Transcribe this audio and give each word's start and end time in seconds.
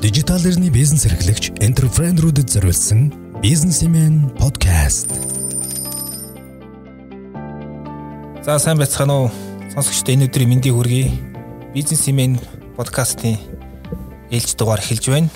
Дижитал 0.00 0.40
эрхний 0.40 0.70
бизнес 0.72 1.04
эрхлэгч 1.04 1.60
энтерпренерүүдэд 1.60 2.48
зориулсан 2.48 3.12
бизнесмен 3.44 4.30
подкаст. 4.40 5.12
За 8.40 8.56
сайн 8.56 8.80
байцгаана 8.80 9.28
уу? 9.28 9.30
Сонсогчдоо 9.68 10.16
энэ 10.16 10.32
өдрийн 10.32 10.48
мэндийг 10.56 10.72
хүргэе. 10.72 11.12
Бизнесмен 11.76 12.40
подкастын 12.80 13.36
ээлж 14.32 14.56
дугаар 14.56 14.80
эхэлж 14.80 15.04
байна. 15.12 15.28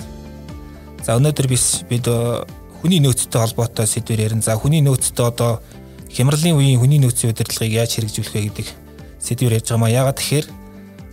За 1.04 1.20
өнөөдөр 1.20 1.44
bis 1.52 1.84
бид 1.84 2.08
э, 2.08 2.48
хүний 2.80 3.04
нөөцтэй 3.04 3.36
холбоотой 3.36 3.84
сэдвээр 3.84 4.32
ярина. 4.32 4.40
За 4.40 4.56
хүний 4.56 4.80
нөөцтэй 4.80 5.28
одоо 5.28 5.60
хямралын 6.08 6.56
үеийн 6.56 6.80
хүний 6.80 7.04
нөөцийн 7.04 7.36
удирдлагыг 7.36 7.84
яаж 7.84 8.00
хэрэгжүүлэх 8.00 8.32
вэ 8.32 8.48
гэдэг 8.48 8.66
сэдвээр 9.20 9.60
ярьж 9.60 9.68
байгаа 9.68 9.84
маа. 9.84 9.92
Ягаад 9.92 10.16
тэгэхээр 10.16 10.46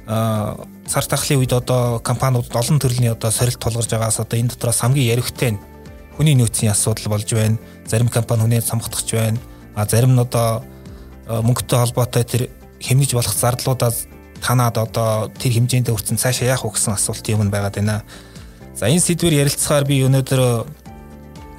а 0.08 0.56
сар 0.92 1.08
тахлын 1.08 1.40
үед 1.40 1.54
одоо 1.56 2.04
компаниуд 2.04 2.52
олон 2.52 2.76
төрлийн 2.76 3.16
одоо 3.16 3.32
сорилт 3.32 3.64
тулгарч 3.64 3.88
байгаас 3.96 4.20
одоо 4.20 4.36
энэ 4.36 4.52
дотроос 4.52 4.84
хамгийн 4.84 5.16
яригтэй 5.16 5.56
нь 5.56 5.60
хүний 6.20 6.36
нөөцийн 6.36 6.76
асуудал 6.76 7.16
болж 7.16 7.32
байна. 7.32 7.56
Зарим 7.88 8.12
компани 8.12 8.44
хүнээ 8.44 8.60
самгатгах 8.60 9.08
байна. 9.08 9.40
А 9.72 9.88
зарим 9.88 10.16
нь 10.16 10.20
одоо 10.20 10.68
мөнгөтэй 11.32 11.80
холбоотой 11.80 12.24
тэр 12.28 12.52
хэмнэж 12.84 13.16
болох 13.16 13.32
зардлуудаа 13.32 13.96
танаад 14.44 14.78
одоо 14.84 15.32
тэр 15.32 15.64
хэмжээнд 15.64 15.88
хүрсэн 15.88 16.20
цаашаа 16.20 16.60
яах 16.60 16.68
вэ 16.68 16.76
гэсэн 16.76 16.92
асуулт 16.92 17.24
юм 17.32 17.48
байгаад 17.48 17.80
байна. 17.80 18.04
За 18.76 18.92
энэ 18.92 19.00
сэдвэр 19.00 19.48
ярилцахаар 19.48 19.88
би 19.88 20.04
өнөөдөр 20.04 20.68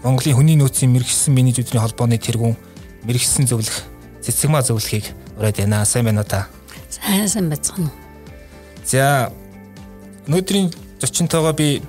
Монголын 0.04 0.36
хүний 0.36 0.60
нөөцийн 0.60 0.92
мэрэгсэн 0.92 1.32
менежүүдийн 1.32 1.80
холбооны 1.80 2.20
тэргүүн 2.20 2.58
мэрэгсэн 3.08 3.48
зөвлөх 3.48 3.88
цэцэгмаа 4.20 4.60
зөвлөхийг 4.60 5.08
ураад 5.40 5.56
байна. 5.56 5.88
Сайн 5.88 6.04
байна 6.04 6.20
уу 6.20 6.28
та? 6.28 6.52
Сайн 6.92 7.24
сайн 7.32 7.48
уу? 7.48 8.01
За 8.84 9.32
өнөөдрийн 10.26 10.70
зочинтойгоо 11.00 11.52
би 11.52 11.82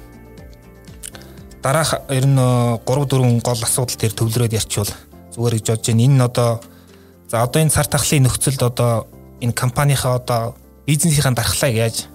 дараах 1.64 2.04
ер 2.10 2.26
нь 2.28 2.38
3 2.38 2.82
4 2.86 3.42
гол 3.42 3.62
асуудал 3.64 3.98
дээр 3.98 4.14
төвлөрөөд 4.14 4.58
ярьчвал 4.58 4.92
зүгээр 5.34 5.56
гэж 5.58 5.68
бодож 5.70 5.88
байна. 5.88 6.04
Энэ 6.04 6.16
нь 6.18 6.26
одоо 6.28 6.62
за 7.30 7.44
одоо 7.44 7.60
энэ 7.62 7.74
цар 7.74 7.88
тахлын 7.88 8.28
нөхцөлд 8.28 8.62
одоо 8.62 9.08
энэ 9.42 9.54
компанийнхаа 9.54 10.20
одоо 10.20 10.56
бизнесийн 10.86 11.34
дархлааг 11.34 11.74
яаж 11.74 12.06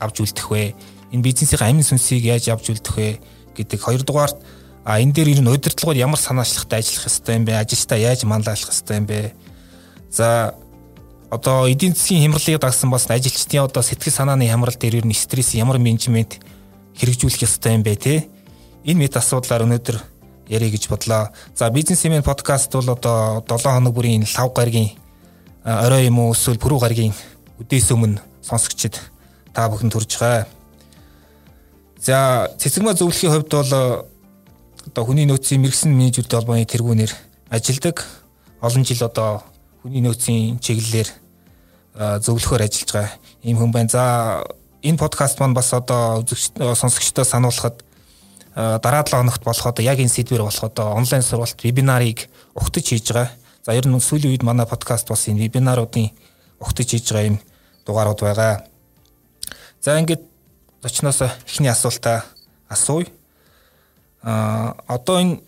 авч 0.00 0.16
үлдэх 0.24 0.50
вэ? 0.50 0.74
Энэ 1.12 1.22
бизнесийн 1.22 1.62
амин 1.62 1.84
сүнсийг 1.84 2.24
яаж 2.24 2.48
авч 2.48 2.72
үлдэх 2.72 2.96
вэ 2.96 3.20
гэдэг 3.54 3.80
хоёрдугаарт 3.80 4.40
а 4.84 4.98
энэ 4.98 5.12
дээр 5.12 5.38
ер 5.38 5.40
нь 5.44 5.52
удирдлагууд 5.52 6.00
ямар 6.00 6.18
санаачлагтай 6.18 6.80
ажиллах 6.80 7.06
ёстой 7.06 7.34
юм 7.38 7.44
бэ? 7.44 7.60
Ажилтаа 7.60 7.98
яаж 7.98 8.24
манлайлах 8.24 8.72
ёстой 8.72 8.96
юм 8.98 9.06
бэ? 9.06 9.32
За 10.10 10.54
одоо 11.32 11.64
эдийн 11.66 11.96
засгийн 11.96 12.28
хямралыг 12.28 12.60
дагсан 12.60 12.90
бас 12.92 13.08
ажилчдын 13.08 13.64
одоо 13.64 13.82
сэтгэл 13.82 14.12
санааны 14.12 14.44
хямрал 14.52 14.76
дээр 14.76 15.00
ер 15.00 15.06
нь 15.08 15.16
стресс 15.16 15.56
ямар 15.56 15.78
менежмент 15.80 16.44
хэрэгжүүлэх 17.00 17.48
ёстой 17.48 17.72
юм 17.72 17.82
бэ 17.82 17.96
те 17.96 18.28
энэ 18.84 19.08
мэд 19.08 19.16
асуудлаар 19.16 19.64
өнөөдөр 19.64 19.96
ярих 20.52 20.76
гэж 20.76 20.92
бодлоо. 20.92 21.32
За 21.56 21.70
бизнесмен 21.72 22.22
подкаст 22.22 22.68
бол 22.76 22.84
одоо 22.84 23.40
7 23.48 23.64
хоног 23.64 23.94
бүрийн 23.96 24.28
лав 24.28 24.52
гаргийн 24.52 24.92
орой 25.64 26.04
юм 26.04 26.20
уу 26.20 26.36
эсвэл 26.36 26.60
пүрэв 26.60 26.84
гаргийн 26.84 27.16
үдээс 27.64 27.88
өмнө 27.96 28.20
сонсогчд 28.44 29.00
та 29.56 29.72
бүхэн 29.72 29.88
төрж 29.88 30.20
байгаа. 30.20 30.44
За 31.96 32.52
цэцэгмаа 32.60 32.92
зөвлөхийн 32.92 33.32
хувьд 33.32 33.48
бол 33.48 33.72
одоо 34.84 35.04
хүний 35.08 35.24
нөөцийн 35.24 35.64
мэрэгсэн 35.64 35.96
менежүүдтэй 35.96 36.36
холбооны 36.36 36.68
тэргүүнээр 36.68 37.12
ажилладаг. 37.48 38.04
Олон 38.60 38.84
жил 38.84 39.00
одоо 39.00 39.40
хүний 39.80 40.04
нөөцийн 40.04 40.60
чиглэлээр 40.60 41.21
зөвлөхөөр 41.96 42.62
ажиллаж 42.64 42.90
байгаа 42.92 43.12
ийм 43.42 43.56
хүн 43.58 43.72
байна. 43.72 43.88
За 43.88 44.04
энэ 44.82 44.98
подкаст 44.98 45.40
маань 45.40 45.54
бас 45.54 45.72
одоо 45.72 46.24
сонсогчдоо 46.74 47.24
сануулхад 47.24 47.84
дараа 48.54 49.04
7 49.04 49.20
хоногт 49.20 49.44
болох 49.44 49.66
одоо 49.66 49.84
яг 49.84 49.98
энэ 49.98 50.08
сэдвэр 50.08 50.42
болох 50.42 50.64
одоо 50.64 50.96
онлайн 50.96 51.22
сургалт 51.22 51.60
вебинарыг 51.62 52.28
ухтаж 52.54 52.84
хийж 52.88 53.12
байгаа. 53.12 53.30
За 53.62 53.74
ер 53.74 53.86
нь 53.86 54.00
сүүлийн 54.00 54.32
үед 54.32 54.42
манай 54.42 54.66
подкаст 54.66 55.08
бас 55.08 55.28
энэ 55.28 55.48
вебинаруудын 55.48 56.10
ухтаж 56.60 56.88
хийж 56.88 57.12
байгаа 57.12 57.30
юм 57.36 57.38
дугаарууд 57.86 58.20
байгаа. 58.20 58.64
За 59.80 59.98
ингээд 59.98 60.22
зочноос 60.82 61.22
эхний 61.22 61.68
асуултаа 61.70 62.24
асууя. 62.68 63.06
А 64.22 64.74
одоо 64.86 65.20
энэ 65.20 65.40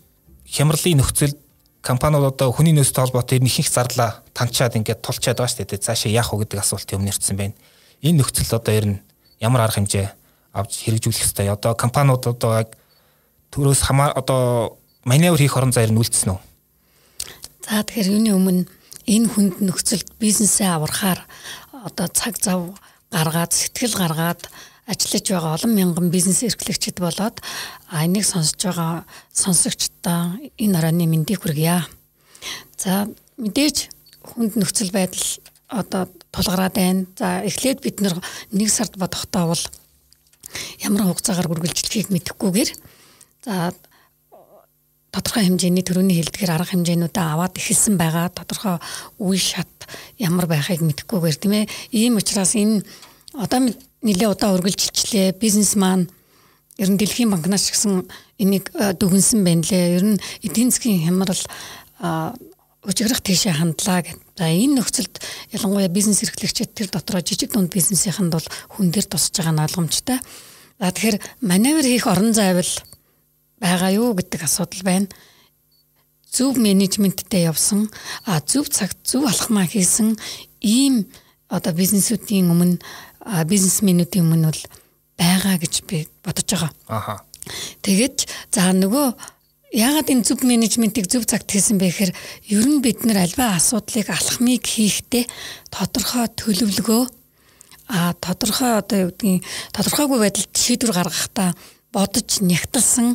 хямралын 0.45 0.97
нөхцөлд 0.99 1.37
компаниуд 1.85 2.33
одоо 2.33 2.49
хүний 2.49 2.73
нөөцтэй 2.73 3.05
холбоотой 3.05 3.37
нэг 3.37 3.61
их 3.61 3.69
зарлаа 3.69 4.25
танчаад 4.33 4.73
ингээд 4.81 5.05
тулчаад 5.05 5.37
байгаа 5.37 5.53
шүү 5.53 5.69
дээ. 5.69 5.85
Цаашаа 5.85 6.09
яах 6.09 6.33
вэ 6.33 6.49
гэдэг 6.49 6.59
асуултын 6.65 6.97
өмнө 6.97 7.13
ирсэн 7.13 7.37
байна. 7.37 7.53
Энэ 8.01 8.25
нөхцөл 8.25 8.57
одоо 8.57 8.73
ер 8.73 8.85
нь 8.89 8.97
ямар 9.37 9.69
арга 9.69 9.77
хэмжээ 9.77 10.09
авч 10.57 10.89
хэрэгжүүлэх 10.89 11.29
ёстой. 11.29 11.53
Одоо 11.53 11.77
компаниуд 11.77 12.25
одоо 12.25 12.65
төрөөс 13.53 13.81
хамаа 13.85 14.09
одоо 14.17 14.81
маневр 15.05 15.37
хийх 15.37 15.53
орон 15.53 15.69
зайр 15.69 15.93
нь 15.93 16.01
үлдсэн 16.01 16.33
үү? 16.33 16.39
За 17.69 17.85
тэгэхээр 17.85 18.17
юуны 18.17 18.31
өмнө 18.33 18.63
энэ 19.05 19.29
хүнд 19.29 19.55
нөхцөлд 19.61 20.09
бизнесээ 20.17 20.73
аврахаар 20.73 21.21
одоо 21.85 22.09
цаг 22.09 22.41
зав 22.41 22.73
гаргаад 23.13 23.53
сэтгэл 23.53 23.93
гаргаад 23.93 24.41
ажиллаж 24.85 25.25
байгаа 25.29 25.53
олон 25.57 25.73
мянган 25.73 26.09
бизнес 26.13 26.45
эрхлэгчид 26.45 27.01
болоод 27.01 27.41
энийг 27.89 28.25
сонсож 28.25 28.61
байгаа 28.61 29.05
сонсогчдоо 29.33 30.37
энэ 30.61 30.77
оройны 30.77 31.05
мэндийг 31.09 31.41
хүргье. 31.41 31.85
За 32.77 33.09
мэдээж 33.37 33.89
хүнд 34.21 34.53
нөхцөл 34.55 34.93
байдал 34.93 35.25
одоо 35.69 36.05
тулгараад 36.31 36.75
байна. 36.77 37.05
За 37.17 37.41
эхлээд 37.41 37.81
бид 37.81 38.01
нэг 38.01 38.69
сард 38.69 38.97
бодохдоо 38.97 39.53
бол 39.53 39.63
ямар 40.79 41.09
хугацаагаар 41.09 41.49
үргэлжлэхийг 41.49 42.13
мэдэхгүйгээр 42.13 42.69
за 43.45 43.73
тодорхой 45.09 45.47
хэмжээний 45.47 45.83
төрөний 45.83 46.19
хэлдгэр 46.19 46.51
арга 46.51 46.75
хэмжээнүүдээ 46.75 47.25
аваад 47.25 47.55
эхэлсэн 47.55 47.95
байгаа. 47.95 48.29
Тодорхой 48.35 48.77
үе 49.17 49.39
шат 49.39 49.71
ямар 50.19 50.45
байхыг 50.45 50.83
мэдэхгүйгээр 50.83 51.37
тийм 51.39 51.53
ээ. 51.55 51.71
Ийм 51.95 52.19
учраас 52.19 52.53
энэ 52.59 52.83
одоо 53.37 53.59
нэлээ 54.01 54.29
удаа 54.31 54.55
үргэлжилчлээ. 54.55 55.35
Бизнес 55.39 55.75
маань 55.75 56.07
ер 56.77 56.89
нь 56.91 56.99
Дэлхийн 56.99 57.31
банкнаас 57.31 57.71
гисэн 57.71 58.07
энийг 58.39 58.71
дүгнсэн 58.71 59.43
байна 59.43 59.63
лээ. 59.63 59.95
Ер 59.99 60.05
нь 60.15 60.21
эдийн 60.43 60.71
засгийн 60.71 61.03
хямрал 61.03 61.43
өчиграх 62.85 63.21
тийшээ 63.23 63.55
хандлаа 63.57 64.05
гэв. 64.05 64.19
За 64.37 64.45
энэ 64.51 64.77
нөхцөлд 64.79 65.19
ялангуяа 65.51 65.89
бизнес 65.89 66.21
эрхлэгчид 66.23 66.75
тэр 66.75 66.89
дотроо 66.91 67.21
жижиг 67.23 67.51
дунд 67.51 67.73
бизнесийнхэнд 67.73 68.31
бол 68.31 68.47
хүн 68.77 68.91
дээр 68.91 69.07
тусаж 69.09 69.33
байгаа 69.41 69.53
нь 69.55 69.63
ойлгомжтой. 69.65 70.19
За 70.79 70.91
тэгэхээр 70.91 71.17
маневр 71.41 71.85
хийх 71.87 72.05
орон 72.05 72.35
зайвал 72.35 72.71
байгаа 73.57 73.91
юу 73.95 74.13
гэдэг 74.13 74.43
асуудал 74.43 74.83
байна. 74.83 75.07
Зөв 76.29 76.59
менежменттэй 76.59 77.47
явсан, 77.47 77.89
зөв 78.45 78.67
цагт 78.69 78.99
зөв 79.07 79.23
алхмаа 79.23 79.65
хийсэн 79.65 80.19
ийм 80.59 81.07
одоо 81.47 81.73
бизнесүүдийн 81.73 82.51
өмнө 82.51 82.83
бизнесменүүдийн 83.25 84.25
өмнө 84.25 84.49
бол 84.51 84.63
байгаа 85.17 85.55
гэж 85.57 85.73
би 85.89 86.05
бодож 86.23 86.45
байгаа. 86.45 86.71
Аха. 86.87 87.15
Тэгэд 87.81 88.25
за 88.53 88.73
нөгөө 88.73 89.07
яагаад 89.75 90.11
энэ 90.13 90.25
зөв 90.25 90.41
менежментийг 90.45 91.09
зөв 91.09 91.25
цагт 91.25 91.49
хийсэн 91.51 91.77
бэ 91.77 91.89
гэхээр 91.89 92.11
ер 92.53 92.65
нь 92.65 92.81
бид 92.81 93.05
нар 93.05 93.25
альва 93.25 93.57
асуудлыг 93.57 94.09
алхмыг 94.09 94.63
хийхдээ 94.65 95.25
тодорхой 95.69 96.29
төлөвлөгөө 96.31 97.03
а 97.91 98.13
тодорхой 98.17 98.81
одоо 98.81 99.09
юу 99.09 99.11
гэдгийг 99.13 99.45
тодорхойгүй 99.73 100.19
байдалд 100.21 100.53
шийдвэр 100.57 100.93
гаргахдаа 100.95 101.49
бодож 101.93 102.41
нягтлсан 102.41 103.13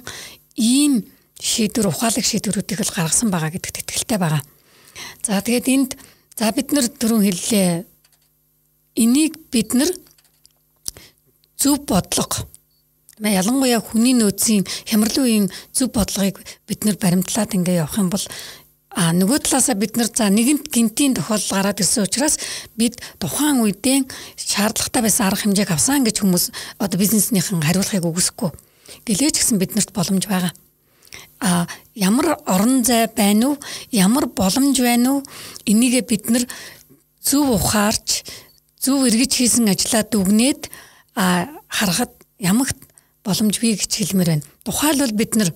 ийм 0.55 1.03
шийдвэр 1.41 1.91
ухаалаг 1.91 2.23
шийдвэрүүдийг 2.23 2.87
л 2.87 2.95
гаргасан 2.95 3.35
байгаа 3.35 3.51
гэдэгт 3.51 3.83
итгэлтэй 3.83 4.19
байгаа. 4.21 4.43
За 5.27 5.43
тэгээд 5.43 5.67
энд 5.75 5.91
за 6.39 6.53
бид 6.55 6.71
нар 6.71 6.87
түрүүн 6.87 7.25
хэллээ 7.25 7.90
энийг 8.97 9.37
бид 9.51 9.75
нар 9.75 9.91
зөв 11.61 11.85
бодлого 11.87 12.47
ялангуяа 13.21 13.81
хүний 13.85 14.17
нөөцийн 14.17 14.65
хямралын 14.89 15.25
үеийн 15.25 15.47
зөв 15.77 15.93
бодлогыг 15.93 16.41
бид 16.65 16.85
нар 16.89 16.97
баримтлаад 16.97 17.53
ингээ 17.53 17.85
явах 17.85 18.01
юм 18.01 18.09
бол 18.09 18.25
а 18.91 19.13
нөгөө 19.15 19.45
талаасаа 19.47 19.77
бид 19.79 19.95
нар 20.01 20.09
за 20.11 20.27
нэгэнт 20.33 20.67
гинтийн 20.73 21.15
тохиолдол 21.15 21.53
гараад 21.53 21.79
ирсэн 21.79 22.09
учраас 22.09 22.41
бид 22.75 22.99
тухайн 23.23 23.63
үедээ 23.63 24.09
шаардлагатай 24.35 25.03
байсан 25.05 25.27
арга 25.31 25.47
хэмжээг 25.47 25.71
авсан 25.71 26.03
гэж 26.03 26.17
хүмүүс 26.25 26.45
одоо 26.83 26.99
бизнеснийхэн 26.99 27.63
хариулахыг 27.63 28.03
үгүйсэхгүй. 28.03 28.51
Гэлээч 29.07 29.37
гэсэн 29.39 29.63
биднэрт 29.63 29.95
боломж 29.95 30.27
байгаа. 30.27 30.51
А 31.39 31.71
ямар 31.95 32.43
орон 32.51 32.83
зай 32.83 33.07
байна 33.07 33.55
уу? 33.55 33.63
Ямар 33.95 34.27
боломж 34.27 34.75
байна 34.83 35.23
уу? 35.23 35.27
Энийгээ 35.71 36.03
бид 36.03 36.27
нар 36.35 36.45
зөв 37.23 37.47
ухаарч 37.47 38.27
зөв 38.81 39.05
эргэж 39.05 39.33
хийсэн 39.37 39.69
ажлаа 39.69 40.03
дүгнээд 40.09 40.73
харахад 41.15 42.13
ямагт 42.41 42.81
боломж 43.25 43.61
бий 43.61 43.77
гэж 43.77 43.93
хэлмээр 43.93 44.41
байна. 44.41 44.49
Тухайлбал 44.65 45.13
бид 45.13 45.37
нар 45.37 45.53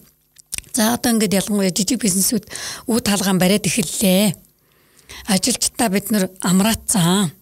за 0.76 0.94
одоо 0.94 1.16
ингээд 1.16 1.40
ялангуяа 1.40 1.72
жижиг 1.72 2.04
бизнесүүд 2.04 2.44
үе 2.84 3.00
талгаан 3.00 3.40
бариад 3.40 3.64
эхэллээ. 3.64 4.36
Ажилчдаа 5.32 5.88
бид 5.88 6.12
нар 6.12 6.28
амраацсан. 6.44 7.32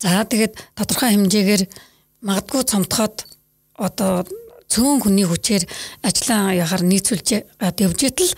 За 0.00 0.24
тэгээд 0.24 0.56
тодорхой 0.72 1.12
хэмжээгээр 1.12 1.62
магадгүй 2.24 2.62
цомтоход 2.64 3.28
одоо 3.76 4.24
цөөн 4.72 5.04
хүний 5.04 5.28
хүчээр 5.28 5.64
ажиллаа 6.08 6.56
яхаар 6.56 6.82
нийцүүлж 6.88 7.28
явж 7.60 8.00
итэл 8.00 8.32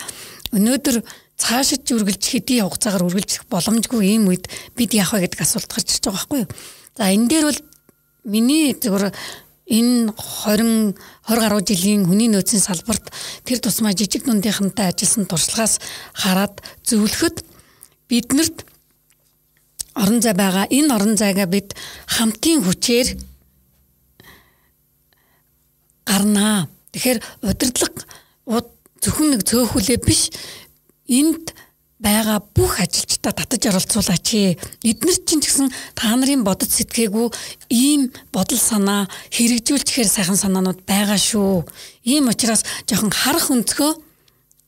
өнөөдөр 0.56 0.96
цаашид 1.38 1.86
үргэлж 1.86 2.24
хэдий 2.26 2.60
хугацаагаар 2.60 3.06
үргэлжлэх 3.06 3.44
боломжгүй 3.48 4.02
ийм 4.04 4.28
үед 4.28 4.50
бид 4.76 4.90
яах 4.94 5.14
вэ 5.14 5.24
гэдэг 5.24 5.40
асуулт 5.40 5.70
гарч 5.70 5.88
ирж 5.96 6.04
байгаа 6.04 6.18
байхгүй 6.18 6.38
юу. 6.44 6.50
За 6.96 7.10
энэ 7.10 7.28
дээр 7.28 7.44
бол 7.50 7.60
миний 8.24 8.74
зөвхөн 8.74 9.12
энэ 9.70 10.10
20 10.10 10.98
20 11.26 11.42
гаруй 11.42 11.62
жилийн 11.62 12.06
хүний 12.06 12.28
нөөцийн 12.28 12.62
салбарт 12.62 13.10
тэр 13.46 13.58
тусмаа 13.62 13.94
жижиг 13.94 14.26
дундийнхантай 14.26 14.90
ажилласан 14.90 15.30
туршлагаас 15.30 15.78
хараад 16.12 16.58
зөвлөхөд 16.82 17.46
биднэрт 18.10 18.66
орон 19.94 20.20
зай 20.20 20.34
байгаа 20.34 20.66
энэ 20.66 20.94
орон 20.94 21.14
зайгаа 21.14 21.46
бид 21.46 21.78
хамтын 22.10 22.66
хүчээр 22.66 23.08
гарнаа. 26.06 26.66
Тэгэхээр 26.90 27.18
удирдлага 27.46 28.02
зөвхөн 29.00 29.28
нэг 29.32 29.42
цөөхүлээ 29.48 29.98
биш 30.04 30.28
энд 31.08 31.54
байгаа 32.00 32.40
бүх 32.56 32.80
ажилчдаа 32.80 33.32
татаж 33.36 33.68
оролцуулаач. 33.68 34.56
Эдгээр 34.80 35.18
чинь 35.28 35.44
ч 35.44 35.52
гэсэн 35.52 35.68
та 35.92 36.16
нарын 36.16 36.42
бодож 36.42 36.72
сэтгээгүү 36.72 37.26
ийм 37.68 38.08
бодол 38.32 38.56
санаа 38.56 39.04
хэрэгжүүлчихээр 39.36 40.08
сайхан 40.08 40.40
санаанууд 40.40 40.80
байгаа 40.88 41.20
шүү. 41.20 41.68
Ийм 42.08 42.32
учраас 42.32 42.64
жоохон 42.88 43.12
харах 43.12 43.52
өнцгөө 43.52 43.92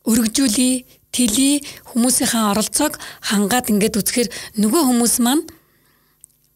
өргөжүүлээ, 0.04 0.84
тэлий 1.12 1.64
хүмүүсийн 1.88 2.52
оролцоог 2.52 3.00
хангаад 3.24 3.72
ингээд 3.72 3.96
үзэхээр 3.96 4.28
нөгөө 4.60 4.82
хүмүүс 4.92 5.14
маань 5.24 5.44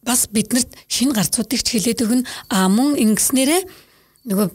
бас 0.05 0.29
биднэрт 0.29 0.71
шинэ 0.89 1.13
гарцуудыг 1.17 1.61
ч 1.65 1.77
хэлээд 1.77 2.05
өгнө. 2.05 2.27
А 2.53 2.69
мөн 2.69 2.97
ингэснээрээ 3.01 3.61
нөгөө 4.29 4.47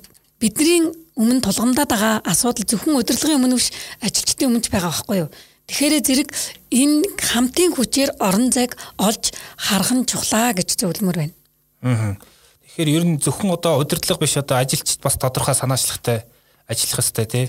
бидний 0.42 0.90
өмнө 1.18 1.44
тулгамдаад 1.44 1.90
байгаа 1.90 2.14
асуудал 2.26 2.66
зөвхөн 2.66 2.98
удирдлагын 2.98 3.38
өмнө 3.38 3.58
биш 3.58 3.70
ажилчдын 4.00 4.48
өмнө 4.48 4.64
ч 4.64 4.72
байгаа 4.72 4.90
байхгүй 4.90 5.18
юу. 5.22 5.30
Тэгэхээр 5.72 6.04
зэрэг 6.04 6.28
энэ 6.68 7.16
хамтын 7.16 7.72
хүчээр 7.72 8.20
орон 8.20 8.52
зайг 8.52 8.76
олж 9.00 9.32
харах 9.56 9.96
нь 9.96 10.04
чухлаа 10.04 10.52
гэж 10.52 10.76
зөвлөмөр 10.76 11.16
байна. 11.16 11.34
Аа. 11.80 12.20
Тэгэхээр 12.76 12.92
ер 12.92 13.04
нь 13.08 13.16
зөвхөн 13.16 13.56
одоо 13.56 13.80
удирдлага 13.80 14.20
биш 14.20 14.36
одоо 14.36 14.60
ажилчид 14.60 15.00
бас 15.00 15.16
тодорхой 15.16 15.56
санаачлагтай 15.56 16.28
ажиллах 16.68 17.00
хэрэгтэй 17.00 17.24
тий 17.24 17.44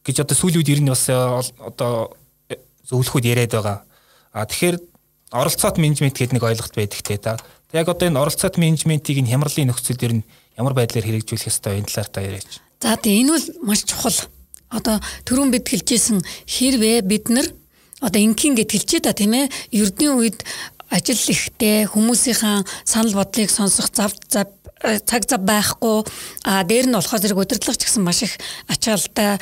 гэж 0.00 0.16
одоо 0.24 0.32
сүүлийн 0.32 0.64
үед 0.64 0.72
ер 0.72 0.80
нь 0.80 0.88
бас 0.88 1.12
одоо 1.12 2.16
зөвлөхүүд 2.88 3.28
яриад 3.28 3.52
байгаа. 3.52 3.84
А 4.32 4.48
тэгэхээр 4.48 4.76
оролцоот 5.36 5.76
менежмент 5.76 6.16
гэдэг 6.16 6.40
нэг 6.40 6.44
ойлголт 6.48 6.72
байдаг 6.72 7.00
те 7.04 7.20
та. 7.20 7.36
Яг 7.76 7.92
одоо 7.92 8.08
энэ 8.08 8.16
оролцоот 8.16 8.56
менежментийг 8.56 9.20
нь 9.20 9.28
хямралын 9.28 9.68
нөхцөл 9.68 10.00
ер 10.08 10.12
нь 10.16 10.26
ямар 10.56 10.72
байдлаар 10.72 11.04
хэрэгжүүлэх 11.04 11.52
ёстой 11.52 11.84
энэ 11.84 11.88
талаар 11.92 12.08
та 12.08 12.24
яриач. 12.24 12.64
За 12.80 12.96
тийм 12.96 13.28
энэ 13.28 13.32
бол 13.36 13.46
маш 13.68 13.84
чухал. 13.84 14.16
Одоо 14.72 15.00
түрүүн 15.28 15.52
бид 15.52 15.68
хэлжсэн 15.68 16.24
хэрвээ 16.48 17.04
бид 17.04 17.28
нар 17.28 17.48
одоо 18.00 18.20
инкин 18.22 18.54
гэд 18.54 18.70
хэлчихэ 18.72 19.04
та 19.06 19.12
тийм 19.12 19.34
ээ 19.34 19.50
ердийн 19.72 20.18
үед 20.18 20.44
ажил 20.90 21.18
ихтэй 21.18 21.84
хүмүүсийн 21.84 22.64
санал 22.84 23.14
бодлыг 23.14 23.50
сонсох 23.50 23.92
зав 23.92 24.12
зав 24.28 24.48
э, 24.80 24.98
цаг 25.04 25.28
зав 25.28 25.44
байхгүй 25.44 26.06
а 26.44 26.64
дээр 26.64 26.88
нь 26.88 26.96
болохоор 26.96 27.20
зэрэг 27.20 27.42
удирдлагч 27.42 27.84
гэсэн 27.84 28.02
маш 28.02 28.24
их 28.24 28.40
ачаалтай 28.72 29.36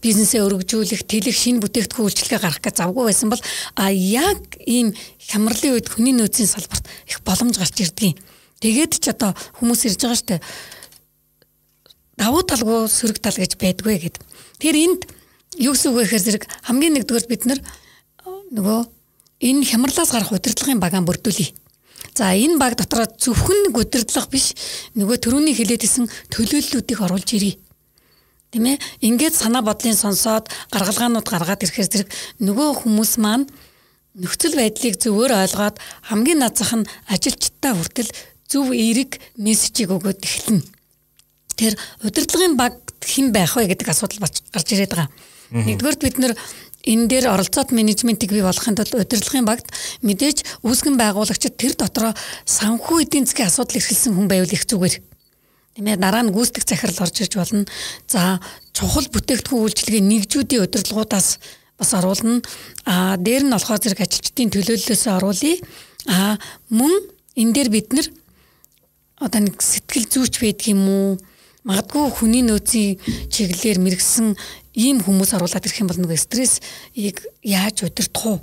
бизнесээ 0.00 0.40
өргөжүүлэх 0.48 1.04
тэлэх 1.04 1.36
шинэ 1.36 1.60
бүтээгдэхүүн 1.60 2.08
үйлчлэгээ 2.08 2.40
гаргах 2.40 2.64
гэж 2.64 2.76
завгүй 2.80 3.04
байсан 3.04 3.28
бол 3.28 3.42
а 3.76 3.92
яг 3.92 4.40
ийм 4.64 4.96
хямралын 5.20 5.76
үед 5.76 5.92
хүний 5.92 6.16
нөөцийн 6.16 6.48
салбарт 6.48 6.88
их 7.04 7.20
боломж 7.20 7.60
гарч 7.60 7.76
ирдгийг. 7.84 8.16
Тэгээд 8.64 8.96
ч 8.96 9.12
одоо 9.12 9.36
хүмүүс 9.60 9.84
ирж 9.92 10.00
байгаа 10.00 10.18
штэ 10.18 10.36
давуу 12.18 12.42
талгүй 12.42 12.88
сөрөг 12.90 13.20
тал 13.22 13.36
гэж 13.38 13.60
байдгүй 13.60 13.96
гэд. 14.02 14.16
Тэр 14.58 14.74
энд 14.74 15.06
юу 15.60 15.76
гэсэн 15.76 15.92
үг 15.92 15.96
вэ 15.96 16.02
гэхээр 16.08 16.24
зэрэг 16.26 16.44
хамгийн 16.66 16.94
нэгдүгээр 16.98 17.30
бид 17.30 17.44
нар 17.46 17.60
нөгөө 18.54 18.80
энэ 19.48 19.66
хямралаас 19.66 20.10
гарах 20.12 20.32
удирдлагын 20.32 20.80
багаан 20.80 21.06
бүрдүүлье. 21.08 21.54
За 22.14 22.34
энэ 22.34 22.58
баг 22.58 22.76
дотор 22.78 23.06
зөвхөн 23.18 23.70
удирдлага 23.74 24.30
биш 24.30 24.54
нөгөө 24.98 25.16
төрөний 25.22 25.54
хилээдсэн 25.54 26.08
төлөөллүүдийг 26.32 26.98
оруулж 27.02 27.30
ирье. 27.36 27.58
Тэ 28.50 28.58
мэ? 28.58 28.78
Ингээд 29.04 29.36
санаа 29.36 29.62
бодлын 29.62 29.94
сонсоод 29.94 30.48
гаргалгаанууд 30.72 31.28
гаргаад 31.28 31.62
ирэхээр 31.68 32.08
зэрэг 32.08 32.08
нөгөө 32.40 32.88
хүмүүс 32.88 33.20
маань 33.20 33.44
нөхцөл 34.16 34.56
байдлыг 34.56 34.96
зөвөр 34.96 35.36
ойлгоод 35.36 35.76
хамгийн 36.08 36.40
над 36.40 36.56
зах 36.56 36.72
нь 36.74 36.88
ажилчдаа 37.12 37.76
хүртэл 37.76 38.10
зөв 38.48 38.72
эерэг 38.72 39.20
мессежийг 39.36 39.92
өгөөд 39.92 40.24
эхэлнэ 40.24 40.64
тэр 41.58 41.74
удирдлагын 42.06 42.54
баг 42.54 42.78
хэн 43.02 43.34
байх 43.34 43.58
вэ 43.58 43.66
гэдэг 43.74 43.90
асуудал 43.90 44.22
гарч 44.22 44.68
ирээд 44.70 44.94
байгаа. 44.94 45.10
Нэгдүгээр 45.50 45.98
бид 45.98 46.16
нэр 46.22 46.32
энэ 46.86 47.08
дээр 47.10 47.26
оролцоод 47.34 47.74
менежментийг 47.74 48.30
бий 48.30 48.42
болгохын 48.42 48.78
тулд 48.78 48.94
удирдлагын 48.94 49.46
багт 49.48 49.66
мэдээж 50.06 50.62
үүсгэн 50.62 50.94
байгуулагчид 50.94 51.58
тэр 51.58 51.74
дотроо 51.74 52.12
санхүү 52.46 53.02
эдийн 53.02 53.26
засгийн 53.26 53.50
асуудал 53.50 53.78
эрхэлсэн 53.78 54.14
хүн 54.14 54.28
байвал 54.30 54.54
их 54.54 54.64
зүгээр. 54.66 54.94
Тиймээ 55.74 55.96
дараа 55.98 56.22
нь 56.22 56.34
гүйцэтгэх 56.34 56.66
захирал 56.66 57.02
орж 57.02 57.16
ирж 57.22 57.34
болно. 57.34 57.66
За 58.06 58.38
чухал 58.74 59.10
бүтээгдэхүүн 59.10 59.62
үйлчилгээ 59.66 60.02
нэгжүүдийн 60.06 60.64
удирдлагуудаас 60.66 61.38
бас 61.78 61.90
оруулна. 61.94 62.42
А 62.86 63.18
дээр 63.18 63.46
нь 63.46 63.52
болохоор 63.54 63.82
зэрэг 63.82 64.02
ажилчдын 64.02 64.50
төлөөллөөсөө 64.54 65.12
оруулъя. 65.18 65.56
А 66.06 66.38
мөн 66.70 66.94
энэ 67.34 67.54
дээр 67.54 67.70
бид 67.74 67.90
нар 67.94 68.06
одоо 69.18 69.40
нэг 69.42 69.58
сэтгэл 69.62 70.06
зүйч 70.06 70.34
байдаг 70.42 70.66
юм 70.70 70.82
уу? 70.86 71.18
магадгүй 71.68 72.08
хүний 72.16 72.42
нөөцийн 72.46 72.96
чиглэлээр 73.28 73.78
мэрэгсэн 73.82 74.32
ийм 74.78 75.02
хүмүүс 75.02 75.34
оруулаад 75.34 75.66
ирэх 75.66 75.82
юм 75.82 75.90
бол 75.90 75.98
нөгөө 75.98 76.18
стрессийг 76.22 77.18
яаж 77.42 77.82
удирдах 77.82 78.22
вэ? 78.22 78.38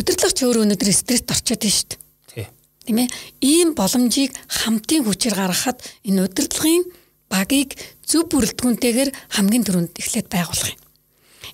Удирдлагч 0.00 0.38
өөрөө 0.40 0.64
өнөөдөр 0.64 0.90
стресст 0.96 1.28
орчод 1.28 1.60
байна 1.60 1.76
шүү 1.76 1.88
дээ. 1.92 2.48
Тийм 2.88 2.98
ээ. 3.04 3.08
Ийм 3.44 3.68
боломжийг 3.76 4.32
хамтын 4.48 5.04
хүчээр 5.04 5.36
гаргахад 5.36 5.84
энэ 6.08 6.24
удирдлагын 6.24 6.84
багийг 7.28 7.76
зөв 8.08 8.26
бүрэлдэхүүнтэйгээр 8.32 9.10
хамгийн 9.36 9.64
түрүүнд 9.68 10.00
эхлээд 10.00 10.28
байгуулах 10.32 10.72
юм. 10.72 10.80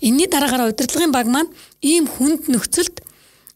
Энийний 0.00 0.30
дараагаар 0.30 0.70
удирдлагын 0.70 1.12
баг 1.12 1.26
маань 1.26 1.50
ийм 1.82 2.06
хүнд 2.06 2.46
нөхцөлд 2.46 3.02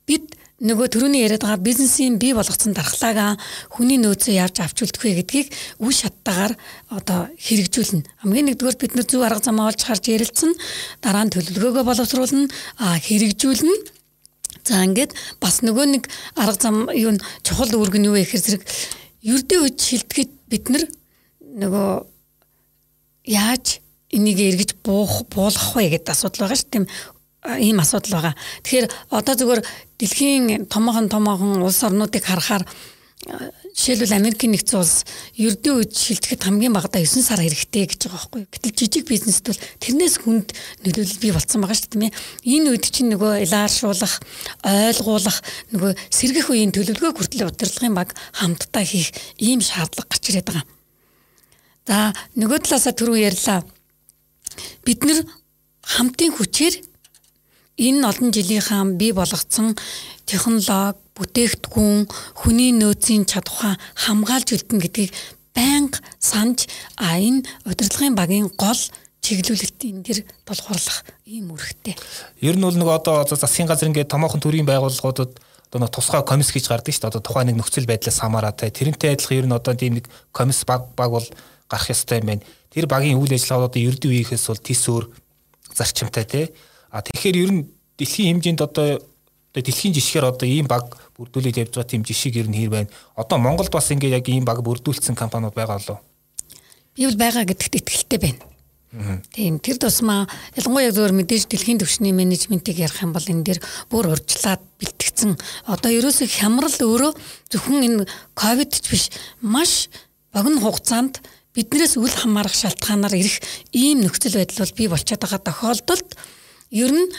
бид 0.04 0.34
нөгөө 0.60 0.88
төрөний 0.92 1.24
яриад 1.24 1.40
байгаа 1.40 1.64
бизнесийн 1.64 2.18
бий 2.20 2.34
болгоцсон 2.36 2.76
дархлаагаа 2.76 3.40
хүний 3.72 3.96
нөөцөө 3.96 4.34
яаж 4.36 4.60
авч 4.60 4.84
үлдэх 4.84 5.00
вэ 5.00 5.12
гэдгийг 5.24 5.48
үе 5.80 5.92
шаттайгаар 5.96 6.52
одоо 6.92 7.32
хэрэгжүүлнэ. 7.40 8.04
Хамгийн 8.20 8.52
нэгдүгээр 8.52 8.76
бид 8.76 8.92
нар 8.92 9.08
зөв 9.08 9.24
арга 9.24 9.40
замаа 9.40 9.72
олж 9.72 9.80
харж 9.88 10.04
ярилцсан. 10.12 10.52
Дараа 11.00 11.24
нь 11.24 11.32
төлөвлөгөөгөө 11.32 11.84
боловсруулна, 11.88 12.52
хэрэгжүүлнэ. 12.76 13.74
За 14.68 14.84
ингээд 14.84 15.16
бас 15.40 15.64
нөгөө 15.64 15.86
нэг 15.96 16.04
арга 16.36 16.60
зам 16.60 16.92
юу 16.92 17.16
н 17.16 17.24
чухал 17.40 17.72
үүрэг 17.72 17.96
нь 17.96 18.12
юу 18.12 18.20
вэ 18.20 18.28
гэхээр 18.28 18.60
зэрэг 18.60 18.62
ердөө 19.24 19.58
үеч 19.64 19.78
шилдэхэд 19.80 20.30
бид 20.52 20.64
нар 20.68 20.84
нөгөө 21.56 21.90
яаж 23.32 23.80
энийг 24.12 24.38
эргэж 24.44 24.76
буух 24.84 25.24
буулгах 25.32 25.72
вэ 25.72 25.96
гэдэг 25.96 26.12
асуудал 26.12 26.44
байгаа 26.44 26.60
шүү 26.60 26.70
дээ 26.70 26.84
ийм 27.60 27.80
асуудал 27.80 28.20
байгаа. 28.20 28.34
Тэгэхээр 28.64 28.86
одоо 29.10 29.34
зүгээр 29.34 29.62
дэлхийн 29.96 30.68
томоохон 30.68 31.08
томоохон 31.08 31.64
улс 31.64 31.80
орнуудыг 31.84 32.24
харахаар 32.24 32.64
жишээлбэл 33.76 34.16
Америкийн 34.16 34.56
нэгдсэн 34.56 34.80
улс 34.80 35.04
ердөө 35.36 35.74
үед 35.84 35.92
шилжихэд 35.92 36.40
хамгийн 36.40 36.72
багадаа 36.72 37.04
9 37.04 37.20
сар 37.20 37.40
хэрэгтэй 37.40 37.84
гэж 37.84 38.08
байгаа 38.08 38.16
байхгүй. 38.16 38.42
Гэтэл 38.48 38.76
жижиг 38.80 39.04
бизнест 39.04 39.44
бол 39.44 39.60
тэрнээс 39.60 40.16
хүнд 40.24 40.48
нөлөөлөл 40.84 41.20
бий 41.20 41.32
болцсон 41.32 41.60
байгаа 41.60 41.76
шүү 41.76 42.00
дээ. 42.00 42.16
Энэ 42.48 42.68
үед 42.72 42.86
чинь 42.88 43.12
нөгөө 43.12 43.44
илааршуулах, 43.44 44.14
ойлгуулах, 44.64 45.38
нөгөө 45.76 45.90
сэргэх 46.08 46.48
үеийн 46.48 46.72
төлөвлөгөө 46.72 47.12
хүртэл 47.12 47.52
удирдлагын 47.52 47.94
баг 47.94 48.16
хамтдаа 48.40 48.84
хийх 48.88 49.12
ийм 49.36 49.60
шаардлага 49.60 50.08
гарч 50.08 50.24
ирээд 50.32 50.48
байгаа. 50.48 50.64
За 51.84 52.16
нөгөө 52.40 52.58
талаасаа 52.64 52.96
түрүү 52.96 53.20
ярьлаа. 53.20 53.60
Бид 54.84 55.04
нэр 55.04 55.28
хамтын 55.84 56.32
хүчээр 56.34 56.89
энэ 57.80 58.04
олон 58.04 58.28
жилийнхаа 58.28 58.84
бий 59.00 59.12
болгоцсон 59.16 59.72
технологи, 60.28 61.00
бүтээгдэхүүн, 61.16 62.06
хүний 62.36 62.70
нөөцийн 62.76 63.24
чадвараа 63.24 63.80
хамгаалж 63.96 64.48
үлдэн 64.52 64.78
гэдгийг 64.84 65.10
байнга 65.56 65.98
санаж 66.20 66.68
а 67.00 67.16
энэ 67.16 67.48
удирдлагын 67.64 68.14
багийн 68.14 68.48
гол 68.54 68.80
чиглүүлэлт 69.24 69.80
энэ 69.80 70.04
дэр 70.04 70.18
тулгуурлах 70.44 71.04
ийм 71.26 71.52
үүрэгтэй. 71.52 71.96
Ер 72.40 72.56
нь 72.56 72.64
бол 72.64 72.76
нэг 72.76 72.88
одоо 72.88 73.24
засгийн 73.24 73.68
газар 73.68 73.88
ингээд 73.88 74.12
томоохон 74.12 74.40
төрийн 74.40 74.68
байгууллагуудад 74.68 75.36
одоо 75.68 75.78
нэг 75.80 75.92
тусгай 75.92 76.22
комисс 76.24 76.52
гэж 76.52 76.66
гардаг 76.68 76.94
шүү 76.94 77.04
дээ. 77.04 77.12
Одоо 77.12 77.22
тухайн 77.22 77.46
нэг 77.52 77.58
нөхцөл 77.60 77.84
байдлаас 77.84 78.18
хамаараа 78.20 78.56
те 78.56 78.72
тэрнтэй 78.72 79.12
адилхан 79.14 79.38
ер 79.38 79.46
нь 79.46 79.56
одоо 79.56 79.74
тийм 79.76 80.00
нэг 80.00 80.08
комисс 80.32 80.64
баг 80.64 80.88
баг 80.96 81.10
бол 81.12 81.28
гарах 81.68 81.90
ёстой 81.92 82.24
юм 82.24 82.26
байна. 82.32 82.46
Тэр 82.72 82.86
багийн 82.88 83.20
үйл 83.20 83.34
ажиллагаа 83.36 83.68
одоо 83.68 83.80
ердөө 83.82 84.10
үеийнхээс 84.10 84.46
бол 84.48 84.62
тис 84.64 84.82
өөр 84.88 85.04
зарчимтай 85.76 86.24
те 86.24 86.42
А 86.90 87.02
тэгэхээр 87.02 87.36
ер 87.38 87.50
нь 87.54 87.62
дэлхийн 87.98 88.38
хэмжээнд 88.38 88.60
одоо 88.60 88.98
одоо 89.50 89.62
дэлхийн 89.62 89.94
жишгээр 89.94 90.30
одоо 90.30 90.46
ийм 90.46 90.66
баг 90.70 90.94
бүрдүүлээд 91.18 91.66
явж 91.66 91.74
байгаа 91.74 91.90
тийм 91.90 92.02
жишийг 92.06 92.38
ер 92.38 92.48
нь 92.50 92.58
хэр 92.58 92.70
байна. 92.70 92.90
Одоо 93.18 93.38
Монголд 93.38 93.70
бас 93.70 93.90
ингээд 93.90 94.22
яг 94.22 94.26
ийм 94.30 94.44
баг 94.46 94.62
бүрдүүлсэн 94.62 95.18
компаниуд 95.18 95.54
байгаа 95.54 95.78
болов. 95.78 95.98
би 96.94 97.06
бол 97.06 97.18
байгаа 97.18 97.44
гэдэгт 97.46 97.78
итгэлтэй 97.82 98.18
байна. 98.18 98.42
Тийм 99.30 99.62
тэр 99.62 99.78
тусмаа 99.78 100.26
ялангуяа 100.58 100.90
зөвөр 100.90 101.14
мэдээж 101.14 101.46
дэлхийн 101.46 101.78
түвшний 101.78 102.10
менежментийг 102.10 102.82
ярих 102.82 102.98
юм 103.06 103.14
бол 103.14 103.22
энэ 103.22 103.46
дэр 103.46 103.58
бүр 103.86 104.10
урьдчилаад 104.10 104.58
бэлтгэгдсэн. 104.82 105.38
Одоо 105.70 105.90
ерөөсөө 105.94 106.26
хямрал 106.26 106.74
өөрөө 106.74 107.12
зөвхөн 107.54 107.86
энэ 107.86 108.10
ковид 108.34 108.74
ч 108.74 108.90
биш 108.90 109.04
маш 109.38 109.86
богино 110.34 110.58
хугацаанд 110.58 111.22
биднээс 111.54 112.02
үл 112.02 112.10
хамаарах 112.10 112.50
шалтгаанаар 112.50 113.14
ирэх 113.14 113.38
ийм 113.70 114.02
нөхцөл 114.02 114.42
байдал 114.42 114.66
бол 114.66 114.74
бий 114.74 114.88
болчиход 114.90 115.22
байгаа 115.22 115.38
тохиолдолд 115.38 116.10
ер 116.70 116.90
нь 116.94 117.10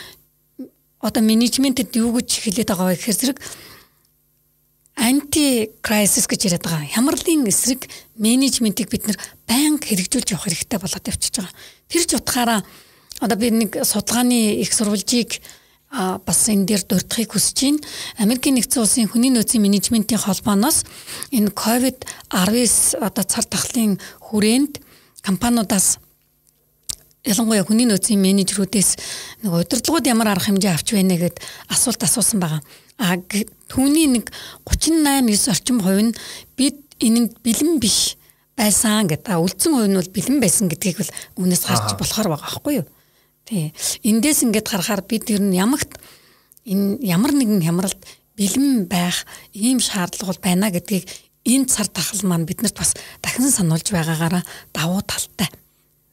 одоо 1.00 1.22
менежментэд 1.24 1.96
юу 2.00 2.16
гэж 2.16 2.30
хэлээд 2.40 2.70
байгаа 2.72 2.88
вэ 2.92 2.96
гэхээр 2.96 3.20
зэрэг 3.20 3.38
анти 4.96 5.72
кризис 5.82 6.28
гэж 6.30 6.42
яриад 6.48 6.64
байгаа. 6.64 6.86
Хямралын 6.86 7.50
эсрэг 7.50 7.90
менежментийг 8.16 8.90
бид 8.94 9.08
нэр 9.10 9.18
байнга 9.50 9.88
хэрэгжүүлж 9.88 10.30
явах 10.32 10.46
хэрэгтэй 10.46 10.80
болоод 10.80 11.10
явчихж 11.10 11.36
байгаа. 11.42 11.56
Тэр 11.90 12.04
ч 12.06 12.12
утгаараа 12.16 12.60
одоо 13.20 13.38
би 13.38 13.50
нэг 13.50 13.82
судалгааны 13.82 14.62
их 14.62 14.72
сурвалжийг 14.74 15.42
а 15.92 16.22
бас 16.24 16.48
энэ 16.48 16.70
дээр 16.70 16.84
дурдахыг 16.88 17.36
хүсэж 17.36 17.58
байна. 17.66 17.84
Америкийн 18.22 18.56
нэгдсэн 18.56 18.80
улсын 18.80 19.12
хүний 19.12 19.34
нөөцийн 19.34 19.60
менежментийн 19.60 20.24
холбооноос 20.24 20.88
энэ 21.36 21.52
ковид 21.52 22.08
19 22.32 23.02
одоо 23.02 23.24
цар 23.28 23.44
тахлын 23.44 24.00
хүрээнд 24.24 24.80
компаниудаас 25.20 26.00
ялангуяа 27.22 27.66
хүний 27.66 27.86
нөөцийн 27.86 28.18
менежерүүдээс 28.18 28.90
нэг 29.46 29.52
удирдлагууд 29.54 30.10
ямар 30.10 30.34
арга 30.34 30.50
хэмжээ 30.50 30.74
авч 30.74 30.98
байна 30.98 31.18
гэд 31.22 31.38
асуулт 31.70 32.02
асуусан 32.02 32.42
байгаа. 32.42 32.62
А 32.98 33.18
түүний 33.70 34.10
нэг 34.10 34.34
38 34.66 35.30
9 35.30 35.54
орчим 35.54 35.78
хувь 35.86 36.02
нь 36.02 36.18
бид 36.58 36.82
энэнд 36.98 37.38
бэлэн 37.46 37.78
биш 37.78 38.18
байсан 38.58 39.06
гэдэг. 39.06 39.30
А 39.30 39.38
үлдсэн 39.38 39.74
хувь 39.74 39.90
нь 39.90 39.98
бол 40.02 40.10
бэлэн 40.18 40.38
байсан 40.42 40.66
гэдгийг 40.66 40.98
бол 40.98 41.14
үнээс 41.46 41.64
гарч 41.70 41.94
болохоор 41.94 42.28
байгаа 42.34 42.50
байхгүй 42.58 42.74
юу? 42.82 42.88
Тий. 43.46 43.70
Эндээс 44.02 44.42
ингээд 44.46 44.70
харахаар 44.70 45.06
бид 45.06 45.30
ер 45.30 45.42
нь 45.46 45.54
ямагт 45.54 46.02
энэ 46.66 47.06
ямар 47.06 47.38
нэгэн 47.38 47.62
хямралд 47.62 48.02
бэлэн 48.34 48.90
байх 48.90 49.30
ийм 49.54 49.78
шаардлага 49.78 50.34
бол 50.34 50.42
байна 50.42 50.74
гэдгийг 50.74 51.06
энэ 51.46 51.70
цар 51.70 51.86
тахал 51.86 52.22
маань 52.26 52.50
биднэрт 52.50 52.78
бас 52.78 52.98
дахин 53.22 53.50
сануулж 53.50 53.94
байгаагаараа 53.94 54.42
давуу 54.74 55.02
талтай. 55.06 55.50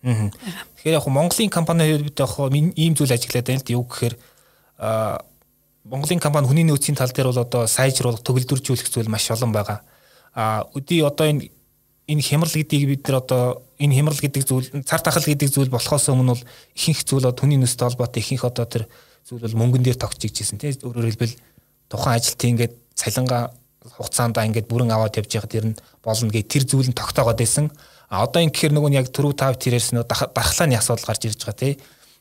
Тэгэхээр 0.02 0.99
яг 0.99 1.07
Монголын 1.07 1.50
компаниуд 1.50 2.07
яг 2.07 2.33
ийм 2.76 2.95
зүйл 2.95 3.12
ажиглаад 3.12 3.47
байна 3.47 3.61
л 3.61 3.67
да 3.67 3.73
юу 3.75 3.85
гэхээр 3.85 4.14
Монголын 5.88 6.21
компани 6.21 6.47
хүний 6.47 6.64
нөөцийн 6.69 6.97
тал 6.97 7.09
дээр 7.09 7.33
бол 7.33 7.43
одоо 7.43 7.67
сайжруулах, 7.67 8.21
төгөлдржүүлэх 8.21 8.93
зүйл 8.93 9.09
маш 9.09 9.31
олон 9.33 9.52
байгаа. 9.57 9.81
А 10.37 10.69
өдий 10.76 11.00
одоо 11.00 11.26
энэ 11.26 11.49
энэ 12.07 12.23
хямрал 12.23 12.52
гэдгийг 12.52 12.85
бид 12.88 13.09
нар 13.09 13.25
одоо 13.25 13.64
энэ 13.81 13.97
хямрал 13.97 14.21
гэдэг 14.21 14.45
зүйл 14.45 14.69
цар 14.85 15.00
тахал 15.00 15.25
гэдэг 15.25 15.49
зүйл 15.49 15.73
болохоос 15.73 16.12
өмнө 16.12 16.37
бол 16.37 16.45
ихэнх 16.76 17.09
зүйл 17.09 17.25
одоо 17.25 17.40
хүний 17.40 17.57
нөөцтэй 17.57 17.88
холбоотой 17.88 18.21
ихэнх 18.21 18.45
одоо 18.45 18.67
тэр 18.69 18.85
зүйл 19.25 19.45
бол 19.49 19.59
мөнгөн 19.64 19.83
дээр 19.88 19.97
тогтж 19.97 20.28
ижсэн 20.28 20.61
тийм 20.61 20.76
өөрөөр 20.85 21.09
хэлбэл 21.09 21.35
тухайн 21.88 22.17
ажилтны 22.21 22.49
ингээд 22.52 22.75
цалингаа 22.93 23.43
хугацаанд 23.97 24.37
ингээд 24.37 24.69
бүрэн 24.69 24.93
аваад 24.93 25.17
явж 25.17 25.33
байхад 25.33 25.52
тэр 25.52 25.67
нь 25.73 25.76
болно 26.05 26.28
гэх 26.28 26.49
тэр 26.52 26.64
зүйл 26.69 26.93
нь 26.93 26.97
тогтоогод 26.97 27.40
байсан. 27.40 27.73
А 28.08 28.24
одоо 28.24 28.40
энэ 28.42 28.52
гэхээр 28.52 28.72
нөгөө 28.72 28.92
яг 28.96 29.12
түрүү 29.12 29.36
тав 29.36 29.56
тэрээс 29.60 29.92
нөө 29.92 30.08
дархлааны 30.08 30.76
асуудал 30.80 31.12
гарч 31.12 31.28
ирж 31.28 31.44
байгаа 31.44 31.60
тийм 31.60 31.76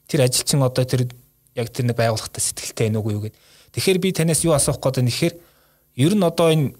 тэр 0.07 0.19
ажилчин 0.27 0.63
одоо 0.63 0.83
тэр 0.83 1.07
яг 1.55 1.67
тэр 1.71 1.87
нэг 1.87 1.95
байгууллагатай 1.95 2.43
сэтгэлтэй 2.43 2.91
нүг 2.91 3.07
юу 3.07 3.23
гэдэг 3.27 3.39
Тэгэхээр 3.77 3.99
би 4.01 4.09
танаас 4.09 4.41
юу 4.41 4.57
асуух 4.57 4.81
гээд 4.81 5.05
байна 5.05 5.11
гэхээр 5.13 5.35
ер 6.01 6.13
нь 6.17 6.25
одоо 6.25 6.49
энэ 6.49 6.73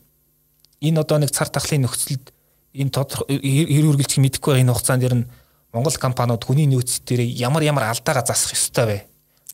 энэ 0.82 0.98
одоо 0.98 1.18
нэг 1.22 1.30
цар 1.30 1.46
тахлын 1.46 1.86
нөхцөлд 1.86 2.34
энэ 2.74 2.90
тодорхой 2.90 3.38
хэр 3.38 3.86
үргэлжлэх 3.92 4.24
мэдэхгүй 4.24 4.66
энэ 4.66 4.74
хугацаанд 4.74 5.06
ер 5.06 5.16
нь 5.22 5.30
Монгол 5.78 5.94
компаниуд 5.94 6.42
хүний 6.42 6.66
нөөц 6.66 7.06
дээр 7.06 7.22
ямар 7.38 7.62
ямар 7.62 7.94
алдаагаа 7.94 8.26
засах 8.26 8.58
ёстой 8.58 8.86
вэ? 8.88 8.98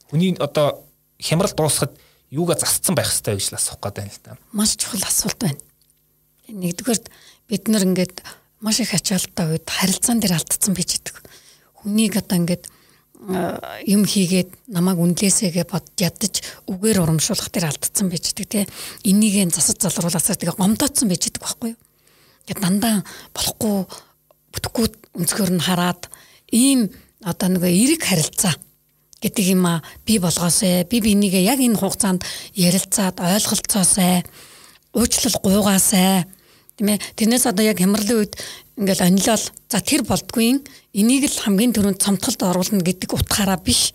Хүний 0.07 0.39
одоо 0.39 0.87
хямрал 1.19 1.51
дуусахад 1.51 1.97
юугаа 2.31 2.55
засцсан 2.55 2.95
байх 2.95 3.11
ёстой 3.11 3.35
гэж 3.35 3.51
л 3.51 3.59
асуух 3.59 3.81
гээд 3.81 3.97
байна 3.99 4.13
л 4.13 4.23
та. 4.23 4.37
Маш 4.55 4.77
чухал 4.79 5.03
асуулт 5.03 5.39
байна. 5.43 5.59
Нэгдүгээр 6.47 7.01
бид 7.51 7.63
нар 7.67 7.83
ингээд 7.83 8.23
маш 8.63 8.79
их 8.79 8.95
ачаалттай 8.95 9.59
үед 9.59 9.67
харилцаан 9.67 10.23
дээр 10.23 10.39
алдсан 10.39 10.73
байж 10.73 11.03
идэг. 11.03 11.19
Хүнийг 11.83 12.15
одоо 12.15 12.39
ингээд 12.39 12.71
юм 13.87 14.03
хийгээд 14.03 14.67
намайг 14.67 14.99
үнлээсээгээ 14.99 15.63
бод 15.71 15.87
ядаж 15.95 16.43
үгээр 16.67 16.99
урамшуулах 16.99 17.47
дээр 17.51 17.71
алдсан 17.71 18.11
байж 18.11 18.35
байгаа 18.35 18.67
те 18.67 18.71
энийг 19.07 19.47
нь 19.47 19.55
засаж 19.55 19.79
залруулаасаа 19.79 20.35
тэгээ 20.35 20.59
гомдоодсон 20.59 21.07
байж 21.07 21.31
байгаа 21.31 21.43
байхгүй 21.47 21.69
юу 21.71 21.79
тэгээ 22.51 22.59
дандаа 22.59 22.95
болохгүй 23.31 23.75
бүтэхгүй 24.51 24.85
өнцгөр 25.15 25.51
нь 25.55 25.63
хараад 25.63 26.11
ийм 26.51 26.91
одоо 27.23 27.47
нэг 27.47 27.63
эрэг 27.63 28.03
харилцаа 28.03 28.59
гэдэг 29.23 29.45
юм 29.55 29.71
а 29.71 29.79
би 30.03 30.19
болгоосай 30.19 30.83
би 30.83 30.99
бинийгээ 30.99 31.47
яг 31.47 31.63
энэ 31.63 31.79
хугацаанд 31.79 32.27
ярилцаад 32.59 33.23
ойлголцоосай 33.23 34.27
уучлал 34.91 35.37
гуйгаасай 35.39 36.27
тийм 36.77 36.87
ээ 36.93 36.99
тэрнээс 37.17 37.45
одоо 37.49 37.65
яг 37.65 37.77
хямралын 37.77 38.25
үед 38.25 38.33
ингээл 38.77 39.05
онилол 39.05 39.45
за 39.69 39.77
тэр 39.81 40.01
болдгүй 40.01 40.61
энийг 40.97 41.29
л 41.29 41.43
хамгийн 41.45 41.73
түрүүнд 41.73 42.01
цомтголд 42.01 42.41
оруулна 42.41 42.81
гэдэг 42.81 43.13
утгаараа 43.13 43.61
биш 43.61 43.93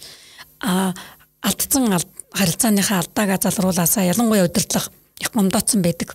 а 0.63 0.95
алдсан 1.43 1.91
харилцааныхаа 2.31 3.03
алдаагаа 3.03 3.39
залруулаасаа 3.43 4.07
ялангуяа 4.07 4.47
удирдлага 4.47 4.91
их 5.19 5.31
гомдоцсон 5.35 5.83
байдаг. 5.83 6.15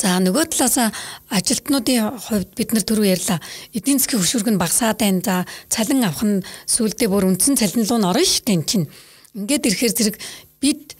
За 0.00 0.18
нөгөө 0.18 0.48
талаас 0.50 0.90
ажилтнуудын 1.28 2.16
хувьд 2.24 2.50
бид 2.56 2.72
нар 2.72 2.84
түрүү 2.88 3.06
ярьлаа. 3.12 3.38
Эдийн 3.76 4.00
засгийн 4.00 4.24
хөшүүрг 4.24 4.48
нь 4.50 4.58
багасаад 4.58 4.98
байна. 5.04 5.20
За 5.22 5.34
цалин 5.68 6.02
авах 6.02 6.24
нь 6.24 6.42
сүулдэ 6.66 7.06
бүр 7.06 7.28
үндсэн 7.30 7.60
цалин 7.60 7.86
руу 7.86 8.00
н 8.00 8.08
орно 8.10 8.24
шүү 8.24 8.42
дээ 8.48 8.64
чинь. 8.64 8.88
Ингээд 9.36 9.68
ирэхээр 9.68 9.94
зэрэг 9.94 10.16
бид 10.58 10.96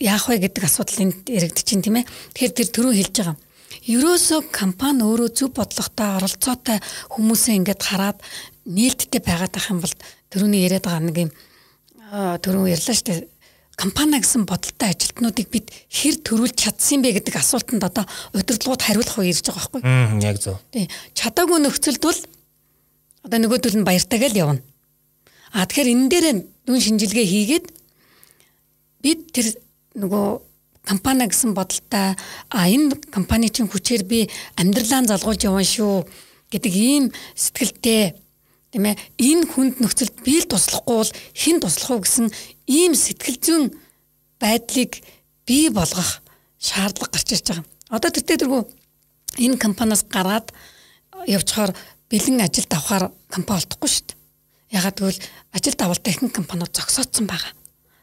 яах 0.00 0.30
вэ 0.30 0.40
гэдэг 0.40 0.64
асуудал 0.64 1.04
энд 1.04 1.28
яригдчих 1.28 1.66
чинь 1.68 1.84
тийм 1.84 2.00
ээ. 2.00 2.08
Тэгэхээр 2.32 2.56
тэр 2.56 2.68
түрүү 2.70 2.92
хэлж 2.96 3.14
байгаа 3.18 3.36
ерөөсөө 3.82 4.50
компани 4.54 5.02
өөрөө 5.02 5.30
зөв 5.34 5.50
бодлоготой 5.56 6.08
оролцоотой 6.22 6.78
хүмүүсээ 7.10 7.58
ингээд 7.58 7.82
хараад 7.82 8.18
нээлттэй 8.66 9.20
байгаад 9.22 9.52
байх 9.54 9.70
юм 9.70 9.80
бол 9.82 9.94
төрөний 10.30 10.62
яриад 10.62 10.86
байгаа 10.86 11.02
нэг 11.02 11.18
юм 11.26 11.30
төрөө 12.12 12.70
ярьлаа 12.70 12.94
шүү 12.94 13.06
дээ 13.10 13.20
компани 13.76 14.20
гэсэн 14.20 14.44
бодолтой 14.46 14.92
ажилтнуудыг 14.92 15.48
бид 15.50 15.72
хэр 15.90 16.20
төрүүлж 16.22 16.56
чадсан 16.60 17.02
бэ 17.02 17.18
гэдэг 17.18 17.34
асуултанд 17.40 17.82
одоо 17.82 18.04
удирдлагууд 18.36 18.82
хариулах 18.84 19.18
үе 19.18 19.32
ирж 19.32 19.42
байгаа 19.48 19.58
байхгүй 19.58 19.80
юу? 19.82 20.22
Яг 20.22 20.38
зөв. 20.38 20.60
Тий. 20.70 20.86
Чадаагүй 21.16 21.58
нөхцөлд 21.58 22.02
бол 22.04 22.20
одоо 23.24 23.38
нөгөөдөл 23.40 23.78
нь 23.80 23.88
баяртайгаа 23.88 24.30
л 24.30 24.38
явна. 24.38 24.62
А 25.56 25.64
тэгэхээр 25.66 25.92
энэ 25.92 26.08
дээр 26.12 26.26
дүн 26.68 26.78
шинжилгээ 26.84 27.26
хийгээд 27.26 27.66
бид 29.02 29.20
тэр 29.32 29.46
нөгөө 29.96 30.51
компани 30.84 31.30
гэсэн 31.30 31.54
бодолтой 31.54 32.18
а 32.50 32.66
энэ 32.66 32.98
компани 33.14 33.48
чинь 33.48 33.70
хүчээр 33.70 34.02
би 34.02 34.26
амьдралаа 34.58 35.06
залгуулж 35.06 35.46
явна 35.46 35.62
шүү 35.62 36.06
гэдэг 36.50 36.74
ийм 36.74 37.04
сэтгэлтэй 37.38 38.18
тийм 38.74 38.84
ээ 38.90 38.98
энэ 39.22 39.46
хүнд 39.46 39.78
нөхцөлд 39.78 40.26
би 40.26 40.42
л 40.42 40.50
туслахгүй 40.50 40.96
бол 40.98 41.12
хэн 41.38 41.58
туслах 41.62 41.90
уу 41.90 42.02
гэсэн 42.02 42.26
ийм 42.66 42.92
сэтгэл 42.98 43.38
зүйн 43.38 43.64
байдлыг 44.42 44.98
бий 45.46 45.70
болгох 45.70 46.18
шаардлага 46.58 47.14
гарч 47.14 47.28
ирж 47.30 47.46
байгаа. 47.46 47.66
Одоо 47.94 48.10
тэртээ 48.10 48.38
дэргүү 48.42 48.62
энэ 49.38 49.62
компаниас 49.62 50.02
гараад 50.10 50.50
явчихаар 51.30 51.78
бэлэн 52.10 52.42
ажилд 52.42 52.72
авахар 52.74 53.04
компани 53.30 53.62
олдохгүй 53.62 53.90
шүү 53.90 54.04
дээ. 54.10 54.18
Ягаад 54.82 54.98
гэвэл 54.98 55.20
ажилд 55.54 55.80
авалтай 55.82 56.10
ихэнх 56.10 56.34
компаниуд 56.34 56.74
зогсоодсон 56.74 57.30
байгаа 57.30 57.54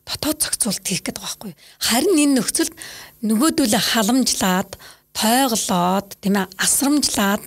дотоод 0.09 0.41
зохицуулт 0.41 0.81
хийх 0.81 1.05
гэдэг 1.05 1.21
байхгүй. 1.21 1.53
Харин 1.77 2.17
энэ 2.17 2.41
нөхцөлд 2.41 2.73
нөгөөдөлөө 3.21 3.83
халамжлаад, 3.93 4.71
тойглоод, 5.13 6.09
тийм 6.17 6.35
ээ, 6.41 6.49
асрамжлаад 6.57 7.45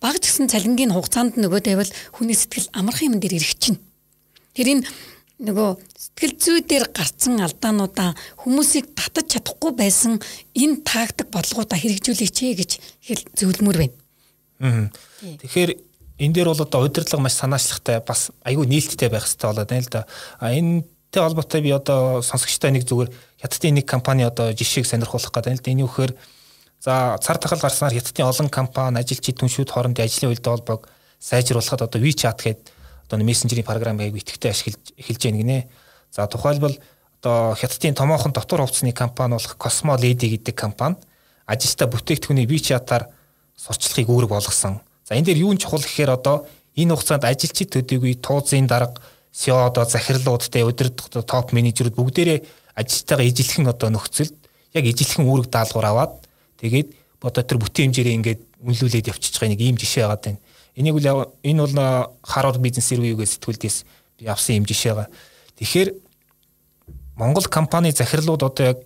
баг 0.00 0.16
гэсэн 0.20 0.48
цалингийн 0.48 0.92
хугацаанд 0.92 1.40
нөгөө 1.40 1.60
байвал 1.64 1.92
хүний 2.12 2.36
сэтгэл 2.36 2.72
амархан 2.72 3.16
юм 3.16 3.20
дээр 3.20 3.40
ирэх 3.40 3.56
чинь. 3.56 3.80
Тэр 4.52 4.80
энэ 4.80 4.84
нөгөө 5.44 5.68
сэтгэл 5.94 6.34
зүй 6.40 6.60
дээр 6.64 6.90
гарцсан 6.90 7.38
алдаануудаа 7.38 8.16
хүмүүсийг 8.42 8.96
татаж 8.96 9.38
чадахгүй 9.38 9.72
байсан 9.76 10.18
энэ 10.56 10.82
тактик 10.82 11.28
бодлогоудаа 11.30 11.78
хэрэгжүүлээч 11.78 12.38
гэж 12.58 12.70
хэл 13.06 13.22
зөвлөмөр 13.38 13.76
байна. 13.78 13.96
Аа. 14.58 14.88
Тэгэхээр 15.22 15.70
энэ 16.18 16.34
дээр 16.34 16.48
бол 16.50 16.64
одоо 16.66 16.80
удирдлага 16.82 17.22
маш 17.22 17.38
санаачлагтай 17.38 18.02
бас 18.02 18.34
айгүй 18.42 18.66
нээлттэй 18.66 19.12
байх 19.12 19.30
хэрэгтэй 19.30 19.46
болоод 19.46 19.70
байна 19.70 19.84
л 19.86 19.92
да. 19.94 20.02
А 20.42 20.50
энэ 20.50 20.82
Тэ 21.10 21.24
холбоотой 21.24 21.60
би 21.64 21.72
одоо 21.72 22.20
сонсогчтой 22.20 22.70
нэг 22.72 22.84
зүгээр 22.84 23.08
хятадын 23.40 23.80
нэг 23.80 23.86
компани 23.88 24.28
одоо 24.28 24.52
жишээг 24.52 24.84
сонирхуулах 24.84 25.32
гэдэг 25.32 25.56
л 25.56 25.62
да. 25.64 25.72
Энэ 25.72 25.84
үхээр 25.88 26.12
за 26.84 27.16
цар 27.24 27.38
тахал 27.40 27.64
гарснаар 27.64 27.96
хятадын 27.96 28.28
олон 28.28 28.48
компани 28.52 29.00
ажилчид 29.00 29.40
түншүүд 29.40 29.72
хоорондын 29.72 30.04
ажлын 30.04 30.36
үйл 30.36 30.44
доолбог 30.44 30.92
сайжруулахад 31.16 31.88
одоо 31.88 32.00
WeChat 32.00 32.44
гэдэг 32.44 32.68
одоо 33.08 33.24
мессенжерийн 33.24 33.64
програм 33.64 33.96
аяг 33.98 34.20
итгэвтэй 34.20 34.52
ашиглаж 34.52 34.92
эхэлж 35.00 35.22
байна 35.24 35.38
гинэ. 35.40 35.58
За 36.12 36.28
тухайлбал 36.28 36.76
одоо 37.22 37.56
хятадын 37.56 37.96
томоохон 37.96 38.32
дотор 38.32 38.60
хувцсны 38.60 38.92
компани 38.92 39.32
болох 39.32 39.56
Cosmo 39.56 39.96
Lady 39.96 40.36
гэдэг 40.36 40.54
компани 40.54 40.96
ажилтаа 41.48 41.88
бүтээгдэхүүний 41.88 42.44
WeChat-аар 42.44 43.08
сурчлахыг 43.56 44.12
үүрэг 44.12 44.28
болгосон. 44.28 44.84
За 45.08 45.16
энэ 45.16 45.32
дээр 45.32 45.48
юу 45.48 45.52
нь 45.56 45.58
чухал 45.58 45.80
гэхээр 45.80 46.12
одоо 46.12 46.46
энэ 46.76 46.92
хугацаанд 46.92 47.24
ажилчид 47.24 47.72
төдийгүй 47.72 48.20
туузын 48.20 48.68
дарга 48.68 49.00
SEO 49.32 49.66
одоо 49.66 49.84
захирлууд 49.84 50.48
те 50.48 50.64
удирдах 50.64 51.24
топ 51.24 51.52
менежерүүд 51.52 51.94
бүгдээрээ 51.94 52.38
ажилтайгаа 52.74 53.26
ижилхэн 53.28 53.68
одоо 53.68 53.88
нөхцөлд 53.92 54.34
яг 54.74 54.84
ижилхэн 54.84 55.26
үүрэг 55.26 55.50
даалгавар 55.50 55.88
аваад 55.90 56.12
тэгээд 56.60 56.88
одоо 57.22 57.42
тэр 57.42 57.58
бүтээн 57.58 57.90
хэмжээрээ 57.90 58.16
ингээд 58.18 58.40
үнэлүүлээд 58.62 59.10
явчихж 59.10 59.34
байгаа 59.38 59.52
нэг 59.54 59.62
ийм 59.62 59.76
жишээ 59.78 60.06
байгаа 60.06 60.22
тань. 60.22 60.40
Энийг 60.78 60.94
үл 60.98 61.08
энэ 61.42 61.62
бол 61.66 61.76
Harvard 62.22 62.62
Business 62.62 62.94
Review-гээс 62.94 63.38
сэтгүүлдээс 63.38 63.76
би 64.18 64.26
авсан 64.30 64.62
юм 64.62 64.66
жишээ 64.66 64.94
байгаа. 64.94 65.10
Тэгэхээр 65.58 65.88
Монгол 67.18 67.46
компани 67.50 67.90
захирлууд 67.90 68.42
одоо 68.42 68.64
яг 68.66 68.78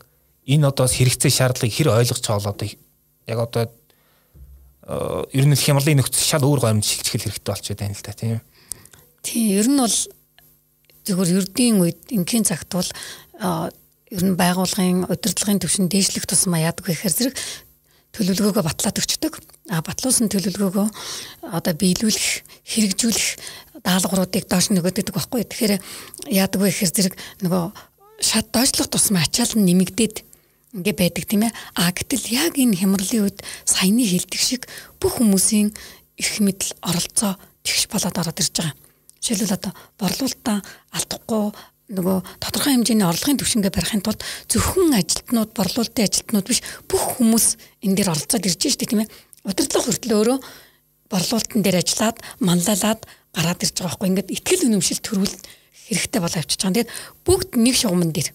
энэ 0.49 0.69
одоо 0.69 0.89
хэрэгцээ 0.89 1.33
шаардлагыг 1.33 1.77
хэр 1.77 1.93
ойлгож 1.93 2.25
байгаа 2.25 2.53
одоо 2.57 2.69
яг 3.29 3.39
одоо 3.45 3.65
ер 5.33 5.45
нь 5.47 5.57
хямралын 5.57 6.01
нөхцөл 6.01 6.25
шал 6.25 6.45
өөр 6.49 6.61
гомд 6.65 6.85
шилжих 6.85 7.13
хэрэгтэй 7.13 7.53
болчиход 7.53 7.81
байна 7.81 7.95
л 7.95 8.03
да 8.03 8.13
тийм. 8.17 8.41
Тийм 9.21 9.47
ер 9.61 9.69
нь 9.69 9.79
бол 9.79 9.99
зөвхөн 11.07 11.37
ердийн 11.39 11.77
үед 11.83 12.01
ингийн 12.15 12.47
цагт 12.47 12.71
бол 12.73 12.91
ер 14.13 14.23
нь 14.23 14.37
байгууллагын 14.37 15.09
удирдлагын 15.09 15.63
түвшин 15.63 15.89
дээшлэх 15.89 16.29
тусмаа 16.29 16.61
яадаг 16.69 16.85
гэхээр 16.85 17.17
зэрэг 17.17 17.37
төлөвлөгөөгөө 18.13 18.65
батлаад 18.69 19.01
өгчдөг. 19.01 19.41
А 19.73 19.81
батлуулсан 19.81 20.29
төлөвлөгөөгөө 20.29 20.89
одоо 21.49 21.73
биелүүлэх, 21.73 22.45
хэрэгжүүлэх 22.69 23.81
даалгавруудыг 23.81 24.45
доош 24.53 24.69
нөгөөдөг 24.69 25.17
байхгүй. 25.17 25.49
Тэгэхээр 25.49 25.75
яадаг 26.29 26.61
вэ 26.61 26.69
гэхээр 26.69 26.93
зэрэг 26.93 27.15
нөгөө 27.41 27.65
шат 28.21 28.53
доошлох 28.53 28.93
тусмаа 28.93 29.25
ачаал 29.25 29.57
нь 29.57 29.65
нэмэгдээд 29.65 30.29
ингээ 30.77 30.97
байдаг 30.97 31.25
тийм 31.25 31.49
ээ. 31.49 31.57
А 31.81 31.89
гэтэл 31.89 32.29
яг 32.37 32.61
энэ 32.61 32.77
хямралын 32.85 33.33
үед 33.33 33.41
саяны 33.65 34.05
хилдэг 34.05 34.41
шиг 34.41 34.69
бүх 35.01 35.17
хүмүүсийн 35.17 35.73
эрх 36.21 36.37
мэдэл 36.45 36.77
оролцоо 36.85 37.41
тэгш 37.65 37.89
болоод 37.89 38.17
ороод 38.21 38.41
ирж 38.45 38.53
байгаа. 38.61 38.77
Жишээлбэл 39.23 39.57
одоо 39.57 39.73
борлуулалтаа 40.03 40.59
алдахгүй 40.99 41.43
нөгөө 41.93 42.17
тодорхой 42.43 42.75
хэмжээний 42.75 43.07
орлогын 43.07 43.39
түвшингээ 43.39 43.71
барихын 43.71 44.03
тулд 44.03 44.23
зөвхөн 44.51 44.97
ажилтнууд, 44.99 45.51
борлуулалтын 45.55 46.09
ажилтнууд 46.09 46.47
биш 46.49 46.61
бүх 46.89 47.19
хүмүүс 47.19 47.47
энэ 47.87 47.97
дээр 48.03 48.13
оролцоод 48.17 48.49
ирж 48.49 48.61
штэ 48.67 48.89
тийм 48.89 49.05
ээ. 49.05 49.13
Удирдлага 49.47 49.87
хүртэл 49.93 50.17
өөрөө 50.17 50.39
борлуулалтын 51.13 51.63
дээр 51.63 51.79
ажиллаад, 51.85 52.17
манлайлаад 52.41 53.01
гараад 53.37 53.61
ирж 53.61 53.77
байгаа 53.77 53.93
байхгүй. 53.93 54.09
Ингээд 54.09 54.33
ихтгэл 54.33 54.67
үнэмшил 54.73 55.01
төрүүл 55.05 55.35
хэрэгтэй 55.87 56.21
болоо 56.23 56.41
авчиж 56.41 56.61
байгаа. 56.65 56.77
Тэгээд 56.81 56.93
бүгд 57.27 57.51
нэг 57.61 57.75
шугамн 57.77 58.13
дээр 58.17 58.29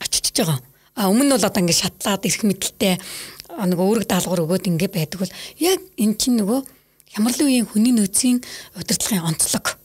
очиж 0.00 0.32
байгаа. 0.32 0.58
А 0.96 1.08
өмнө 1.12 1.28
нь 1.28 1.34
бол 1.36 1.48
одоо 1.48 1.60
ингээд 1.60 1.82
шатлаад 1.82 2.24
ирэх 2.24 2.42
мэдлэлтэй 2.48 2.94
нөгөө 3.52 3.86
үүрэг 3.88 4.06
даалгавар 4.08 4.44
өгөөд 4.48 4.68
ингээд 4.72 4.92
байдаг 4.96 5.18
бол 5.20 5.36
яг 5.60 5.80
эн 6.00 6.12
чинь 6.16 6.40
нөгөө 6.40 6.60
хямралын 7.16 7.48
үеийн 7.48 7.68
хүний 7.68 7.92
нөөцийн 7.92 8.40
удирдлагын 8.76 9.28
онцлог 9.28 9.81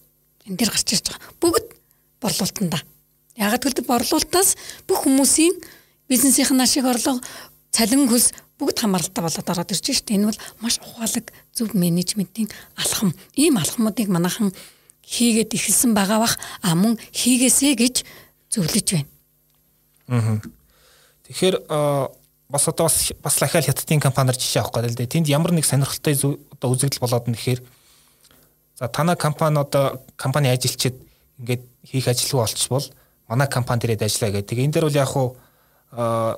энэ 0.48 0.58
дээр 0.58 0.72
гарч 0.72 0.89
ирж 0.96 1.06
байгаа. 1.12 1.22
Бүгд 1.44 1.68
борлуулалтанда. 2.24 2.80
Ягаад 3.38 3.63
гэвэл 3.63 3.86
борлуулалтаас 3.86 4.56
бүх 4.88 5.06
хүмүүсийн 5.06 5.54
бизнесийн 6.10 6.62
ашиг 6.63 6.88
орлого, 6.88 7.22
цалин 7.72 8.08
хөлс 8.10 8.34
бүгд 8.58 8.82
хамааралтай 8.82 9.22
болоод 9.22 9.50
ороод 9.54 9.72
ирж 9.75 9.86
шít. 9.86 10.10
Энэ 10.10 10.32
бол 10.32 10.39
маш 10.63 10.80
ухаалаг 10.82 11.30
зөв 11.54 11.75
менежментийн 11.77 12.50
алхам. 12.75 13.13
Ийм 13.38 13.62
алхмуудыг 13.62 14.10
манайхан 14.10 14.50
хийгээд 15.06 15.54
ихэлсэн 15.54 15.94
байгаа 15.94 16.20
бах 16.25 16.36
а 16.66 16.74
мөн 16.74 16.98
хийгээсэ 17.13 17.77
гэж 17.77 17.96
зөвлөж 18.50 18.88
байна. 18.92 19.10
Аа. 20.10 20.42
Тэгэхээр 21.30 21.56
бас 22.50 22.68
одоо 22.68 22.86
бас 22.89 23.13
бас 23.22 23.42
лахиал 23.42 23.63
хятадын 23.63 24.01
компаниар 24.01 24.36
жишээ 24.36 24.63
авах 24.63 24.74
гэдэг 24.74 24.92
л 24.92 25.00
дээ. 25.00 25.13
Тэнд 25.13 25.27
ямар 25.30 25.51
нэг 25.54 25.66
сонирхолтой 25.68 26.16
одоо 26.18 26.68
үзэгдэл 26.74 27.04
болоод 27.04 27.27
нэхээр 27.30 27.62
за 28.79 28.88
танай 28.88 29.15
компани 29.15 29.60
одоо 29.60 30.01
компани 30.15 30.50
ажилчид 30.50 30.96
ингээд 31.40 31.63
хийх 31.83 32.07
ажилгүй 32.07 32.40
болчихвол 32.40 32.85
манай 33.27 33.48
компани 33.48 33.81
дээрээ 33.81 34.05
ажиллаа 34.05 34.31
гэдэг. 34.31 34.50
Тэгээ 34.50 34.66
энэ 34.66 34.74
дээр 34.74 34.85
бол 34.85 35.01
яг 35.01 35.09
хуу 35.09 35.35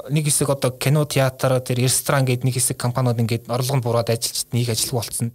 нэг 0.10 0.25
хэсэг 0.25 0.49
одоо 0.49 0.71
кино 0.71 1.06
театр 1.06 1.60
тэр 1.60 1.84
ресторан 1.84 2.25
гэдэг 2.25 2.45
нэг 2.45 2.56
хэсэг 2.56 2.78
компаниуд 2.78 3.19
ингээд 3.19 3.49
орлого 3.49 3.78
нь 3.78 3.84
бураад 3.84 4.10
ажилчид 4.10 4.54
нэг 4.54 4.69
ажилгүй 4.69 4.97
болцсон. 4.97 5.32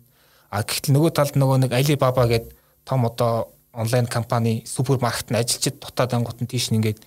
А 0.51 0.63
гэтэл 0.63 0.95
нөгөө 0.95 1.11
талд 1.13 1.35
нөгөө 1.37 1.59
нэг 1.67 1.73
Alibaba 1.75 2.25
гэдэг 2.27 2.55
том 2.85 3.05
одоо 3.07 3.51
онлайн 3.73 4.07
компани 4.07 4.63
супермаркет 4.67 5.31
нь 5.31 5.37
ажилчид 5.37 5.83
дутаад 5.83 6.15
ангууд 6.15 6.41
нь 6.41 6.49
тийш 6.49 6.71
нэгээд 6.71 7.03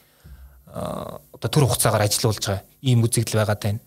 одоо 0.67 1.49
төр 1.49 1.65
хугацаагаар 1.65 2.05
ажиллаулж 2.05 2.43
байгаа 2.43 2.63
ийм 2.83 3.01
үзэгдэл 3.07 3.39
байгаа 3.39 3.55
даа. 3.55 3.79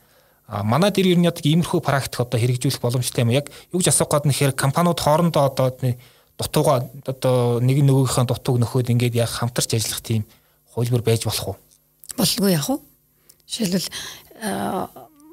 А 0.51 0.67
манай 0.67 0.91
дээр 0.91 1.15
ер 1.15 1.19
нь 1.23 1.31
яг 1.31 1.39
иймэрхүү 1.39 1.79
практик 1.79 2.27
одоо 2.27 2.35
хэрэгжүүлэх 2.35 2.83
боломжтой 2.83 3.23
юм. 3.23 3.31
Яг 3.31 3.55
юу 3.71 3.79
гэж 3.79 3.95
асуух 3.95 4.11
гээд 4.11 4.27
нэхэр 4.27 4.53
компаниуд 4.59 4.99
хоорондоо 4.99 5.47
одоо 5.47 5.71
дутууга 6.35 6.91
одоо 7.07 7.63
нэг 7.63 7.79
нөгөөгийнхөө 7.87 8.27
дутууг 8.27 8.59
нөхөд 8.59 8.91
ингээд 8.91 9.15
яг 9.15 9.31
хамтарч 9.31 9.79
ажиллах 9.79 10.03
тийм 10.03 10.27
хөлбөр 10.75 11.07
байж 11.07 11.23
болох 11.23 11.55
уу? 11.55 11.57
Болгүй 12.19 12.51
яах 12.51 12.67
вэ? 12.67 12.83
Жишээлбэл 13.47 13.89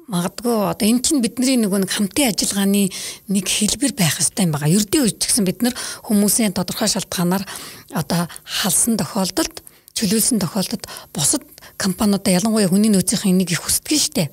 магадгүй 0.06 0.56
одоо 0.70 0.86
эн 0.86 1.02
чинь 1.02 1.18
бидний 1.18 1.58
нөгөө 1.58 1.82
нэг 1.82 1.92
хамтын 1.92 2.30
ажиллагааны 2.30 2.88
нэг 3.26 3.46
хэлбэр 3.50 3.92
байх 3.98 4.22
хэрэгтэй 4.22 4.46
юм 4.46 4.54
байна. 4.54 4.70
Ердөө 4.70 5.02
үеч 5.02 5.18
гэсэн 5.18 5.44
бид 5.44 5.66
нар 5.66 5.74
хүмүүсийн 6.06 6.54
тодорхой 6.54 6.88
шалтгаанаар 6.88 7.44
одоо 7.92 8.30
халсан 8.46 8.96
тохиолдолд 8.96 9.66
чөлөөлсөн 9.98 10.38
тохиолдолд 10.40 10.86
бусад 11.12 11.44
компаниудаа 11.76 12.38
ялангуяа 12.40 12.70
хүний 12.72 12.88
нөөцийн 12.88 13.36
нэг 13.36 13.52
их 13.52 13.66
хүсдэг 13.66 13.98
нь 13.98 14.00
штэ. 14.00 14.24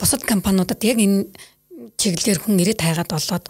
Бусад 0.00 0.24
компаниудад 0.24 0.80
яг 0.84 0.98
энэ 0.98 1.28
чиглэлээр 2.00 2.40
хүн 2.40 2.60
ирээд 2.60 2.80
тайгаад 2.80 3.10
болоод 3.12 3.44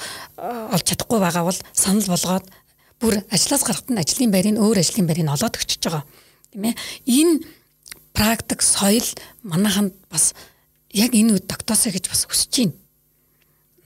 олж 0.74 0.84
чадахгүй 0.86 1.18
байгаа 1.22 1.44
бол 1.46 1.60
санал 1.72 2.10
болгоод 2.10 2.46
бүр 3.00 3.14
ажлаас 3.30 3.62
гарахад 3.62 3.90
нь 3.90 4.02
ажлын 4.02 4.30
байрыг 4.34 4.58
өөр 4.58 4.82
ажлын 4.82 5.06
байрыг 5.06 5.30
олоод 5.30 5.54
өгчөж 5.56 5.82
байгаа. 5.86 6.04
Тийм 6.50 6.64
ээ. 6.68 6.74
Энэ 7.06 7.34
практик 8.12 8.60
соёл 8.62 9.06
манайханд 9.46 9.94
бас 10.10 10.34
яг 10.90 11.14
энэ 11.14 11.38
үед 11.38 11.46
тогтоосоо 11.46 11.94
гэж 11.94 12.10
бас 12.10 12.26
хүсэж 12.26 12.52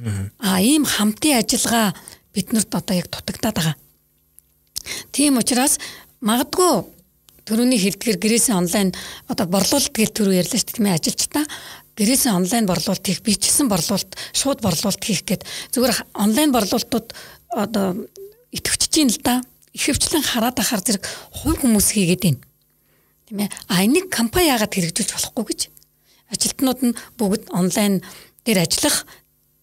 байна. 0.00 0.33
Аа 0.40 0.59
ийм 0.61 0.85
хамтын 0.85 1.38
ажиллагаа 1.38 1.94
биднэрт 2.35 2.72
одоо 2.74 2.94
яг 2.96 3.09
дутагдаад 3.12 3.55
байгаа. 3.55 3.77
Тийм 5.12 5.38
учраас 5.38 5.79
магадгүй 6.20 6.85
төрөний 7.46 7.79
хэлдгэр 7.79 8.18
гэрээсээ 8.18 8.57
онлайн 8.57 8.90
одоо 9.29 9.46
борлуулалт 9.46 9.92
гэл 9.94 10.16
төрөө 10.16 10.40
ярьлаа 10.42 10.59
шүү 10.59 10.66
дээ 10.66 10.77
тийм 10.77 10.87
ээ 10.88 10.98
ажилчдаа 10.98 11.44
гэрээсээ 11.94 12.33
онлайн 12.35 12.66
борлуулалт 12.66 13.07
хийх 13.07 13.22
бичсэн 13.22 13.70
борлуулалт 13.70 14.12
шууд 14.35 14.59
борлуулалт 14.61 15.02
хийх 15.02 15.22
гээд 15.22 15.46
зүгээр 15.74 16.11
онлайн 16.18 16.50
борлуулалтууд 16.50 17.09
одоо 17.54 18.11
итгэвчж 18.50 18.94
юм 18.98 19.11
л 19.11 19.20
да. 19.22 19.42
Ихэвчлэн 19.74 20.22
хараад 20.22 20.59
ахаар 20.59 20.83
зэрэг 20.83 21.02
хувь 21.35 21.59
хүмүүс 21.62 21.94
хийгээд 21.94 22.22
байна. 22.22 22.42
Тийм 23.26 23.38
ээ. 23.42 23.50
А 23.70 23.83
энийг 23.83 24.07
компани 24.11 24.50
яагаад 24.50 24.70
хэрэгжүүлж 24.70 25.11
болохгүй 25.11 25.44
гэж. 25.50 25.61
Ажилтнууд 26.30 26.80
нь 26.83 26.98
бүгд 27.18 27.50
онлайн 27.50 28.02
дээр 28.46 28.62
ажиллах 28.62 29.07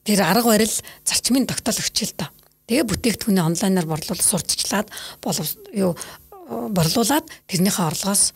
тэр 0.03 0.19
арга 0.27 0.51
барил 0.51 0.75
зарчмын 1.07 1.47
тогтоол 1.47 1.79
өгчээл 1.79 2.15
та. 2.19 2.31
Тэгээ 2.67 2.87
бүтээгдэхүүнээ 2.91 3.47
онлайнаар 3.47 3.87
борлуулалт 3.87 4.23
сурталчлаад 4.27 4.87
болов 5.23 5.47
юу 5.71 5.95
борлуулад 6.49 7.27
тэрнийхээ 7.47 7.87
орлогоос 7.87 8.35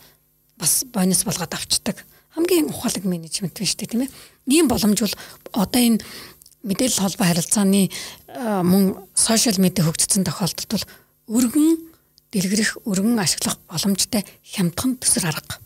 бас 0.56 0.72
бонус 0.88 1.24
болгоод 1.28 1.52
авчдаг 1.52 2.00
хамгийн 2.36 2.68
ухаалаг 2.68 3.04
менежмент 3.08 3.56
шүү 3.56 3.80
дээ 3.80 3.90
тийм 3.90 4.02
ээ. 4.04 4.12
Ийм 4.52 4.68
боломж 4.68 5.00
бол 5.00 5.16
одоо 5.56 5.80
энэ 5.80 6.04
мэдээлэл 6.62 7.02
холбоо 7.02 7.26
харилцааны 7.26 7.88
мөн 8.62 9.00
сошиал 9.16 9.56
медиа 9.56 9.88
хөгжсөн 9.88 10.28
тохиолдолд 10.28 10.70
бол 10.70 10.86
өргөн 11.40 11.80
дэлгэрэх, 12.30 12.84
өргөн 12.84 13.16
ашиглах 13.16 13.56
боломжтой 13.64 14.22
хямдхан 14.44 15.00
төсөр 15.00 15.32
арга. 15.32 15.56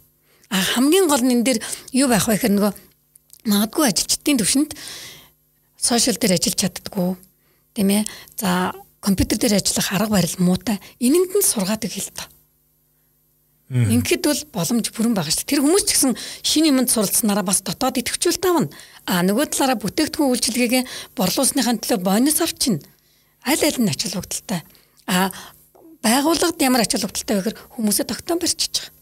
А 0.55 0.63
хамгийн 0.63 1.11
гол 1.11 1.27
нь 1.27 1.35
энэ 1.35 1.45
дээр 1.45 1.59
юу 1.93 2.07
байх 2.07 2.31
вэ 2.31 2.39
гэхээр 2.39 2.55
нөгөө 2.55 2.73
магадгүй 3.51 3.85
ажилчдын 3.91 4.39
төвшөнд 4.39 4.71
сошиал 5.75 6.19
дээр 6.21 6.39
ажиллаж 6.39 6.59
чаддгүй 6.63 7.19
тийм 7.75 7.91
ээ. 7.91 8.03
За 8.39 8.71
компьютер 9.03 9.43
дээр 9.43 9.59
ажиллах 9.59 9.91
арга 9.91 10.15
барил 10.15 10.37
муутай. 10.39 10.79
Энэнд 11.03 11.35
нь 11.35 11.43
сургаадаг 11.43 11.91
хэл 11.91 12.15
та. 12.15 12.30
Ингээд 13.71 14.27
бол 14.27 14.43
боломж 14.51 14.91
бүрэн 14.91 15.15
байгаа 15.15 15.31
шүү 15.31 15.47
дээ. 15.47 15.51
Тэр 15.55 15.63
хүмүүс 15.63 15.85
ч 15.87 15.91
гэсэн 15.95 16.13
шинэ 16.43 16.75
юмд 16.75 16.91
суралцсанараа 16.91 17.47
бас 17.47 17.63
дотоод 17.63 18.03
идэвхжүүл 18.03 18.43
тавна. 18.43 18.67
А 19.07 19.23
нөгөө 19.23 19.55
талаараа 19.55 19.79
бүтээгдэхүүн 19.79 20.27
үйлчилгээгээ 20.27 20.83
борлуулсныхаа 21.15 21.79
төлөө 21.79 22.03
бонус 22.03 22.43
авчина. 22.43 22.83
Аль 23.47 23.63
аль 23.63 23.79
нь 23.79 23.87
ачаал 23.87 24.19
бүгдэлтэй. 24.19 24.67
А 25.07 25.31
байгууллагад 26.03 26.59
ямар 26.59 26.83
ачаал 26.83 27.07
бүгдэлтэй 27.07 27.37
вэ 27.39 27.43
гэхээр 27.47 27.59
хүмүүсээ 27.79 28.07
тогтоон 28.11 28.43
барьчихж 28.43 28.75
байгаа. 28.75 28.99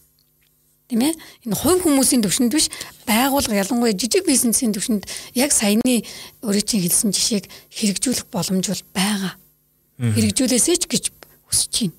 Тийм 0.88 1.00
ээ? 1.04 1.16
Энэ 1.48 1.56
хувь 1.56 1.80
хүмүүсийн 1.84 2.24
төвшөнд 2.24 2.52
биш 2.52 2.68
байгууллага 3.08 3.60
ялангуяа 3.60 3.96
жижиг 3.96 4.24
бизнесийн 4.24 4.76
төвшөнд 4.76 5.04
яг 5.36 5.52
саяны 5.52 6.04
өөрийн 6.44 6.64
чинь 6.64 6.84
хэлсэн 6.84 7.12
жишээг 7.12 7.44
хэрэгжүүлэх 7.72 8.28
боломж 8.32 8.68
бол 8.72 8.84
байгаа. 8.96 9.32
Хэрэгжүүлээсэй 10.00 10.76
ч 10.80 10.84
гэж 10.88 11.04
хүсэж 11.48 11.92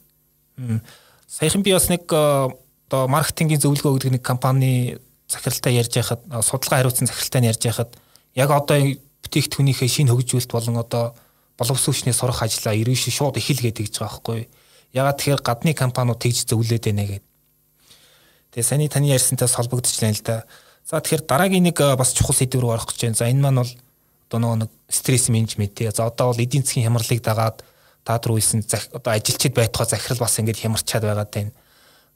байна. 0.58 0.82
Саяхан 1.30 1.62
би 1.62 1.70
бас 1.70 1.86
нэг 1.94 2.10
одоо 2.90 3.06
маркетингийн 3.06 3.62
зөвлөгөө 3.62 3.94
гэдэг 4.02 4.14
нэг 4.18 4.24
компани 4.26 4.98
захиралтай 5.30 5.78
ярьж 5.78 5.94
байхад 5.94 6.26
судалгаа 6.42 6.82
хариуцсан 6.82 7.06
захиралтай 7.06 7.46
ярьж 7.46 7.62
байхад 7.62 7.94
яг 8.34 8.50
одоо 8.50 8.82
бүтээгдэхүүнийхээ 9.22 9.90
шинэ 9.94 10.10
хөгжүүлэлт 10.10 10.50
болон 10.50 10.82
одоо 10.82 11.14
боловсруучны 11.62 12.10
сурах 12.18 12.42
ажлаа 12.42 12.74
ерөөш 12.74 13.14
шууд 13.14 13.38
эхэлгээд 13.38 13.78
гэж 13.86 13.94
байгаа 14.02 14.10
байхгүй. 14.10 14.42
Ягаад 14.98 15.18
тэгэхээр 15.22 15.42
гадны 15.46 15.72
компаниуд 15.78 16.18
тэгж 16.18 16.50
зөвлөд 16.50 16.82
байна 16.82 17.06
гэдэг. 17.06 17.30
Тэгээ 18.58 18.66
саний 18.66 18.90
таны 18.90 19.14
ярьсантай 19.14 19.46
холбогдчихлаа 19.46 20.10
л 20.10 20.24
да. 20.26 20.36
За 20.82 20.98
тэгэхээр 20.98 21.30
дараагийн 21.30 21.70
нэг 21.70 21.78
бас 21.94 22.18
чухал 22.18 22.34
сэдв 22.34 22.58
рүү 22.58 22.74
орох 22.74 22.90
гэж 22.90 23.14
байна. 23.14 23.20
За 23.22 23.30
энэ 23.30 23.44
маань 23.46 23.62
бол 23.62 23.74
одоо 24.34 24.56
нэг 24.66 24.72
стресс 24.90 25.30
менежмент 25.30 25.78
тий. 25.78 25.92
За 25.94 26.10
одоо 26.10 26.34
бол 26.34 26.42
эдийн 26.42 26.66
засгийн 26.66 26.90
хямралыг 26.90 27.22
дагаад 27.22 27.62
та 28.02 28.18
нар 28.18 28.34
үйлсэн 28.34 28.66
одоо 28.98 29.14
ажилчид 29.14 29.54
байтугай 29.54 29.86
захирал 29.86 30.26
бас 30.26 30.40
ингэж 30.42 30.58
хямарчаад 30.58 31.06
байгаа 31.06 31.30
тань. 31.30 31.54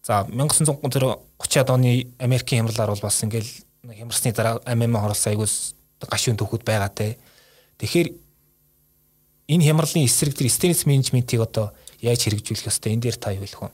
За 0.04 0.28
1930-аад 0.28 1.70
оны 1.72 2.12
Америкийн 2.20 2.68
хямралаар 2.68 2.92
бол 2.92 3.08
бас 3.08 3.24
ингээл 3.24 3.48
хямарсны 3.88 4.36
дараа 4.36 4.60
ММ 4.68 5.00
хороос 5.00 5.28
айгуус 5.32 5.76
гашуун 6.04 6.36
төвхөд 6.36 6.68
байгаа 6.68 6.92
те. 6.92 7.16
Тэгэхээр 7.80 8.12
энэ 9.48 9.63
хямралын 9.63 10.04
эсрэг 10.04 10.36
төр 10.36 10.52
стресс 10.52 10.84
менежментийг 10.84 11.48
одоо 11.48 11.72
яаж 12.04 12.28
хэрэгжүүлэх 12.28 12.68
ёстой 12.68 13.00
энэ 13.00 13.08
дээр 13.08 13.16
та 13.16 13.32
юу 13.32 13.48
хэлэх 13.48 13.63
вэ? 13.63 13.72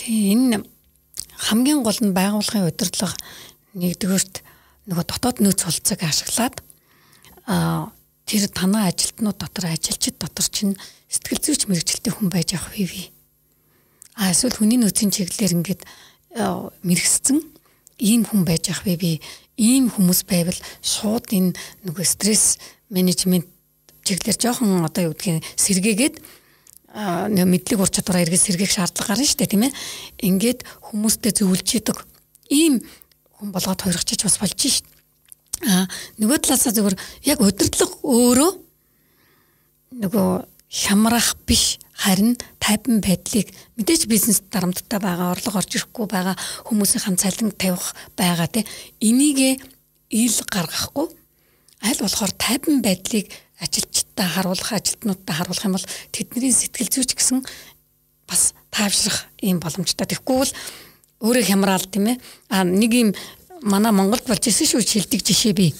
Тий 0.00 0.32
энэ 0.32 0.64
хамгийн 1.36 1.84
гол 1.84 2.00
нь 2.00 2.16
байгууллагын 2.16 2.72
удирдлага 2.72 3.16
нэгдүгürt 3.76 4.40
нөгөө 4.88 5.04
дотоод 5.04 5.44
нөөц 5.44 5.60
холцог 5.68 6.00
ашиглаад 6.00 6.56
а 7.44 7.92
тэр 8.24 8.48
танаа 8.48 8.88
ажилтнууд 8.88 9.36
дотор 9.36 9.68
ажилчид 9.68 10.16
дотор 10.16 10.48
чинь 10.48 10.80
сэтгэл 11.12 11.44
зүйч 11.44 11.68
мэрэгчлээ 11.68 12.16
хүн 12.16 12.32
байж 12.32 12.56
авах 12.56 12.72
вэ? 12.72 13.15
А 14.16 14.32
эсвэл 14.32 14.56
хүний 14.56 14.80
нөөцийн 14.80 15.12
чиглэлээр 15.12 15.56
ингээд 15.60 15.82
мэрэгсцэн 16.82 17.38
ийм 18.00 18.24
хүн 18.24 18.48
байж 18.48 18.72
авах 18.72 18.88
вэ? 18.88 18.96
Би 18.96 19.12
ийм 19.60 19.92
хүмүүс 19.92 20.24
байвал 20.24 20.56
шууд 20.80 21.28
энэ 21.32 21.52
нөгөө 21.84 22.04
стресс 22.04 22.56
менежмент 22.88 23.44
чиглэлээр 24.08 24.40
жоохон 24.40 24.88
одоо 24.88 25.12
юу 25.12 25.14
гэдгийг 25.16 25.44
сэргээгээд 25.60 26.16
мэдлэг 26.96 27.76
ур 27.80 27.92
чадвараа 27.92 28.24
эргэж 28.24 28.40
сэргээх 28.56 28.72
шаардлага 28.72 29.20
гарна 29.20 29.28
шүү 29.28 29.38
дээ 29.44 29.52
тийм 29.52 29.64
ээ. 29.68 29.76
Ингээд 30.24 30.60
хүмүүстэй 30.80 31.32
зөвлөж 31.36 31.68
идэг 31.76 31.98
ийм 32.48 32.80
хүн 33.36 33.52
болгоод 33.52 33.84
хойрогчиж 33.84 34.24
бас 34.24 34.40
болж 34.40 34.56
шүү 34.56 34.80
дээ. 34.80 34.96
А 35.68 35.88
нөгөө 36.20 36.38
талаасаа 36.40 36.72
зөвхөн 36.72 37.00
яг 37.28 37.40
удирдлага 37.44 37.96
өөрөө 38.00 38.50
нөгөө 40.04 40.28
хямрах 40.70 41.36
биш 41.46 41.78
харин 41.94 42.36
тайван 42.58 43.00
байдлыг 43.00 43.50
мэдээж 43.76 44.06
бизнес 44.06 44.42
дарамттай 44.50 45.00
байгаа 45.00 45.32
орлого 45.32 45.58
орж 45.62 45.78
ирэхгүй 45.78 46.06
байгаа 46.06 46.36
хүмүүсийн 46.66 47.16
цалин 47.16 47.52
тавих 47.54 47.94
байгаа 48.18 48.48
тий 48.50 48.66
энийг 49.00 49.62
ил 50.10 50.36
гаргахгүй 50.50 51.08
аль 51.86 52.02
болохоор 52.02 52.32
тайван 52.36 52.82
байдлыг 52.82 53.30
ажилчдаа 53.60 54.28
харуулах 54.28 54.72
ажилтнуудаа 54.72 55.34
харуулах 55.36 55.64
юм 55.64 55.76
бол 55.78 55.86
тэдний 56.12 56.52
сэтгэл 56.52 56.92
зүйч 56.92 57.16
гэсэн 57.16 57.40
бас 58.28 58.52
таавшрах 58.70 59.24
юм 59.40 59.60
боломжтой. 59.60 60.06
Тэгэхгүй 60.06 60.36
бол 60.36 60.52
өөрөө 61.24 61.44
хямраал 61.48 61.86
тийм 61.88 62.12
ээ. 62.12 62.20
А 62.50 62.64
нэг 62.64 62.92
юм 62.92 63.10
манай 63.62 63.92
Монголд 63.92 64.26
болж 64.28 64.44
исэн 64.44 64.66
шүү 64.66 64.82
шилдэг 64.84 65.24
жишээ 65.24 65.54
би 65.56 65.72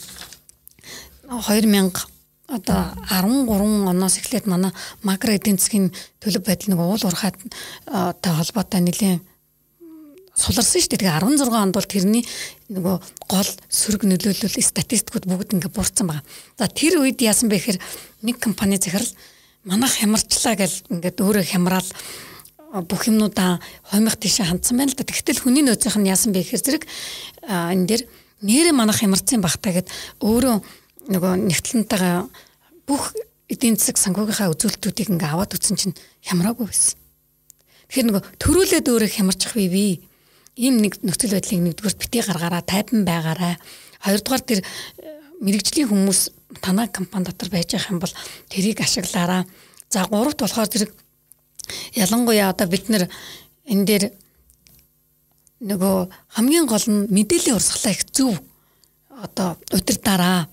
2000 1.28 2.15
одоо 2.48 2.94
13 3.10 3.90
оноос 3.90 4.18
эхлээд 4.18 4.46
манай 4.46 4.70
макро 5.02 5.34
эдийн 5.34 5.58
засгийн 5.58 5.90
төлөв 6.22 6.46
байдал 6.46 6.70
нэг 6.74 6.80
уул 6.80 7.02
уурхай 7.02 7.34
та 7.86 8.28
холбоотой 8.38 8.80
нэлийн 8.80 9.20
суларсан 10.36 10.80
шүү 10.80 10.90
дээ. 10.94 11.00
Тэгээ 11.00 11.18
16 11.26 11.48
онд 11.50 11.74
бол 11.74 11.88
тэрний 11.88 12.22
нөгөө 12.70 12.96
гол 13.26 13.50
сөрөг 13.72 14.04
нөлөөлөл 14.04 14.62
статистикууд 14.62 15.24
бүгд 15.26 15.56
ингээ 15.56 15.72
буурсан 15.72 16.06
байгаа. 16.06 16.24
За 16.60 16.68
тэр 16.68 17.00
үед 17.00 17.18
яасан 17.24 17.48
бэ 17.48 17.56
гэхээр 17.56 17.78
нэг 18.22 18.36
компани 18.38 18.76
захирал 18.76 19.08
манайх 19.64 19.96
хямарчлаа 19.96 20.54
гэл 20.54 20.76
ингээд 20.92 21.24
өөрөө 21.24 21.44
хямраал 21.50 21.88
бүх 22.84 23.08
юмнуудаа 23.08 23.58
хомих 23.88 24.20
тийшээ 24.20 24.52
хандсан 24.52 24.76
байна 24.76 24.92
л 24.92 24.98
да. 25.00 25.08
Тэгтэл 25.08 25.40
хүний 25.40 25.64
нөөцийнх 25.64 25.96
нь 25.96 26.10
яасан 26.12 26.36
бэ 26.36 26.44
гэхээр 26.44 26.62
зэрэг 26.62 26.84
энэ 27.48 27.86
дэр 27.88 28.02
нэрэ 28.44 28.70
манах 28.76 29.00
хямарсан 29.00 29.40
багтаа 29.40 29.72
гэд 29.80 29.88
өөрөө 30.20 30.60
нөгөө 31.06 31.32
нэгтлэнтэйгээ 31.46 32.16
бүх 32.86 33.14
эдийн 33.46 33.78
засаг 33.78 33.98
санхүүгийнхаа 34.02 34.50
үзүүлэлтүүдийг 34.54 35.14
ингээ 35.14 35.30
аваад 35.30 35.54
үтсэн 35.54 35.78
чинь 35.78 35.94
хямраагүй 36.26 36.66
байсан. 36.66 36.98
Тэгэхээр 37.86 38.06
нөгөө 38.10 38.22
төрүүлээд 38.42 38.86
өөрөө 38.90 39.10
хямарчих 39.14 39.54
бий 39.54 39.70
бий. 39.70 39.92
Ийм 40.58 40.82
нэг 40.82 40.98
нөхцөл 41.06 41.38
байдлыг 41.38 41.62
нэгдүгээр 41.62 42.00
битгий 42.00 42.22
гаргаараа 42.26 42.62
тайван 42.66 43.06
байгаарай. 43.06 43.54
Хоёрдугаар 44.02 44.42
тэр 44.42 44.60
э, 44.62 44.66
мэрэгжлийн 45.38 45.86
хүмүүс 45.86 46.20
танай 46.58 46.90
компани 46.90 47.30
дотор 47.30 47.54
байж 47.54 47.70
байгаа 47.70 47.94
юм 47.94 48.02
бол 48.02 48.14
тэрийг 48.50 48.82
ашиглаараа. 48.82 49.46
За 49.92 50.10
гуравт 50.10 50.42
болохоор 50.42 50.66
зэрэг 50.66 50.90
ялангуяа 51.94 52.50
одоо 52.50 52.66
бид 52.66 52.90
нэр 52.90 53.06
энэ 53.70 53.86
дээр 53.86 54.04
нөгөө 55.62 55.96
хамгийн 56.34 56.66
гол 56.66 56.86
нь 56.90 57.06
мэдээллийн 57.14 57.56
урсгалаа 57.56 57.94
их 57.94 58.02
зөв 58.10 58.34
одоо 59.10 59.56
удирдаараа 59.70 60.50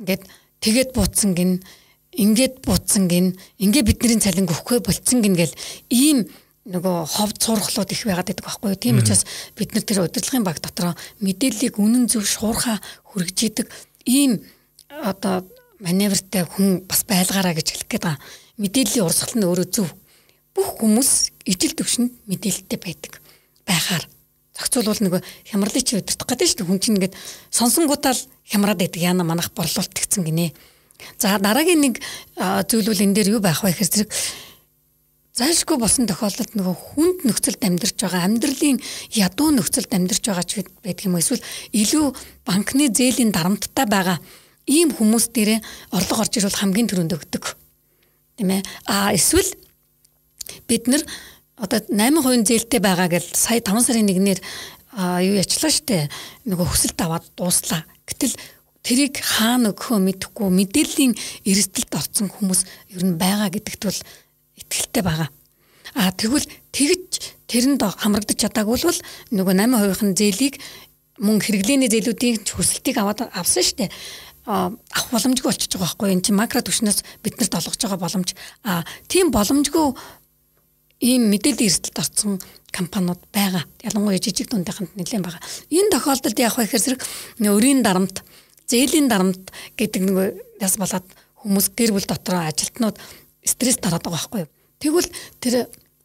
ингээд 0.00 0.24
тэгээд 0.64 0.90
буутсан 0.96 1.36
гин 1.36 1.60
ингээд 2.16 2.64
буутсан 2.64 3.06
гин 3.06 3.36
ингээ 3.60 3.86
бидний 3.86 4.18
цалин 4.18 4.48
өгөхгүй 4.48 4.80
болцсон 4.82 5.22
гин 5.22 5.36
гэл 5.36 5.54
ийм 5.92 6.26
нөгөө 6.66 6.96
ховд 7.06 7.36
сурхлууд 7.40 7.92
их 7.92 8.04
байгаад 8.04 8.28
байдаг 8.28 8.44
байхгүй 8.44 8.68
юу? 8.72 8.80
Тийм 8.80 8.98
учраас 9.00 9.24
бид 9.56 9.72
нар 9.72 9.84
тэр 9.84 10.04
удирдлагын 10.04 10.44
баг 10.44 10.58
дотроо 10.60 10.92
мэдээллийг 11.24 11.80
үнэн 11.80 12.04
зөв 12.10 12.24
шуурхаа 12.28 12.80
хүргэжидэг 13.08 13.66
ийм 14.04 14.44
одоо 14.90 15.46
маневртай 15.80 16.44
хүн 16.44 16.84
бас 16.84 17.04
байлгаараа 17.08 17.56
гэж 17.56 17.68
хэлэх 17.72 17.88
гээд 17.88 18.04
байгаа. 18.04 18.20
Мэдээллийн 18.60 19.06
урсгал 19.08 19.34
нь 19.40 19.48
өөрөө 19.48 19.68
зөв 19.72 19.88
бүх 20.52 20.68
хүмүүс 20.76 21.10
ижил 21.48 21.72
төвшөнд 21.72 22.12
мэдээлэлтэй 22.28 22.78
байдаг 22.78 23.12
байхаар 23.64 24.04
зохицуулбал 24.60 25.00
нөгөө 25.00 25.20
хямралыг 25.48 25.84
чи 25.84 25.96
удирдах 25.96 26.28
гэдэг 26.28 26.48
шүү 26.52 26.58
дээ 26.60 26.68
хүн 26.68 26.80
чинь 26.84 26.96
ингээд 27.00 27.16
сонсонгуудаа 27.48 28.12
л 28.12 28.22
хямраад 28.44 28.78
байдаг 28.84 29.00
яана 29.00 29.24
манах 29.24 29.48
борлуулалт 29.56 29.96
гисэн 29.96 30.28
гинэ. 30.28 30.52
За 31.16 31.40
дараагийн 31.40 31.80
нэг 31.80 31.94
зүйлүүл 32.36 33.04
энэ 33.08 33.16
дээр 33.16 33.40
юу 33.40 33.40
байх 33.40 33.64
вэ 33.64 33.72
гэхээр 33.72 34.04
зэрэг 34.04 34.10
зайлшгүй 35.40 35.78
болсон 35.80 36.04
тохиолдолд 36.04 36.52
нөгөө 36.52 36.76
хүнд 36.76 37.18
нөхцөлд 37.24 37.64
амьдарч 37.64 37.96
байгаа 37.96 38.28
амьдралын 38.28 38.78
ядуу 39.16 39.48
нөхцөлд 39.56 39.88
амьдарч 39.88 40.24
байгаа 40.28 40.44
ч 40.44 40.60
байдаг 40.84 41.06
юм 41.08 41.16
эсвэл 41.16 41.40
илүү 41.72 42.06
банкны 42.44 42.92
зээлийн 42.92 43.32
дарамттай 43.32 43.86
байгаа 43.88 44.18
ийм 44.68 44.92
хүмүүс 44.92 45.32
дээрээ 45.32 45.64
орлого 45.96 46.20
орж 46.26 46.36
ирвэл 46.36 46.60
хамгийн 46.60 46.88
түрүүнд 46.92 47.16
өгдөг. 47.16 47.44
Тийм 48.36 48.50
ээ. 48.60 48.62
А 48.84 49.14
эсвэл 49.16 49.48
бид 50.68 50.84
нар 50.90 51.02
одоо 51.60 51.78
8% 51.84 52.48
зээлтэй 52.48 52.80
байгаа 52.80 53.08
гэл 53.12 53.28
сая 53.36 53.60
5 53.60 53.84
сарын 53.84 54.08
1-ээр 54.08 54.40
юу 55.28 55.34
ячлаа 55.36 55.70
штэ 55.70 56.08
нөгөө 56.48 56.66
хүсэлт 56.66 56.98
аваад 57.04 57.24
дууслаа. 57.36 57.84
Гэтэл 58.08 58.34
тэрийг 58.80 59.20
хаана 59.20 59.76
өгөхөө 59.76 60.00
мэдэхгүй 60.00 60.48
мэдээллийн 60.48 61.12
эрсдэлд 61.44 61.92
орсон 61.92 62.32
хүмүүс 62.32 62.64
ер 62.96 63.02
нь 63.04 63.20
байгаа 63.20 63.52
гэдэгт 63.52 63.82
бол 63.84 64.00
итгэлтэй 64.56 65.02
байгаа. 65.04 65.28
А 65.94 66.10
тэгвэл 66.16 66.48
тэгж 66.72 67.36
тэрэнд 67.44 67.82
хамрагдаж 67.84 68.38
чадаагүй 68.40 68.80
бол 68.80 69.00
нөгөө 69.36 69.54
8%-ын 69.60 70.16
зээлийг 70.16 70.56
мөн 71.20 71.44
хэрэглээний 71.44 71.92
зээлүүдийн 71.92 72.40
хүсэлтийг 72.48 72.96
аваад 72.96 73.28
авсан 73.36 73.62
штэ 73.62 73.92
авах 74.50 75.10
боломжгүй 75.12 75.46
болчихж 75.52 75.76
байгаа 75.76 75.84
байхгүй 75.84 76.08
энэ 76.16 76.24
чинь 76.24 76.38
макро 76.38 76.64
түвшнээс 76.64 77.04
биднэрт 77.22 77.54
олгож 77.54 77.76
байгаа 77.76 78.00
боломж 78.00 78.30
а 78.64 78.82
тийм 79.06 79.28
боломжгүй 79.30 79.94
ийм 81.00 81.32
мэдээллийн 81.32 81.68
эрсдэлд 81.68 81.98
орсон 81.98 82.40
компаниуд 82.70 83.20
байгаа. 83.32 83.64
Ялангуяа 83.82 84.20
жижиг 84.20 84.52
дундийнханд 84.52 84.94
нэлээд 84.94 85.24
байгаа. 85.24 85.42
Энэ 85.72 85.90
тохиолдолд 85.96 86.38
яг 86.38 86.54
ихэр 86.60 86.80
зэрэг 86.80 87.02
өрийн 87.40 87.82
дарамт, 87.82 88.22
зээлийн 88.68 89.08
дарамт 89.08 89.50
гэдэг 89.76 90.02
нэг 90.04 90.16
яс 90.60 90.76
болоод 90.76 91.06
хүмүүс 91.40 91.72
гэр 91.72 91.96
бүл 91.96 92.06
дотроо 92.06 92.44
ажилтнууд 92.46 92.96
стресс 93.44 93.80
тараад 93.80 94.04
байгаа 94.04 94.20
байхгүй 94.20 94.40
юу. 94.44 94.52
Тэгвэл 94.78 95.08
тэр 95.40 95.54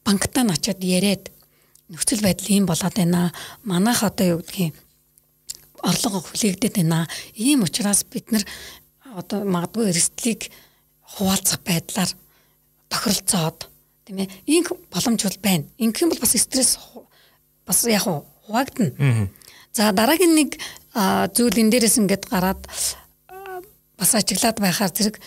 банктаа 0.04 0.44
начаад 0.48 0.80
яриад 0.80 1.28
нөхцөл 1.92 2.24
байдал 2.24 2.48
ийм 2.50 2.66
болоод 2.66 2.96
байна. 2.96 3.32
Манайх 3.62 4.02
одоо 4.02 4.26
юу 4.26 4.40
гэдгийг 4.40 4.74
орлого 5.84 6.24
хүлээгдээд 6.24 6.80
байна. 6.80 7.06
Ийм 7.36 7.62
учраас 7.62 8.02
бид 8.08 8.32
нар 8.32 8.44
одоо 9.14 9.44
магадгүй 9.44 9.92
эрсдлийг 9.92 10.50
хуваалцах 11.04 11.60
байдлаар 11.62 12.10
тохиролцоод 12.88 13.68
тийм 14.06 14.22
ээ 14.22 14.30
инх 14.46 14.70
боломж 14.88 15.20
бол 15.26 15.38
байна. 15.42 15.66
Инх 15.82 15.98
юм 15.98 16.14
бол 16.14 16.22
бас 16.22 16.38
стресс 16.38 16.78
бас 17.66 17.84
яг 17.90 18.06
хуваагдана. 18.06 19.28
За 19.74 19.90
дараагийн 19.92 20.34
нэг 20.38 20.56
зүйл 21.34 21.58
энэ 21.58 21.74
дээрээс 21.74 21.98
ингээд 22.00 22.30
гараад 22.30 22.62
бас 23.98 24.10
ажиглаад 24.14 24.62
байхаар 24.62 24.94
зэрэг 24.94 25.18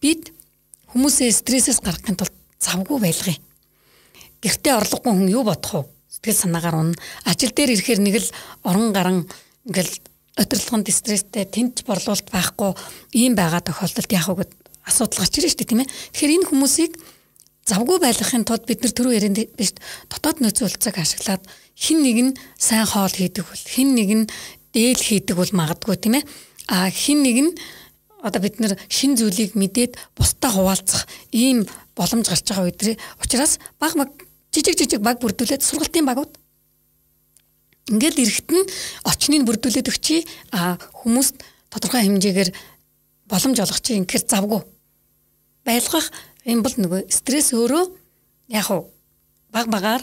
бид 0.00 0.32
хүмүүсээ 0.94 1.34
стрессээс 1.34 1.82
гаргахын 1.82 2.16
тулд 2.16 2.34
завгүй 2.62 2.98
байлгая. 3.02 3.36
Гэртээ 4.40 4.74
орлогогүй 4.78 5.12
хүн 5.12 5.28
юу 5.28 5.44
бодох 5.44 5.84
вэ? 5.84 5.90
Сэтгэл 6.08 6.42
санаагаар 6.46 6.76
унна. 6.78 7.00
Ажил 7.26 7.52
дээр 7.52 7.74
ирэхээр 7.74 8.00
нэг 8.00 8.16
л 8.22 8.30
орон 8.64 8.94
гарan 8.94 9.26
ингээл 9.66 9.98
өдөрлөгөнд 10.38 10.88
стресстэй 10.88 11.44
тэнц 11.44 11.82
борлуулалт 11.82 12.30
байхгүй 12.30 12.70
ийм 13.18 13.34
байгаа 13.34 13.60
тохиолдолд 13.60 14.10
яг 14.14 14.30
үгэд 14.30 14.52
асуудал 14.86 15.26
гарч 15.26 15.34
ирж 15.42 15.52
штэ 15.52 15.66
тийм 15.66 15.82
ээ. 15.82 15.90
Тэгэхээр 16.14 16.34
энэ 16.38 16.48
хүмүүсийг 16.48 16.92
завгүй 17.68 17.98
байлгахын 18.00 18.48
тулд 18.48 18.64
бид 18.64 18.80
нар 18.82 18.92
түрүү 18.96 19.12
ярианд 19.18 19.38
биш 19.58 19.76
дотоод 20.08 20.40
нөөцийн 20.40 20.68
улцыг 20.68 20.96
ашиглаад 20.96 21.44
хин 21.76 22.00
нэг 22.00 22.18
нь 22.24 22.32
сайн 22.56 22.88
хоол 22.88 23.12
хийдэг 23.12 23.44
бол 23.44 23.64
хин 23.68 23.92
нэг 23.92 24.10
нь 24.16 24.24
дээл 24.72 25.02
хийдэг 25.04 25.36
бол 25.36 25.52
магадгүй 25.52 25.96
тийм 26.00 26.16
ээ. 26.16 26.24
А 26.72 26.88
хин 26.88 27.20
нэг 27.20 27.36
нь 27.44 27.52
одоо 28.22 28.40
бид 28.42 28.58
нэр 28.58 28.74
шин 28.88 29.14
зүйлийг 29.14 29.54
мэдээд 29.54 29.94
бусдаа 30.16 30.50
хуваалцах 30.50 31.06
ийм 31.30 31.68
боломж 31.94 32.26
гарч 32.28 32.46
байгаа 32.50 32.66
үедрээ 32.66 32.96
учраас 33.22 33.58
баг 33.78 33.94
баг 33.94 34.10
жижиг 34.50 34.74
жижиг 34.74 35.00
баг 35.04 35.22
бүрдүүлээд 35.22 35.62
сургалтын 35.62 36.08
багууд 36.08 36.32
ингээл 37.94 38.22
эрэхт 38.26 38.50
нь 38.50 38.66
очныг 39.06 39.46
бүрдүүлээд 39.46 39.90
өгчий 39.92 40.26
а 40.50 40.76
хүмүүст 41.04 41.38
тодорхой 41.70 42.02
хэмжээгээр 42.10 42.50
боломж 43.30 43.56
олгочих 43.62 43.96
ингээр 44.02 44.24
завгүй 44.26 44.60
байлгах 45.62 46.10
юм 46.44 46.62
бол 46.62 46.74
нөгөө 46.76 47.08
стресс 47.10 47.50
өөрөө 47.56 47.84
яг 48.54 48.68
уу 48.70 48.90
баг 49.50 49.66
багаар 49.72 50.02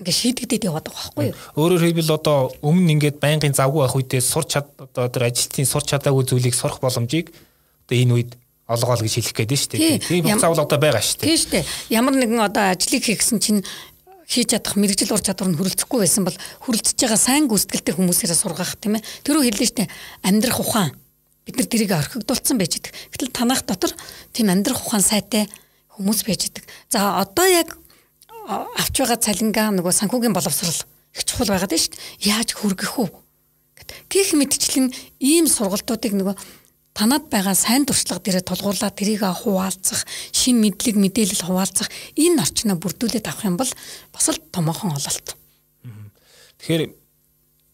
ингээ 0.00 0.12
шийдэгдээд 0.12 0.66
яваад 0.66 0.90
байгаа 0.90 1.14
байхгүй 1.14 1.26
юу. 1.30 1.38
Өөрөөр 1.54 1.82
хэлбэл 1.86 2.16
одоо 2.18 2.50
өмнө 2.66 2.98
ингээд 2.98 3.22
байнгын 3.22 3.54
завгүй 3.54 3.86
байх 3.86 3.94
үедээ 3.94 4.22
сурч 4.22 4.58
чад 4.58 4.66
одоо 4.74 5.06
тэр 5.06 5.30
ажилтны 5.30 5.62
сурч 5.62 5.94
чадаагүй 5.94 6.26
зүйлийг 6.26 6.54
сурах 6.54 6.82
боломжийг 6.82 7.30
одоо 7.86 7.94
энэ 7.94 8.14
үед 8.18 8.30
олгоол 8.66 9.02
гэж 9.06 9.14
хэлэх 9.14 9.34
гээд 9.38 9.52
нь 9.54 9.60
шүү 9.60 9.70
дээ. 9.78 9.98
Тийм 10.02 10.24
хугацаа 10.26 10.50
бол 10.50 10.64
одоо 10.66 10.78
байгаа 10.82 11.04
шүү 11.04 11.18
дээ. 11.22 11.28
Тийм 11.30 11.38
шүү 11.38 11.52
дээ. 11.54 11.64
Ямар 11.94 12.14
нэгэн 12.18 12.42
одоо 12.42 12.64
ажлыг 12.74 13.02
хийгсэн 13.06 13.38
чинь 13.38 13.62
хийж 14.26 14.56
чадах 14.56 14.74
мэрэгжил 14.74 15.14
ур 15.14 15.22
чадвар 15.22 15.52
нь 15.52 15.58
хүрэлцэхгүй 15.60 16.00
байсан 16.02 16.24
бол 16.24 16.38
хүрэлцэж 16.64 16.96
байгаа 16.96 17.20
сайн 17.20 17.44
гүйцэтгэлтэй 17.46 17.94
хүмүүсээрээ 17.94 18.38
сургах 18.40 18.74
тийм 18.80 18.98
ээ. 18.98 19.06
Тэрөө 19.22 19.42
хэллээ 19.46 19.68
шүү 19.68 19.78
дээ. 19.84 19.88
Амьдрах 20.24 20.58
ухаан 20.58 20.90
бид 21.44 21.56
нар 21.60 21.68
тэрийг 21.68 21.92
орхигдуулсан 21.92 22.56
байж 22.58 22.80
идэг. 22.80 22.92
Гэтэл 23.12 23.32
танах 23.36 23.62
дотор 23.68 23.92
тийм 24.32 24.48
амьдрах 24.48 24.80
ухаан 24.80 25.04
сайтай 25.04 25.48
хүмүүс 25.92 26.24
байж 26.24 26.48
идэг. 26.48 26.64
За 26.88 27.20
одоо 27.20 27.46
яг 27.46 27.76
авч 28.48 28.94
байгаа 29.00 29.20
цалингаа 29.20 29.68
нөгөө 29.76 29.92
санхүүгийн 29.92 30.32
боловсрал 30.32 30.80
их 31.14 31.22
чухал 31.24 31.52
байгаад 31.52 31.72
шүү 31.72 31.92
дээ. 31.92 32.32
Яаж 32.32 32.50
хүргэх 32.56 32.92
үү? 32.98 33.08
Гэх 34.08 34.32
мэтчлэн 34.34 34.88
ийм 35.20 35.46
сургалтуудыг 35.46 36.16
нөгөө 36.16 36.36
танад 36.94 37.28
байгаа 37.28 37.54
сайн 37.58 37.84
туршлага 37.84 38.22
дээрээ 38.22 38.46
тулгуурлаад 38.46 38.94
тэрийг 38.94 39.26
хуваалцах, 39.26 40.06
шин 40.30 40.62
мэдлэг 40.62 40.96
мэдээлэл 40.96 41.46
хуваалцах 41.50 41.90
энэ 42.14 42.40
орчноо 42.40 42.78
бүрдүүлээд 42.78 43.26
авах 43.28 43.44
юм 43.44 43.58
бол 43.58 43.72
бас 44.14 44.26
л 44.30 44.38
томоохон 44.54 44.94
ололт. 44.94 45.34
Тэгэхээр 46.62 47.03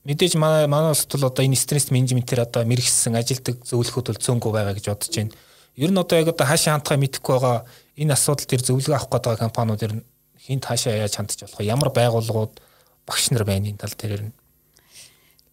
мэдээж 0.05 0.35
манай 0.41 0.67
манай 0.67 0.93
улсад 0.93 1.13
бол 1.13 1.29
одоо 1.29 1.45
энэ 1.45 1.57
стресс 1.57 1.91
менежментээр 1.93 2.49
одоо 2.49 2.65
мэрэгсэн 2.65 3.17
ажилдаг 3.17 3.61
зөвлөхүүд 3.69 4.07
бол 4.11 4.21
зөөнгөө 4.25 4.53
байгаа 4.53 4.75
гэж 4.77 4.87
бодож 4.89 5.13
байна. 5.13 5.37
Ер 5.77 5.91
нь 5.93 6.01
одоо 6.01 6.17
яг 6.19 6.29
одоо 6.33 6.47
хаашаа 6.47 6.81
хандхаа 6.81 6.97
мэдэхгүй 6.97 7.35
байгаа 7.37 7.65
энэ 8.01 8.15
асуудал 8.17 8.49
дээр 8.49 8.63
зөвлөгөө 8.65 8.97
авах 8.97 9.13
гэдэг 9.13 9.45
компаниуд 9.45 9.85
ер 9.85 9.93
нь 10.01 10.05
хинт 10.41 10.65
хаашаа 10.65 10.97
яаж 10.97 11.15
хандж 11.21 11.45
болох 11.45 11.61
вэ? 11.61 11.69
Ямар 11.69 11.91
байгууллагууд 11.93 12.55
багш 13.05 13.31
нар 13.31 13.45
байна 13.45 13.69
энэ 13.69 13.81
тал 13.81 13.93
дээр 13.93 14.33
нь. 14.33 14.35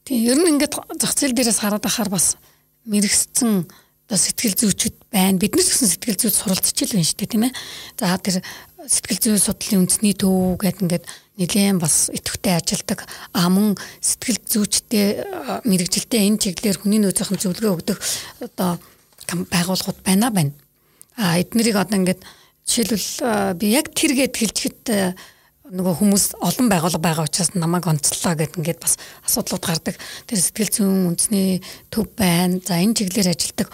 Тийм 0.08 0.24
ер 0.32 0.40
нь 0.40 0.52
ингээд 0.56 0.74
зах 0.96 1.12
зээл 1.12 1.36
дээрээс 1.36 1.60
хараад 1.60 1.84
ахаар 1.84 2.08
бас 2.08 2.40
мэрэгсцэн 2.88 3.68
одоо 4.08 4.18
сэтгэл 4.18 4.56
зүйчүүд 4.56 4.96
байна. 5.12 5.36
Биднес 5.36 5.68
гэсэн 5.68 5.92
сэтгэл 5.92 6.16
зүйд 6.16 6.36
суралцж 6.40 6.72
ил 6.88 6.96
байна 6.96 7.04
шүү 7.04 7.20
дээ 7.20 7.32
тийм 7.36 7.44
ээ. 7.44 7.54
За 8.00 8.16
тэр 8.16 8.40
сэтгэл 8.88 9.20
зүйн 9.20 9.44
судлалын 9.44 9.82
үндэсний 9.84 10.16
төв 10.16 10.56
гэдэг 10.56 10.82
ингээд 10.88 11.06
нэлээд 11.38 11.80
бас 11.80 12.10
идэвхтэй 12.14 12.54
ажилдаг 12.58 13.06
а 13.34 13.50
мөн 13.50 13.78
сэтгэл 14.02 14.42
зүйчтэй 14.42 15.06
мэрэгжилтэй 15.64 16.26
энэ 16.28 16.42
чиглэлээр 16.42 16.82
хүний 16.82 17.00
нөөцийн 17.02 17.38
зөвлөгөө 17.38 17.74
өгдөг 17.78 17.98
одоо 18.42 18.82
байгууллагууд 19.54 20.00
байна 20.02 20.34
байна. 20.34 20.54
А 21.18 21.38
эднэрийг 21.38 21.78
одоо 21.78 21.98
ингээд 21.98 22.22
Жишээлбэл 22.68 23.56
би 23.56 23.72
яг 23.72 23.96
тэр 23.96 24.12
гэд 24.12 24.36
хэлчихэд 24.36 25.16
нөгөө 25.72 25.94
хүмүүс 26.04 26.26
олон 26.44 26.68
байгууллага 26.68 27.00
байгаа 27.00 27.24
учраас 27.24 27.56
намайг 27.56 27.88
онцлоо 27.88 28.36
гэд 28.36 28.60
ингээд 28.60 28.84
бас 28.84 29.00
асуудлууд 29.24 29.64
гардаг. 29.64 29.96
Тэр 30.28 30.40
сэтгэл 30.44 30.76
зүйн 30.76 31.16
үндэсний 31.16 31.64
төв 31.88 32.12
байна. 32.12 32.60
За 32.60 32.76
энэ 32.76 33.00
чиглэлээр 33.00 33.32
ажилладаг 33.32 33.72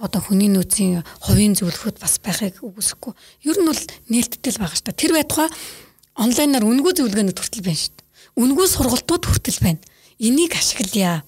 одоо 0.00 0.20
хүний 0.24 0.48
нөөцийн 0.48 1.04
хувийн 1.28 1.52
зөвлөхөд 1.52 2.00
бас 2.00 2.16
байхыг 2.24 2.64
үгүйсэхгүй. 2.64 3.12
Ер 3.44 3.56
нь 3.60 3.68
бол 3.68 3.82
нээлттэй 4.08 4.52
л 4.56 4.60
байгаа 4.64 4.76
шүү 4.80 4.86
дээ. 4.88 5.02
Тэр 5.04 5.12
байтугай 5.12 5.48
онлайнаар 6.16 6.64
үнгүй 6.64 6.92
зөвлөгөөнүүд 6.96 7.38
хүртэл 7.38 7.64
байна 7.64 7.80
шүү 7.80 7.92
дээ. 7.96 8.06
Үнгүй 8.36 8.66
сургалтууд 8.68 9.24
хүртэл 9.28 9.60
байна. 9.64 9.80
Энийг 10.20 10.52
ашиглая. 10.56 11.24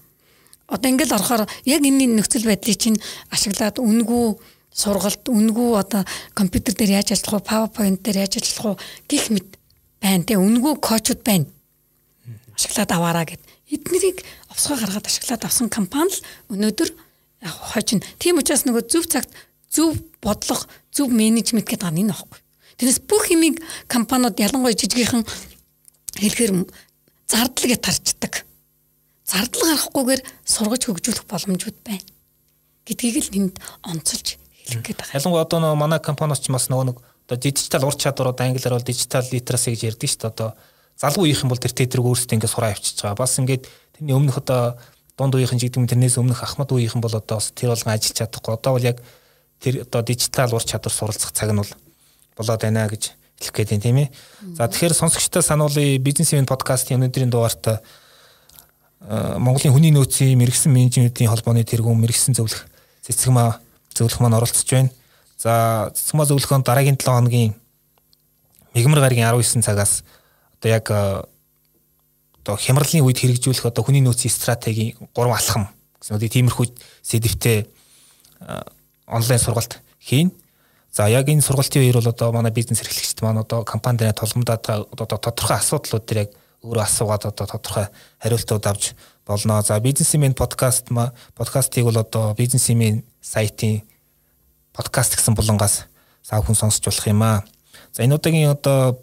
Одоо 0.69 0.89
ингээд 0.91 1.13
орохоор 1.17 1.49
яг 1.65 1.81
энэ 1.85 2.09
нөхцөл 2.17 2.49
байдлыг 2.49 2.79
чинь 2.81 3.01
ашиглаад 3.33 3.81
үнгүй 3.81 4.37
сургалт 4.75 5.29
үнгүү 5.31 5.71
одоо 5.79 6.03
компьютер 6.35 6.75
дээр 6.75 6.99
яаж 6.99 7.15
ажиллах 7.15 7.47
вэ, 7.47 7.49
PowerPoint 7.49 7.99
дээр 8.03 8.27
яаж 8.27 8.43
ажиллах 8.43 8.75
вэ 8.75 8.83
гих 9.07 9.31
мэд 9.31 9.49
байна 10.03 10.27
те 10.27 10.35
үнгүү 10.35 10.83
коучуд 10.83 11.23
байна. 11.23 11.47
Ашиглаад 12.59 12.91
аваараа 12.91 13.25
гэд. 13.25 13.43
Эднэрийг 13.71 14.27
овсгоо 14.51 14.77
гаргаад 14.83 15.07
ашиглаад 15.07 15.47
авсан 15.47 15.71
компани 15.71 16.11
л 16.11 16.25
өнөөдөр 16.51 16.91
яг 16.91 17.55
хойчин. 17.71 18.03
Тийм 18.19 18.43
учраас 18.43 18.67
нөгөө 18.67 18.85
зөв 18.91 19.07
цагт 19.07 19.31
зөв 19.71 19.95
бодлого, 20.19 20.67
зөв 20.91 21.09
менежмент 21.11 21.71
гэдэг 21.71 21.91
нь 21.95 22.03
энэ 22.03 22.13
аахгүй. 22.15 22.44
Тэрнээс 22.79 23.01
бүх 23.07 23.31
юмыг 23.31 23.63
компаниуд 23.87 24.39
ялангуяа 24.39 24.75
жижигхэн 24.75 25.23
хэлэхэр 26.19 26.53
зардал 27.31 27.67
гэж 27.71 27.81
тарчдаг. 27.81 28.45
Зардал 29.25 29.63
гарахгүйгээр 29.71 30.23
сургаж 30.45 30.83
хөгжүүлэх 30.85 31.25
боломжууд 31.31 31.79
байна 31.87 32.05
гэдгийг 32.85 33.17
л 33.25 33.37
энд 33.39 33.57
онцолж 33.81 34.37
хэлэх 34.37 34.83
гээд 34.85 34.99
байгаа. 35.01 35.17
Ялангуяа 35.17 35.45
одоо 35.49 35.59
нөгөө 35.61 35.81
манай 35.81 36.01
компаниуд 36.01 36.41
ч 36.41 36.53
бас 36.53 36.69
нөгөө 36.69 36.87
нэг 36.93 36.99
одоо 37.01 37.39
дижитал 37.41 37.89
ур 37.89 37.97
чадвар 37.97 38.37
одоо 38.37 38.45
англиар 38.45 38.77
бол 38.77 38.85
дижитал 38.85 39.25
литераси 39.25 39.73
гэж 39.73 39.81
ярьдаг 39.97 40.09
шүү 40.09 40.21
дээ. 40.21 40.33
Одоо 40.35 40.51
залуу 41.01 41.25
үеийнхэн 41.25 41.49
бол 41.49 41.63
тэр 41.63 41.73
тэдрэг 41.73 42.05
өөрсдөө 42.05 42.37
ингээд 42.37 42.53
сураа 42.53 42.77
авчиж 42.77 43.01
байгаа. 43.01 43.23
Бас 43.25 43.41
ингээд 43.41 43.65
тэрний 43.97 44.13
өмнөх 44.15 44.37
одоо 44.45 44.77
дунд 45.17 45.35
үеийнхэн 45.35 45.59
ч 45.59 45.63
гэдэг 45.73 45.81
юм 45.81 45.89
тэрнээс 45.89 46.21
өмнөх 46.21 46.45
ахмад 46.45 46.69
үеийнхэн 46.69 47.01
бол 47.01 47.17
одоо 47.17 47.41
тэр 47.41 47.73
болгон 47.73 47.95
ажиллаж 47.97 48.17
чадахгүй. 48.21 48.53
Одоо 48.53 48.73
бол 48.77 48.85
яг 48.85 49.01
тэр 49.65 49.89
одоо 49.89 50.01
дижитал 50.05 50.53
ур 50.53 50.65
чадвар 50.65 50.93
суралцах 50.93 51.33
цаг 51.33 51.49
нь 51.49 51.61
бол 51.65 51.73
болоод 52.37 52.61
байна 52.63 52.87
гэж 52.91 53.15
хэлэх 53.41 53.55
гээд 53.55 53.71
байна 53.71 53.83
тийм 53.83 53.97
ээ. 54.03 54.09
За 54.55 54.69
тэгэхээр 54.69 54.95
сонсогчдоо 54.95 55.43
сануулъя 55.43 55.99
бизнес 55.99 56.33
ивент 56.33 56.49
подкастын 56.49 56.99
өнөөдрийн 56.99 57.31
дугаарт 57.31 57.83
Монголын 59.05 59.75
хүний 59.75 59.93
нөөцийн 59.93 60.39
мэрэгсэн 60.41 60.73
менежментийн 60.73 61.29
холбооны 61.29 61.61
тэргүүн 61.65 62.01
мэрэгсэн 62.01 62.33
зөвлөх 62.33 62.65
цэцгмаа 63.05 63.61
зөвлөх 63.93 64.21
маань 64.25 64.41
оролцож 64.41 64.65
байна. 64.65 64.89
За 65.37 65.93
цэцгмаа 65.93 66.25
зөвлөхөнд 66.25 66.65
дараагийн 66.65 66.97
7 66.97 67.13
хоногийн 67.13 67.53
мигмар 68.73 69.05
гарагийн 69.05 69.29
19 69.29 69.61
цагаас 69.61 70.03
одоо 70.57 70.71
яг 70.73 70.89
э, 70.89 71.21
одоо 72.41 72.57
хямралын 72.57 73.05
үед 73.05 73.21
хэрэгжүүлэх 73.21 73.69
одоо 73.69 73.85
хүний 73.85 74.01
нөөцийн 74.01 74.33
стратегийн 74.33 74.97
гурван 75.13 75.37
алхам 75.37 75.69
гэсэн 76.01 76.17
үгүй 76.17 76.33
тиймэрхүү 76.33 76.67
сэдвтэй 77.05 77.69
онлайн 79.07 79.41
сургалт 79.41 79.81
хийн. 80.01 80.33
За 80.95 81.09
яг 81.11 81.27
энэ 81.27 81.43
сургалтын 81.43 81.83
үеэр 81.83 81.99
бол 81.99 82.15
одоо 82.15 82.31
манай 82.31 82.55
бизнес 82.55 82.79
эрхлэгчд 82.79 83.19
маань 83.27 83.43
одоо 83.43 83.67
компани 83.67 83.99
дээр 83.99 84.15
толгомдоод 84.15 84.95
одоо 84.95 85.19
тодорхой 85.19 85.59
асуудлууд 85.59 86.07
дээр 86.07 86.23
яг 86.23 86.31
өөрөө 86.63 86.87
асуугаад 86.87 87.35
одоо 87.35 87.47
тодорхой 87.51 87.91
хариултууд 88.23 88.63
авч 88.63 88.95
болно. 89.27 89.59
За 89.67 89.81
бизнесмен 89.83 90.39
подкаст 90.39 90.95
ма 90.95 91.11
подкастыг 91.35 91.83
бол 91.83 91.99
одоо 91.99 92.31
бизнесмен 92.39 93.03
сайтын 93.19 93.83
подкаст 94.71 95.19
гэсэн 95.19 95.35
булангаас 95.35 95.91
сав 96.23 96.47
хүн 96.47 96.55
сонсч 96.55 96.87
болох 96.87 97.07
юм 97.11 97.27
аа. 97.27 97.43
За 97.91 98.07
энэ 98.07 98.15
удаагийн 98.15 98.55
одоо 98.55 99.03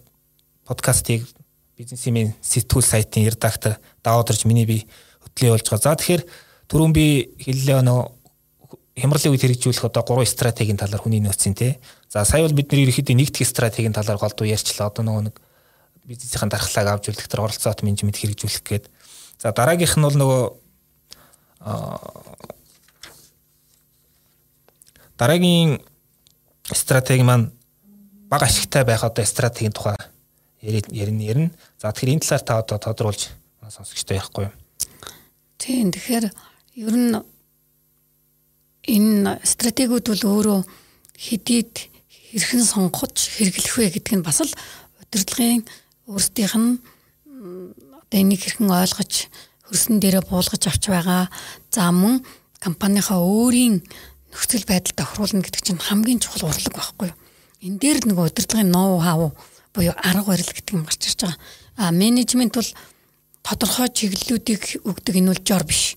подкастыг 0.63 1.27
бизнесмен 1.75 2.39
сэтгүүл 2.39 2.88
сайтын 2.88 3.27
редактор 3.27 3.84
даавдарж 3.99 4.47
миний 4.47 4.63
би 4.63 4.88
хөтлөе 5.27 5.60
болж 5.60 5.67
байгаа. 5.67 5.91
За 5.91 5.99
тэгэхээр 5.99 6.23
түрүүн 6.71 6.93
би 6.95 7.36
хэллээ 7.36 7.84
нөө 7.84 8.20
хямралын 8.97 9.32
үед 9.32 9.43
хэрэгжүүлэх 9.45 9.88
одоо 9.88 10.04
гурван 10.04 10.27
стратегийн 10.27 10.80
талаар 10.80 11.01
хүний 11.01 11.23
нөөцийн 11.23 11.56
тий. 11.56 11.80
За 12.12 12.25
сая 12.25 12.43
бол 12.43 12.56
бид 12.56 12.71
нэр 12.71 12.88
ерөөхдөө 12.89 13.15
нэгдэх 13.15 13.47
стратегийн 13.47 13.95
талаар 13.95 14.19
голдуу 14.19 14.47
ярьчлаа. 14.47 14.91
Одоо 14.91 15.04
нөгөө 15.08 15.23
нэг 15.32 15.36
бизнесийн 16.04 16.51
дархлааг 16.51 16.99
авч 16.99 17.13
үлдэх 17.13 17.27
төр 17.32 17.47
оролцоот 17.47 17.86
менежмент 17.86 18.19
хэрэгжүүлэх 18.19 18.65
гээд 18.67 18.86
За 19.41 19.49
дараагийнх 19.58 19.97
нь 19.97 20.06
бол 20.06 20.17
нөгөө 20.21 20.43
дараагийн 25.17 25.82
стратеги 26.69 27.25
маань 27.25 27.49
бага 28.30 28.45
ашигтай 28.45 28.86
байх 28.86 29.01
одоо 29.01 29.25
стратегийн 29.25 29.73
тухай 29.73 29.97
ярина 30.62 31.25
ярина. 31.25 31.49
За 31.82 31.89
тэгэхээр 31.89 32.13
энэ 32.13 32.21
талаар 32.21 32.45
та 32.45 32.62
одоо 32.62 32.77
тодруулж 32.77 33.34
сонсогчтой 33.65 34.21
яахгүй 34.21 34.45
юу? 34.45 34.54
Тийм 35.58 35.89
тэгэхээр 35.89 36.30
ер 36.86 36.93
нь 36.93 37.17
энэ 38.91 39.39
стратегиуд 39.47 40.06
бол 40.12 40.23
өөрөө 40.27 40.60
хэдийд 41.15 41.73
хэрхэн 42.36 42.63
сонгож 42.67 43.15
хэрэглэх 43.15 43.75
вэ 43.80 43.88
гэдэг 43.95 44.13
нь 44.19 44.25
бас 44.27 44.43
л 44.43 44.51
удирдлагын 44.99 45.63
өөрсдийнх 46.12 46.56
нь 46.60 46.80
одоо 47.32 48.17
энийг 48.19 48.43
хэрхэн 48.43 48.67
ойлгож 48.67 49.32
хөрсөн 49.67 50.04
дээрээ 50.04 50.27
буулгаж 50.27 50.63
авч 50.67 50.84
байгаа. 50.91 51.32
За 51.71 51.91
мөн 51.95 52.19
компанийнхаа 52.60 53.23
өөрийн 53.23 53.80
нөхцөл 54.32 54.67
байдалд 54.67 54.99
тохируулна 54.99 55.43
гэдэг 55.43 55.63
чинь 55.63 55.80
хамгийн 55.80 56.19
чухал 56.19 56.51
урлаг 56.51 56.75
байхгүй 56.75 57.08
юу? 57.12 57.17
Энэ 57.63 57.80
дээр 57.80 57.97
нөгөө 58.12 58.25
удирдлагын 58.32 58.71
ноу 58.71 58.99
хав 58.99 59.32
буюу 59.71 59.95
арга 59.95 60.27
барил 60.36 60.51
гэдэг 60.51 60.75
юм 60.75 60.84
гарч 60.84 61.08
ирж 61.08 61.19
байгаа. 61.23 61.39
А 61.80 61.91
менежмент 61.91 62.56
бол 62.56 62.69
тодорхой 63.43 63.89
чиглэлүүдийг 63.89 64.84
өгдөг 64.84 65.15
энэ 65.15 65.32
бол 65.32 65.41
жор 65.47 65.63
биш. 65.63 65.95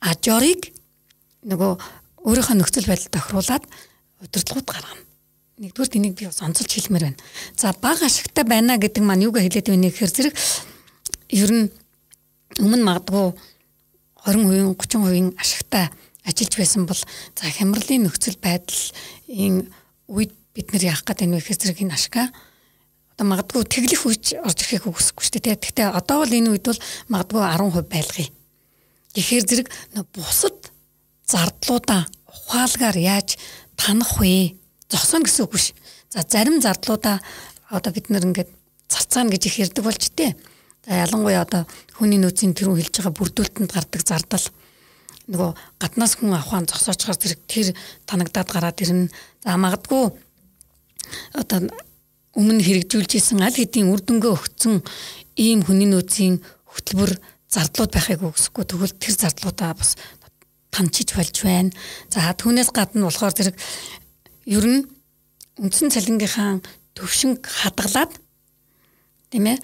А 0.00 0.12
жорыг 0.16 0.72
нөгөө 1.44 1.72
өөрийнхөө 2.26 2.56
нөхцөл 2.58 2.90
байдалд 2.90 3.14
тохируулаад 3.14 3.64
удирдлагууд 4.26 4.66
гаргана. 4.66 5.02
Нэгдүгээр 5.62 5.96
энийг 5.96 6.14
би 6.18 6.26
бас 6.26 6.42
онцолж 6.42 6.68
хэлмээр 6.68 7.06
байна. 7.08 7.20
За 7.56 7.72
баг 7.80 8.02
ашигтай 8.02 8.44
байна 8.44 8.76
гэдэг 8.76 9.00
маань 9.00 9.24
юугаа 9.24 9.46
хэлээд 9.46 9.70
байна 9.70 9.88
гэхээр 9.88 10.12
зэрэг 10.12 10.34
ер 11.32 11.50
нь 11.54 11.64
өмнө 12.60 12.84
магадгүй 12.84 13.32
20%, 14.26 14.74
30% 14.74 15.38
ашигтай 15.38 15.86
ажиллаж 16.26 16.54
байсан 16.58 16.82
бол 16.90 16.98
за 16.98 17.46
хямралын 17.46 18.04
нөхцөл 18.04 18.36
байдлын 18.42 19.70
үед 20.10 20.34
бид 20.52 20.74
нэр 20.74 20.90
яах 20.90 21.06
байна 21.06 21.38
вэ 21.38 21.40
гэхээр 21.40 21.60
зэрэг 21.62 21.82
энэ 21.86 21.94
ашгаа 21.94 22.28
одоо 23.14 23.26
магадгүй 23.32 23.64
тэглэх 23.64 24.02
үеч 24.02 24.36
орж 24.36 24.58
ирэхийг 24.60 24.92
үгүйсэхгүй 24.92 25.24
шүү 25.24 25.40
дээ. 25.40 25.56
Гэхдээ 25.56 25.88
одоо 25.88 26.20
бол 26.20 26.36
энэ 26.36 26.52
үед 26.52 26.68
бол 26.68 26.80
магадгүй 27.08 27.40
10% 27.40 27.88
байлгая. 27.88 28.28
Тэгэхээр 29.16 29.44
зэрэг 29.48 29.68
бусад 30.12 30.65
зардлуудаа 31.26 32.06
ухаалгаар 32.26 32.96
яаж 32.96 33.36
танах 33.76 34.18
вэ? 34.18 34.56
зогсоно 34.88 35.26
гэсэн 35.26 35.44
үг 35.44 35.52
биш. 35.52 35.74
За 36.10 36.22
зарим 36.22 36.62
зардлуудаа 36.62 37.20
одоо 37.70 37.92
бид 37.92 38.10
нэр 38.10 38.30
ингээд 38.30 38.50
зарцаана 38.88 39.30
гэж 39.30 39.42
их 39.46 39.58
ярьдаг 39.58 39.84
болж 39.84 40.02
тээ. 40.14 40.38
За 40.86 40.92
ялангуяа 41.02 41.42
одоо 41.42 41.66
хүний 41.98 42.18
нөөцийн 42.22 42.54
тэрүүн 42.54 42.78
хэлж 42.78 42.94
байгаа 43.02 43.18
бүрдүүлтэнд 43.18 43.72
гардаг 43.74 44.02
зардал 44.06 44.46
нөгөө 45.26 45.50
гаднаас 45.82 46.14
хүн 46.14 46.38
авахын 46.38 46.70
зогсоочхоор 46.70 47.18
зэрэг 47.18 47.40
тэр 47.50 47.74
танагдаад 48.06 48.46
гараад 48.46 48.78
ирнэ. 48.78 49.10
За 49.42 49.58
магадгүй 49.58 50.14
одоо 51.34 51.58
өмнө 52.38 52.62
хэрэгжүүлж 52.62 53.18
исэн 53.18 53.42
аль 53.42 53.58
хэдийн 53.58 53.90
үр 53.90 53.98
дүнгээ 54.06 54.30
өгсөн 54.30 54.78
ийм 55.34 55.66
хүний 55.66 55.90
нөөцийн 55.90 56.38
хөтөлбөр 56.70 57.18
зардлууд 57.50 57.90
байхыг 57.90 58.22
үгсэхгүй 58.22 58.64
тэгвэл 58.70 58.94
тэр 58.94 59.14
зардлуудаа 59.18 59.74
бас 59.74 59.98
танчиж 60.76 61.16
болж 61.16 61.40
байна. 61.40 61.72
За 62.12 62.36
түүнээс 62.36 62.70
гадна 62.76 63.08
болохоор 63.08 63.32
зэрэг 63.32 63.56
ер 64.44 64.64
нь 64.68 64.84
үндсэн 65.56 65.88
цалингийнхаа 65.88 66.60
төвшинг 66.92 67.40
хадгалаад 67.48 68.12
тийм 69.32 69.56
ээ 69.56 69.58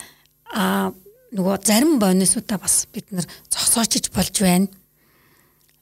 а 0.56 0.92
нөгөө 1.36 1.64
зарим 1.64 2.00
бонусуудаа 2.00 2.56
бас 2.60 2.88
бид 2.92 3.12
нар 3.12 3.28
зогсоочж 3.52 4.08
болж 4.12 4.34
байна. 4.40 4.68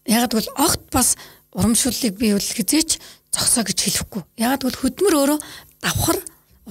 Яг 0.07 0.31
тэгвэл 0.31 0.51
огт 0.59 0.91
бас 0.91 1.15
урамшууллыг 1.55 2.19
биелүүлэх 2.19 2.59
хизээч 2.59 2.99
зогсоо 3.35 3.63
гэж 3.67 3.79
хэлэхгүй. 3.87 4.23
Яг 4.39 4.63
тэгвэл 4.63 4.83
хөдөлмөр 4.83 5.15
өөрөө 5.19 5.39
давхар 5.83 6.19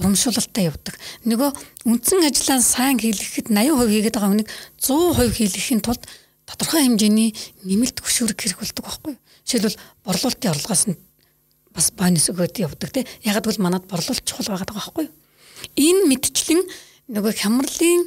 урамшуулалтай 0.00 0.68
явдаг. 0.68 0.96
Нөгөө 1.28 1.50
үндсэн 1.88 2.24
ажлаа 2.24 2.60
сайн 2.64 2.96
хийлгэхэд 2.96 3.52
80% 3.52 3.88
хийгээд 3.92 4.16
байгаа 4.16 4.32
хүнийг 4.32 4.50
100% 4.80 5.36
хийлгэхийн 5.36 5.84
тулд 5.84 6.04
тодорхой 6.50 6.82
хэмжээний 6.84 7.30
нэмэлт 7.62 8.02
хөшүүрэг 8.02 8.38
хэрэг 8.42 8.58
болдог 8.58 8.84
байхгүй 8.84 9.12
юу? 9.14 9.22
Жишээлбэл 9.46 9.78
борлуулалтын 10.02 10.50
орлогоос 10.50 10.84
нь 10.90 10.98
бас 11.70 11.86
бонус 11.94 12.26
өгөөд 12.30 12.56
явдаг 12.66 12.90
те. 12.90 13.06
Яг 13.22 13.38
гэвэл 13.38 13.62
манад 13.62 13.86
борлуулалт 13.86 14.26
чухал 14.26 14.50
байгаа 14.50 14.74
байхгүй 14.74 15.06
юу? 15.06 15.14
Энэ 15.78 16.06
мэдчлэн 16.10 16.60
нөгөө 17.14 17.32
хямралын 17.38 18.02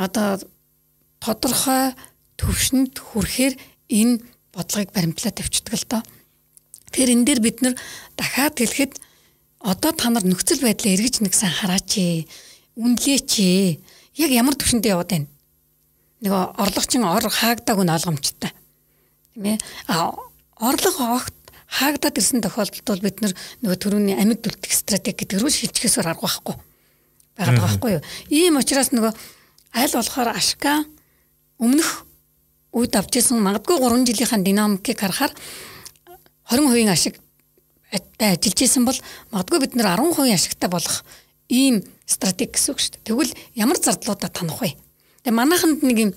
одоо 0.00 0.40
тодорхой 1.20 1.92
төвшөнд 2.40 2.96
хүрэхээр 2.96 3.54
энэ 3.92 4.20
бодлогыг 4.52 4.90
баримтлаад 4.92 5.36
тавьчихдаг 5.36 5.74
л 5.76 5.88
доо. 5.88 6.02
Тэгэхээр 6.92 7.12
энэ 7.12 7.26
дээр 7.28 7.40
бид 7.44 7.58
нэр 7.60 7.74
дахиад 8.16 8.56
хэлэхэд 8.56 8.92
одоо 9.60 9.92
та 9.92 10.08
нар 10.08 10.24
нөхцөл 10.24 10.64
байдлаа 10.64 10.94
эргэж 10.96 11.20
нэгсэн 11.20 11.52
хараач 11.60 11.90
ээ. 12.00 12.28
Үнлээч 12.76 13.32
ээ. 13.40 13.68
Яг 14.20 14.30
ямар 14.32 14.54
төвшөндөө 14.56 14.92
яваад 14.94 15.10
байна. 15.12 15.28
Нөгөө 16.26 16.42
орлогчин 16.58 17.06
ор 17.06 17.22
хаагдаагүй 17.30 17.86
нь 17.86 17.94
ойлгомжтой. 17.94 18.50
Тийм 19.34 19.44
ээ. 19.46 19.58
А 19.86 20.10
орлого 20.58 21.22
огт 21.22 21.34
хаагдаад 21.70 22.18
ирсэн 22.18 22.42
тохиолдолд 22.42 22.86
бол 22.86 23.04
бид 23.06 23.22
нөгөө 23.62 23.78
төрөний 23.78 24.18
амьд 24.18 24.42
үлдэх 24.42 24.74
стратеги 24.74 25.22
гэдэг 25.22 25.38
рүү 25.38 25.50
шилжихээсээр 25.54 26.10
арга 26.10 26.26
байхгүй 26.26 26.56
байгаад 27.36 27.58
байгаа 27.58 27.66
байхгүй 27.68 27.90
юу. 27.98 28.02
Ийм 28.32 28.56
учраас 28.56 28.90
нөгөө 28.94 29.12
аль 29.76 29.94
болохоор 29.94 30.30
ашка 30.32 30.84
өмнөх 31.60 32.06
үед 32.72 32.96
авч 32.96 33.20
ирсэн 33.20 33.42
магадгүй 33.44 33.76
3 33.82 34.08
жилийнхаа 34.08 34.40
динамикийг 34.40 34.98
харахаар 34.98 35.32
20% 36.48 36.90
ашиг 36.92 37.14
ажиллаж 37.92 38.60
исэн 38.62 38.84
бол 38.88 38.98
магадгүй 39.32 39.58
бид 39.60 39.76
нэр 39.76 40.00
10% 40.00 40.32
ашигтай 40.32 40.70
болох 40.70 41.04
ийм 41.48 41.84
стратеги 42.08 42.56
гэсэн 42.56 42.72
үг 42.72 42.80
шүү 42.80 42.92
дээ. 42.96 43.06
Тэгвэл 43.10 43.32
ямар 43.54 43.78
зардлуудаа 43.78 44.30
танах 44.32 44.60
вэ? 44.62 44.76
Тэгээ 45.26 45.42
манайханд 45.42 45.82
нэг 45.82 45.98
юм 45.98 46.10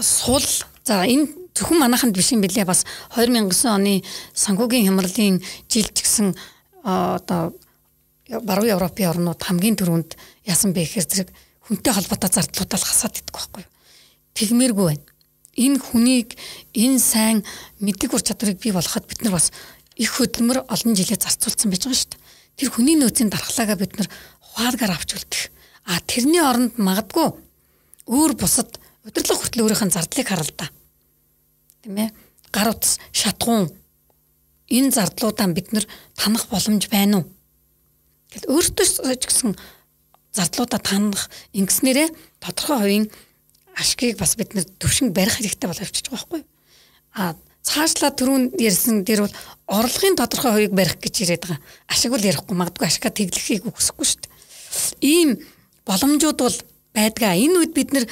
сул 0.00 0.40
за 0.80 1.04
энэ 1.04 1.28
зөвхөн 1.52 1.76
манайханд 1.76 2.16
биш 2.16 2.32
юм 2.32 2.40
билээ 2.40 2.64
бас 2.64 2.88
2009 3.12 3.52
оны 3.68 4.00
санхүүгийн 4.32 4.88
хямралын 4.88 5.44
жилд 5.68 5.92
гэсэн 5.92 6.32
одоо 6.80 7.52
баруун 8.48 8.72
Европын 8.72 9.12
орнууд 9.12 9.44
хамгийн 9.44 9.76
түрүүнд 9.76 10.16
яасан 10.48 10.72
бэ 10.72 10.88
гэхээр 10.88 11.04
зэрэг 11.04 11.28
хүнтэй 11.68 11.92
холбоотой 11.92 12.32
зардлуудаа 12.32 12.80
л 12.80 12.88
хасаад 12.88 13.20
идэх 13.20 13.28
байхгүй 13.28 13.60
юу. 13.60 13.72
Тэгмээргүй 14.40 14.86
байна. 14.96 15.04
Энэ 15.60 15.78
хүнийг 15.84 16.40
энэ 16.72 16.96
сайн 16.96 17.44
мэдлэг 17.76 18.16
ур 18.16 18.24
чадварыг 18.24 18.56
бий 18.56 18.72
болгоход 18.72 19.04
бид 19.04 19.20
нар 19.20 19.36
бас 19.36 19.52
их 20.00 20.16
хөдөлмөр 20.16 20.64
олон 20.64 20.96
жилээ 20.96 21.20
зарцуулсан 21.20 21.68
байж 21.68 21.84
байгаа 21.84 22.00
шүү 22.00 22.08
дээ. 22.08 22.24
Тэр 22.56 22.68
хүний 22.72 22.96
нөөцийн 22.96 23.28
дархлаагаа 23.28 23.76
бид 23.76 24.00
нар 24.00 24.08
ухааргаар 24.48 24.96
авч 24.96 25.12
үлдэх. 25.12 25.52
А 25.84 26.00
тэрний 26.08 26.40
оронд 26.40 26.80
магадгүй 26.80 27.49
өөр 28.10 28.34
бусад 28.34 28.76
удирдлага 29.06 29.40
хүртэл 29.40 29.62
өөрийнх 29.64 29.84
нь 29.86 29.94
зардлыг 29.94 30.28
харалдаа 30.28 30.68
тийм 31.86 31.96
ээ 31.96 32.10
гар 32.50 32.74
утас 32.74 32.98
шатгуун 33.14 33.70
энэ 34.68 34.90
зардлуудаа 34.90 35.46
бид 35.54 35.70
нар 35.72 35.86
танах 36.18 36.50
боломж 36.50 36.90
байна 36.90 37.22
уу? 37.22 37.26
Тэгэл 38.30 38.50
өөртөө 38.50 38.86
ч 39.18 39.24
гэсэн 39.26 39.50
зардлуудаа 40.34 40.80
танах 40.82 41.30
ингэснээрээ 41.54 42.08
тодорхой 42.42 42.78
хувийн 42.78 43.06
ашгийг 43.74 44.18
бас 44.18 44.34
бид 44.38 44.54
нэр 44.54 44.66
төвшинг 44.78 45.14
барих 45.14 45.38
хэрэгтэй 45.38 45.68
бол 45.70 45.82
авчиж 45.82 46.06
байгаа 46.10 46.26
байхгүй 46.26 46.42
а 47.14 47.34
цаашлаа 47.66 48.12
түрүүн 48.14 48.44
ярьсан 48.58 49.02
дээр 49.04 49.26
бол 49.26 49.34
орлогын 49.66 50.16
тодорхой 50.18 50.52
хувийг 50.54 50.74
барих 50.74 50.96
гэж 51.02 51.14
яриад 51.26 51.44
байгаа. 51.44 51.60
Ашиг 51.90 52.10
бол 52.14 52.24
ярихгүй 52.24 52.56
магадгүй 52.56 52.86
ашигаа 52.86 53.12
тэглэхийг 53.12 53.66
үгсэхгүй 53.68 54.06
шүү 54.06 54.20
дээ. 54.22 54.32
Ийм 55.04 55.30
боломжууд 55.84 56.38
бол 56.40 56.56
байдгаа 56.94 57.34
энэ 57.36 57.58
үед 57.60 57.72
бид 57.74 57.90
нар 57.94 58.04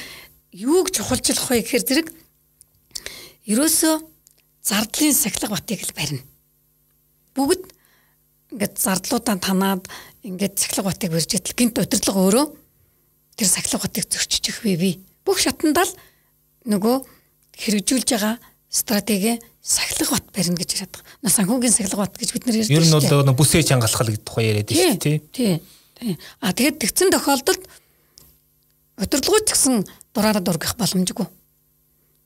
юуг 0.52 0.90
чухалчлах 0.94 1.50
вэ 1.50 1.62
гэхээр 1.62 1.84
зэрэг 1.84 2.08
ерөөсөө 3.48 3.94
зардлын 4.62 5.14
сахилга 5.14 5.56
батыг 5.56 5.82
л 5.82 5.96
барина. 5.96 6.22
Бүгд 7.34 7.64
ингээд 8.52 8.74
зардлуудаа 8.76 9.36
танаад 9.40 9.84
ингээд 10.22 10.58
сахилга 10.58 10.90
батыг 10.90 11.12
барьж 11.12 11.30
идэл 11.32 11.56
гинт 11.56 11.78
удирдлага 11.80 12.20
өөрөө 12.20 12.46
тэр 13.36 13.48
сахилга 13.48 13.84
батыг 13.88 14.04
зөрчиж 14.08 14.60
бий 14.62 14.76
бий. 14.76 14.94
Бүх 15.24 15.40
шатандаа 15.40 15.88
л 15.88 15.94
нөгөө 16.68 16.96
хэрэгжүүлж 17.56 18.08
байгаа 18.14 18.36
стратеги 18.68 19.40
сахилга 19.62 20.16
бат 20.16 20.26
барина 20.32 20.56
гэж 20.60 20.70
яриад 20.76 20.92
байгаа. 20.92 21.32
Санхүүгийн 21.32 21.74
сахилга 21.74 22.04
бат 22.04 22.16
гэж 22.16 22.30
бид 22.32 22.46
нар 22.46 22.56
ярьж 22.60 22.68
байна. 22.68 22.80
Ер 22.80 22.86
нь 22.88 23.32
бол 23.32 23.40
бүсээ 23.40 23.62
чангалах 23.64 24.00
гэдэг 24.04 24.24
тухай 24.24 24.44
яриад 24.52 24.68
байна 24.68 24.92
шүү 24.92 25.00
дээ. 25.00 25.18
Тий. 25.32 25.60
Тий. 25.96 26.16
А 26.40 26.52
тэгээд 26.52 26.80
тэгсэн 26.84 27.12
тохиолдолд 27.12 27.62
удирдлагууд 28.98 29.46
гэсэн 29.48 29.86
дураараа 30.14 30.42
дургах 30.42 30.74
боломжгүй 30.76 31.26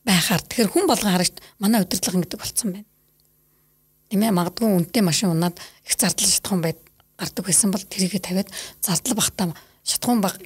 байхаар 0.04 0.42
тэгэхээр 0.42 0.72
хүн 0.72 0.86
болгон 0.90 1.12
харагч 1.14 1.34
манай 1.62 1.82
удирдлага 1.82 2.22
гэдэг 2.22 2.40
болцсон 2.40 2.70
байна. 2.74 2.88
Тийм 4.10 4.22
ээ 4.26 4.34
магадгүй 4.34 4.66
үнэтэй 4.66 5.02
машин 5.02 5.30
унаад 5.30 5.56
их 5.86 5.94
зардал 5.94 6.26
шатхан 6.26 6.60
байд 6.60 6.78
гардаг 7.16 7.44
байсан 7.46 7.70
бол 7.70 7.82
тэрийгэ 7.82 8.18
тавиад 8.18 8.50
зардал 8.82 9.14
багтаа 9.14 9.54
шатхан 9.86 10.20
баг 10.20 10.42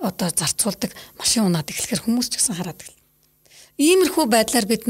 одоо 0.00 0.28
зарцуулдаг 0.28 0.92
машин 1.16 1.48
унаад 1.48 1.68
эхлэхээр 1.72 2.04
хүмүүс 2.04 2.28
ч 2.28 2.36
гэсэн 2.36 2.60
хараад 2.60 2.76
гэл. 2.76 3.00
Иймэрхүү 3.80 4.24
байдлаар 4.28 4.66
бид 4.68 4.84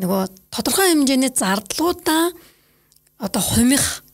нөгөө 0.00 0.22
тодорхой 0.48 0.96
хэмжээний 0.96 1.32
зардлуудаа 1.32 2.32
одоо 3.20 3.42
хумих 3.42 4.04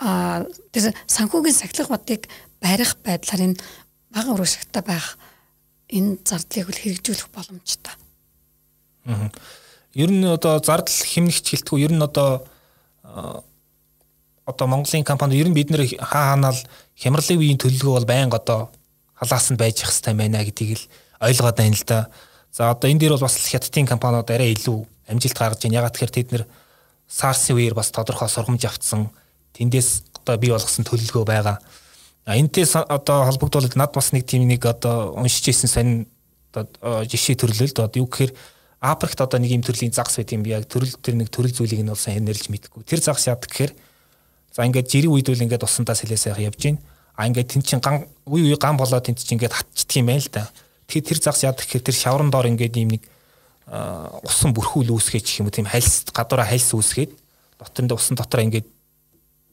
а 0.00 0.48
тэр 0.72 0.96
санхүүгийн 1.04 1.60
сахилга 1.60 2.00
батыг 2.00 2.24
барих 2.60 2.96
байдлаар 3.04 3.52
энэ 3.52 3.60
бага 4.14 4.34
урагшигтай 4.34 4.82
байх 4.82 5.18
энэ 5.90 6.18
зардлыг 6.24 6.70
л 6.70 6.82
хэрэгжүүлэх 6.82 7.28
боломжтой. 7.34 7.94
Ер 9.94 10.10
нь 10.10 10.26
одоо 10.26 10.62
зардал 10.62 10.94
хэмнэгч 10.94 11.46
хэлтгүү 11.50 11.78
ер 11.82 11.92
нь 11.94 12.02
одоо 12.02 12.46
одоо 14.46 14.66
Монголын 14.66 15.04
компани 15.04 15.38
ер 15.38 15.48
нь 15.48 15.54
бид 15.54 15.70
нэр 15.70 15.86
хаа 15.98 16.34
хаанаал 16.34 16.58
хямралын 16.94 17.38
үеийн 17.38 17.58
төлөлгөө 17.58 17.94
бол 17.98 18.06
байнга 18.06 18.38
одоо 18.38 18.70
халаасан 19.18 19.56
байж 19.56 19.82
их 19.82 19.90
хэвээр 19.90 20.16
байна 20.16 20.44
гэдгийг 20.44 20.78
л 20.78 20.84
ойлгоод 21.20 21.56
байна 21.56 21.74
л 21.74 21.86
да. 21.86 22.10
За 22.52 22.70
одоо 22.70 22.90
энэ 22.90 23.00
дээр 23.00 23.14
бол 23.14 23.26
бас 23.26 23.36
хятадын 23.36 23.86
компаниуд 23.86 24.30
арай 24.30 24.54
илүү 24.54 24.78
амжилт 25.10 25.38
гаргаж 25.38 25.62
байна. 25.62 25.78
Ягаад 25.82 25.94
тэгэхээр 25.94 26.14
тэд 26.14 26.28
нэр 26.34 26.44
SARS-ийн 27.10 27.58
үеэр 27.58 27.74
бас 27.74 27.90
тодорхой 27.90 28.30
сургамж 28.30 28.62
авцсан 28.66 29.10
тэндээс 29.54 30.22
одоо 30.22 30.38
бий 30.38 30.50
болгосон 30.50 30.86
төлөвлөгөө 30.86 31.24
байгаа. 31.26 31.58
А 32.24 32.36
энэтэй 32.36 32.64
одоо 32.64 33.24
холбогдуулаад 33.26 33.76
над 33.76 33.92
бас 33.92 34.12
нэг 34.12 34.26
тийм 34.26 34.46
нэг 34.46 34.64
одоо 34.66 35.16
уншиж 35.16 35.48
ирсэн 35.50 35.70
сонь 35.70 35.92
одоо 36.52 37.04
жишээ 37.04 37.36
төрлөл 37.40 37.72
одоо 37.72 38.00
юу 38.00 38.06
гэхээр 38.06 38.32
Африкт 38.80 39.20
одоо 39.20 39.40
нэг 39.40 39.52
юм 39.52 39.62
төрлийн 39.62 39.92
загас 39.92 40.16
байт 40.16 40.32
юм 40.32 40.42
би 40.42 40.56
яг 40.56 40.64
төрөл 40.64 40.96
төр 40.96 41.14
нэг 41.16 41.28
төрөл 41.28 41.52
зүйлийг 41.52 41.84
нь 41.84 41.92
болсон 41.92 42.16
хэнэрлж 42.16 42.48
мэдгүй. 42.48 42.80
Тэр 42.88 43.00
загас 43.04 43.28
яадаг 43.28 43.52
гэхээр 43.52 43.72
за 44.56 44.64
ингээд 44.64 44.88
жирийн 44.88 45.12
үед 45.12 45.28
үл 45.28 45.44
ингээд 45.44 45.68
усандаа 45.68 45.92
сэлээсээ 45.92 46.40
явж 46.48 46.56
гин. 46.56 46.78
А 47.12 47.28
ингээд 47.28 47.60
тэн 47.60 47.62
чин 47.62 47.84
ган 47.84 48.08
үе 48.24 48.48
үе 48.48 48.56
ган 48.56 48.80
болоод 48.80 49.04
тэн 49.04 49.20
чин 49.20 49.36
ингээд 49.36 49.52
хатчихдаг 49.52 50.00
юм 50.00 50.08
байл 50.08 50.28
та. 50.32 50.48
Тэр 50.88 51.04
тэр 51.04 51.20
загас 51.20 51.44
яадаг 51.44 51.60
гэхээр 51.68 51.84
тэр 51.92 51.96
шаврын 52.00 52.32
доор 52.32 52.48
ингээд 52.48 52.80
юм 52.80 52.96
нэг 52.96 53.04
усан 54.24 54.56
бүрхүүл 54.56 54.96
үүсгэж 54.96 55.24
гэх 55.28 55.40
юм 55.44 55.52
уу 55.52 55.54
тийм 55.54 55.68
хальс 55.68 56.08
гадуура 56.08 56.48
хальс 56.48 56.72
үүсгээд 56.72 57.12
дотор 57.60 57.84
нь 57.84 57.92
усан 57.92 58.16
дотор 58.16 58.40
ингээд 58.48 58.66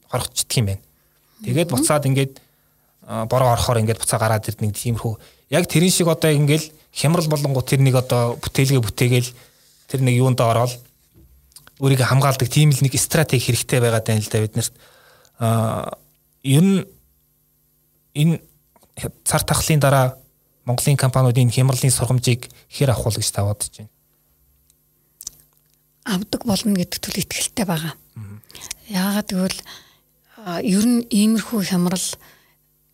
хорхочдөг 0.08 0.56
юм 0.56 0.66
байна. 0.72 0.82
Тэгээд 1.44 1.68
буцаад 1.68 2.08
ингээд 2.08 2.40
бороо 3.08 3.56
орохоор 3.56 3.80
ингээд 3.80 4.00
буцаа 4.04 4.20
гараад 4.20 4.44
ирдэг 4.44 4.60
нэг 4.60 4.76
тиймэрхүү 4.76 5.14
яг 5.56 5.64
тэрэн 5.64 5.92
шиг 5.92 6.12
одоо 6.12 6.28
ингээл 6.28 6.68
хямрал 6.92 7.28
болонгоо 7.28 7.64
тэр 7.64 7.80
нэг 7.80 7.96
одоо 7.96 8.36
бүтээлгээ 8.36 8.84
бүтээгээл 8.84 9.30
тэр 9.88 10.00
нэг 10.04 10.14
юунд 10.20 10.40
ороод 10.44 10.76
өөрийгөө 11.80 12.04
хамгаалдаг 12.04 12.48
тийм 12.52 12.68
л 12.68 12.82
нэг 12.84 12.92
стратеги 13.00 13.48
хэрэгтэй 13.48 13.80
байгаа 13.80 14.04
даа 14.04 14.20
л 14.20 14.28
да 14.28 14.44
биднэрт 14.44 14.74
а 15.40 15.96
ер 16.44 16.62
нь 16.62 16.84
энэ 18.12 18.42
цар 19.24 19.42
тахлын 19.42 19.80
дараа 19.80 20.18
Монголын 20.68 21.00
компаниудын 21.00 21.48
хямралын 21.48 21.94
сургамжийг 21.94 22.50
хэр 22.68 22.92
авах 22.92 23.16
вэ 23.16 23.24
гэж 23.24 23.30
та 23.32 23.46
бодож 23.46 23.72
байна? 23.72 23.88
Авдаг 26.04 26.44
болно 26.44 26.76
гэдэг 26.76 27.00
төрлийн 27.00 27.24
ихтэй 27.24 27.64
байгаа. 27.64 27.96
Яагаад 28.92 29.28
гэвэл 29.32 29.60
ер 30.60 30.84
нь 30.84 31.08
иймэрхүү 31.08 31.72
хямрал 31.72 32.06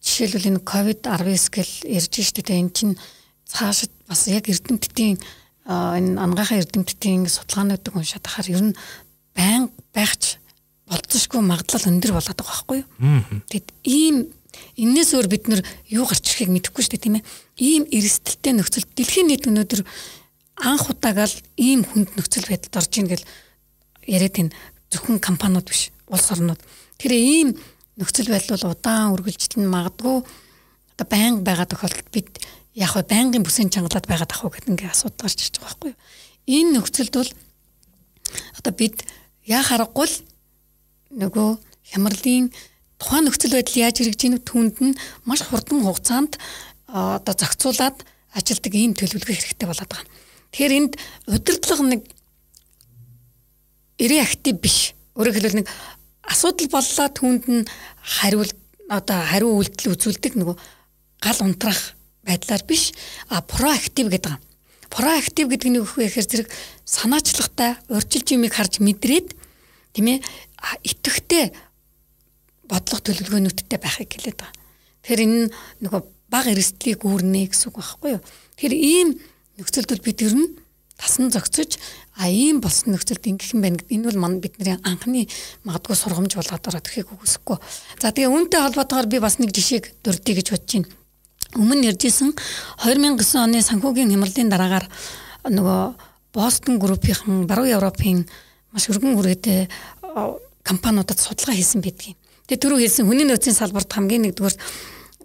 жишээлбэл 0.04 0.50
энэ 0.52 0.60
ковид 0.60 1.00
19 1.08 1.48
гэл 1.48 1.72
ярьж 1.88 2.14
штэ 2.20 2.44
тэ 2.44 2.60
эн 2.60 2.68
чинь 2.76 2.94
цаашид 3.48 3.90
бас 4.04 4.28
яг 4.28 4.44
эрдэмтдийн 4.52 5.16
энэ 5.64 6.20
ангахаа 6.20 6.60
эрдэмтдийн 6.60 7.24
судалгаануудыг 7.24 7.96
уншаад 7.96 8.24
ахаар 8.28 8.48
ер 8.52 8.62
нь 8.68 8.76
байн 9.32 9.72
байхч 9.96 10.36
болцсошгүй 10.84 11.40
магадлал 11.40 11.88
өндөр 11.88 12.12
болоод 12.12 12.36
байгаа 12.36 12.52
байхгүй 12.52 12.78
юу. 12.84 12.88
Тэгэд 13.48 13.68
ийм 13.88 14.16
энээс 14.76 15.16
өөр 15.16 15.28
бид 15.32 15.48
нар 15.48 15.64
юу 15.88 16.04
гарч 16.04 16.28
ирэхийг 16.28 16.52
мэдэхгүй 16.52 16.82
шүү 16.84 16.92
дээ 17.00 17.04
тийм 17.04 17.16
ээ. 17.18 17.28
Ийм 17.56 17.82
эрсдэлтэй 17.88 18.52
нөхцөл 18.52 18.84
дэлхийн 18.92 19.28
нийт 19.32 19.48
өнөөдөр 19.48 19.82
анх 20.68 20.84
удаагаал 20.92 21.34
ийм 21.56 21.88
хүнд 21.88 22.12
нөхцөл 22.14 22.44
байдалд 22.44 22.76
орж 22.76 22.92
ийн 23.00 23.08
гэл 23.08 23.24
яриад 24.04 24.36
энэ 24.36 24.54
зөвхөн 24.92 25.18
компаниуд 25.18 25.66
биш 25.66 25.88
улс 26.06 26.28
орнууд. 26.28 26.60
Тэр 27.00 27.12
ийм 27.16 27.56
нөхцөл 27.98 28.28
байдал 28.30 28.58
бол 28.58 28.74
удаан 28.74 29.14
үргэлжлэн 29.14 29.66
магадгүй 29.70 30.16
одоо 30.94 31.06
байнга 31.06 31.42
байгаа 31.46 31.66
тохиолдолд 31.70 32.10
бид 32.10 32.30
яг 32.74 32.90
хөө 32.94 33.06
байнгын 33.06 33.46
бүсийн 33.46 33.70
чангалаад 33.70 34.06
байгаад 34.06 34.32
ах 34.34 34.42
уу 34.44 34.50
гэдэг 34.50 34.70
ингээ 34.70 34.90
асуудал 34.90 35.26
гарч 35.26 35.38
ирж 35.46 35.54
байгаа 35.58 35.70
байхгүй 35.78 35.90
юу. 35.94 36.00
Энэ 36.50 36.72
нөхцөлд 36.74 37.14
бол 37.14 37.30
одоо 38.58 38.72
бид 38.74 38.96
яа 39.46 39.62
харахгүй 39.62 40.06
л 40.10 40.16
нөгөө 41.14 41.48
хямралын 41.94 42.50
тухайн 42.98 43.24
нөхцөл 43.26 43.54
байдал 43.54 43.78
яаж 43.78 43.96
хэрэгжиж 44.02 44.42
түнд 44.42 44.76
нь 44.82 44.98
маш 45.22 45.46
хурдан 45.46 45.86
хугацаанд 45.86 46.38
одоо 46.90 47.34
зохицуулаад 47.34 48.02
ажилдаг 48.34 48.72
ийм 48.74 48.94
төлөвлөгөө 48.98 49.34
хэрэгтэй 49.34 49.68
болоод 49.70 49.90
байгаа. 49.90 50.10
Тэгэхээр 50.50 50.78
энд 50.78 50.92
удирдлага 51.30 51.84
нэг 51.86 52.02
эрэ 53.98 54.16
актив 54.22 54.58
биш. 54.58 54.94
Өөрөөр 55.14 55.34
хэлбэл 55.38 55.58
нэг 55.62 55.68
асуудал 56.28 56.68
боллоо 56.72 57.08
түнд 57.12 57.44
нь 57.48 57.68
хариул 58.00 58.50
одоо 58.88 59.18
хариу 59.24 59.56
үйлдэл 59.60 59.94
үзүүлдэг 59.96 60.36
нөгөө 60.36 60.56
гал 61.24 61.40
унтрах 61.44 61.96
байдлаар 62.24 62.64
биш 62.64 62.92
а 63.28 63.40
проактив 63.42 64.08
гэдэг 64.08 64.32
юм. 64.32 64.40
Проактив 64.88 65.48
гэдэг 65.48 65.68
нь 65.70 65.78
юу 65.80 65.88
вэ 65.88 66.08
гэхээр 66.08 66.28
зэрэг 66.28 66.48
санаачлагтай 66.84 67.76
урьдчилж 67.88 68.28
юмыг 68.36 68.52
харж 68.52 68.80
мэдрээд 68.80 69.36
тийм 69.92 70.06
ээ 70.08 70.18
итгэвтэй 70.84 71.52
бодлого 72.68 73.00
төлөвлөгөөнүүдтэй 73.04 73.78
байхыг 73.80 74.10
хэлээд 74.12 74.38
байгаа. 74.40 74.56
Тэгэхээр 75.04 75.24
энэ 75.24 75.52
нөгөө 75.84 76.00
баг 76.32 76.46
эрсдлийг 76.48 77.04
үүрнэ 77.04 77.52
гэсэн 77.52 77.68
үг 77.68 77.76
байхгүй 77.80 78.10
юу? 78.16 78.22
Тэгэхээр 78.56 78.74
ийм 78.74 79.08
нөхцөлд 79.60 80.00
бид 80.00 80.20
ер 80.24 80.34
нь 80.34 80.48
тасн 81.04 81.28
зогцож 81.28 81.76
а 82.16 82.32
ийм 82.32 82.64
болсон 82.64 82.96
нөхцөлд 82.96 83.28
ингэх 83.28 83.52
юм 83.52 83.60
байна. 83.60 83.84
Энэ 83.92 84.08
бол 84.08 84.18
мань 84.24 84.40
бидний 84.40 84.80
анхны 84.80 85.28
магадгүй 85.68 85.96
сургамж 85.96 86.32
болоод 86.32 86.64
ороод 86.64 86.88
ирэхийг 86.88 87.12
үгүйсэхгүй. 87.12 87.58
За 88.00 88.08
тэгээ 88.08 88.32
үүнтэй 88.32 88.60
холбоотойгоор 88.64 89.08
би 89.12 89.18
бас 89.20 89.36
нэг 89.36 89.52
жишээг 89.52 90.00
дурдъя 90.00 90.34
гэж 90.40 90.48
бодож 90.56 90.72
байна. 90.72 90.88
Өмнө 91.60 91.92
ярьжсэн 91.92 92.32
2009 92.80 93.36
оны 93.36 93.60
санхүүгийн 93.60 94.10
хямралын 94.16 94.48
дараагаар 94.48 94.86
нөгөө 95.52 95.82
Бостон 96.34 96.80
группийн 96.82 97.46
баруун 97.46 97.70
Европын 97.70 98.24
маш 98.72 98.88
өргөн 98.90 99.14
үргээтэй 99.14 99.68
компаниудад 100.66 101.20
судалгаа 101.20 101.54
хийсэн 101.54 101.78
байдгийг. 101.84 102.18
Тэгээ 102.50 102.58
түрүү 102.58 102.78
хэлсэн 102.82 103.06
хүний 103.06 103.26
нөөцийн 103.28 103.54
салбарт 103.54 103.92
хамгийн 103.92 104.26
нэгдүгээр 104.26 104.56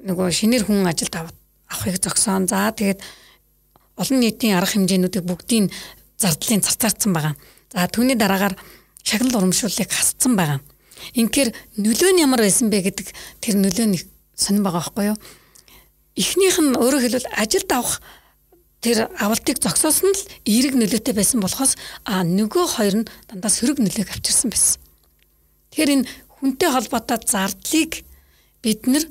нөгөө 0.06 0.28
шинээр 0.30 0.70
хүн 0.70 0.86
ажилд 0.86 1.16
авахыг 1.18 1.98
зогсоон. 1.98 2.46
За 2.46 2.70
тэгээд 2.70 3.02
олон 4.00 4.18
нийтийн 4.24 4.56
арга 4.56 4.74
хэмжээнүүдийг 4.74 5.26
бүгдийг 5.28 5.70
зардлын 6.18 6.64
царцаарцсан 6.64 7.12
байгаа. 7.12 7.36
За 7.72 7.88
түүний 7.92 8.16
дараагаар 8.16 8.56
шагнал 9.04 9.44
урамшууллыг 9.44 9.92
хасцсан 9.92 10.40
байгаа. 10.40 10.60
Инхээр 11.16 11.52
нөлөө 11.80 12.12
нь 12.16 12.24
ямар 12.24 12.44
байсан 12.44 12.72
бэ 12.72 12.88
гэдэг 12.88 13.08
тэр 13.44 13.56
нөлөө 13.60 13.86
нь 13.92 14.00
сонирн 14.36 14.64
байгаа 14.64 14.82
байхгүй 14.84 15.06
юу? 15.12 15.18
Эхнийх 16.16 16.58
нь 16.60 16.76
өөрөөр 16.76 17.04
хэлбэл 17.08 17.32
ажилд 17.40 17.72
авах 17.72 18.00
тэр 18.84 19.12
авалтыг 19.20 19.60
зогсоосон 19.60 20.12
л 20.16 20.24
эерэг 20.48 20.76
нөлөөтэй 20.76 21.16
байсан 21.16 21.40
болохоос 21.44 21.76
а 22.08 22.24
нөгөө 22.24 22.66
хоёр 22.80 22.96
нь 23.04 23.10
дандаа 23.28 23.52
сөрөг 23.52 23.80
нөлөөг 23.80 24.10
авчирсан 24.12 24.52
байсан. 24.52 24.80
Тэгэхээр 25.72 25.94
энэ 26.00 26.08
хүнтэй 26.40 26.70
холбоотой 26.72 27.20
зардлыг 27.24 28.04
бид 28.64 28.88
нэр 28.88 29.04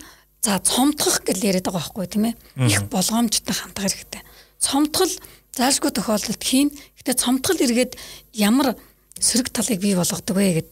за 0.44 0.60
цомтгох 0.60 1.24
гэж 1.24 1.38
яриад 1.44 1.68
байгаа 1.68 1.80
байхгүй 1.84 2.06
тийм 2.08 2.24
ээ. 2.32 2.34
Их 2.68 2.88
болгоомжтой 2.88 3.54
хандах 3.56 3.84
хэрэгтэй. 3.88 4.22
Цомтгол 4.58 5.12
заашгүй 5.54 5.90
тохиолдолд 5.94 6.42
хийн. 6.42 6.70
Гэтэ 6.98 7.14
цомтгол 7.18 7.58
эргээд 7.62 7.94
ямар 8.34 8.74
сөрөг 9.18 9.50
талыг 9.54 9.78
бий 9.82 9.94
болгодог 9.94 10.34
вэ 10.34 10.62
гэд. 10.62 10.68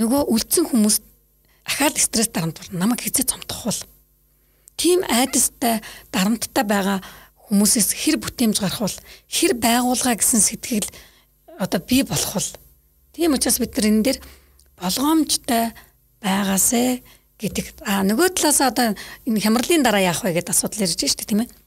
Нөгөө 0.00 0.28
үлдсэн 0.32 0.64
хүмүүс 0.68 1.00
ахаад 1.68 1.96
стресс 2.00 2.32
дарамт 2.32 2.60
бол 2.60 2.72
намайг 2.76 3.04
хэзээ 3.04 3.28
цомтгох 3.28 3.64
бол 3.68 3.80
тийм 4.80 5.04
айдастай 5.04 5.80
дарамттай 6.12 6.64
байгаа 6.64 6.98
хүмүүсээс 7.50 7.90
хэр 8.00 8.16
бүтээмж 8.22 8.56
гарах 8.60 8.80
бол 8.80 8.98
хэр 9.28 9.52
байгуулга 9.58 10.16
гэсэн 10.16 10.40
сэтгэл 10.40 10.88
одоо 11.58 11.80
бий 11.84 12.02
болох 12.06 12.32
бол 12.38 12.50
тийм 13.12 13.36
учраас 13.36 13.58
бид 13.60 13.76
нар 13.76 13.90
энэ 13.90 14.04
дээр 14.06 14.18
болгоомжтой 14.80 15.74
байгаасэ 16.22 17.02
гэдэг. 17.40 17.84
А 17.84 18.04
нөгөө 18.06 18.36
талаас 18.36 18.60
одоо 18.64 18.96
энэ 19.26 19.42
хямралын 19.42 19.84
дараа 19.84 20.00
яах 20.00 20.24
вэ 20.24 20.38
гэдэг 20.38 20.54
асуудал 20.54 20.86
ирж 20.86 20.96
байна 20.96 21.12
шүү 21.12 21.20
дээ 21.20 21.28
тийм 21.28 21.42
ээ 21.44 21.59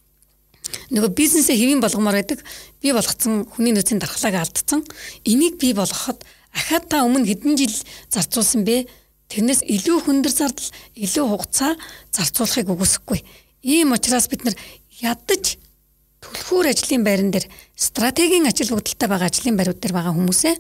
нөгөө 0.92 1.12
бизнесээ 1.18 1.58
хэвийн 1.58 1.82
болгомоор 1.84 2.20
байдаг. 2.20 2.40
Би 2.82 2.94
болгоцсон 2.94 3.46
хүний 3.50 3.74
нөөцийн 3.74 4.00
дархлааг 4.00 4.36
алдсан. 4.40 4.84
Энийг 5.26 5.58
би 5.60 5.74
болгоход 5.74 6.24
ахаад 6.54 6.86
та 6.90 7.04
өмнө 7.04 7.28
хэдэн 7.28 7.58
жил 7.58 7.76
зарцуулсан 8.10 8.64
бэ? 8.64 8.88
Тэрнээс 9.30 9.66
илүү 9.66 9.98
хөндөр 10.06 10.34
зардал 10.34 10.70
илүү 10.94 11.26
хугацаа 11.26 11.74
зарцуулахыг 12.14 12.70
үгүйсэхгүй. 12.70 13.20
Ийм 13.66 13.96
учраас 13.96 14.30
бид 14.30 14.46
нар 14.46 14.56
ядаж 15.02 15.58
түлхүүр 16.22 16.70
ажлын 16.72 17.04
байран 17.04 17.32
дээр 17.34 17.48
стратегийн 17.76 18.48
ажил 18.48 18.76
бүгдэлтэй 18.76 19.10
байгаа 19.10 19.28
ажлын 19.32 19.58
байрууд 19.58 19.80
дээр 19.82 19.96
байгаа 19.98 20.14
хүмүүсээ 20.14 20.56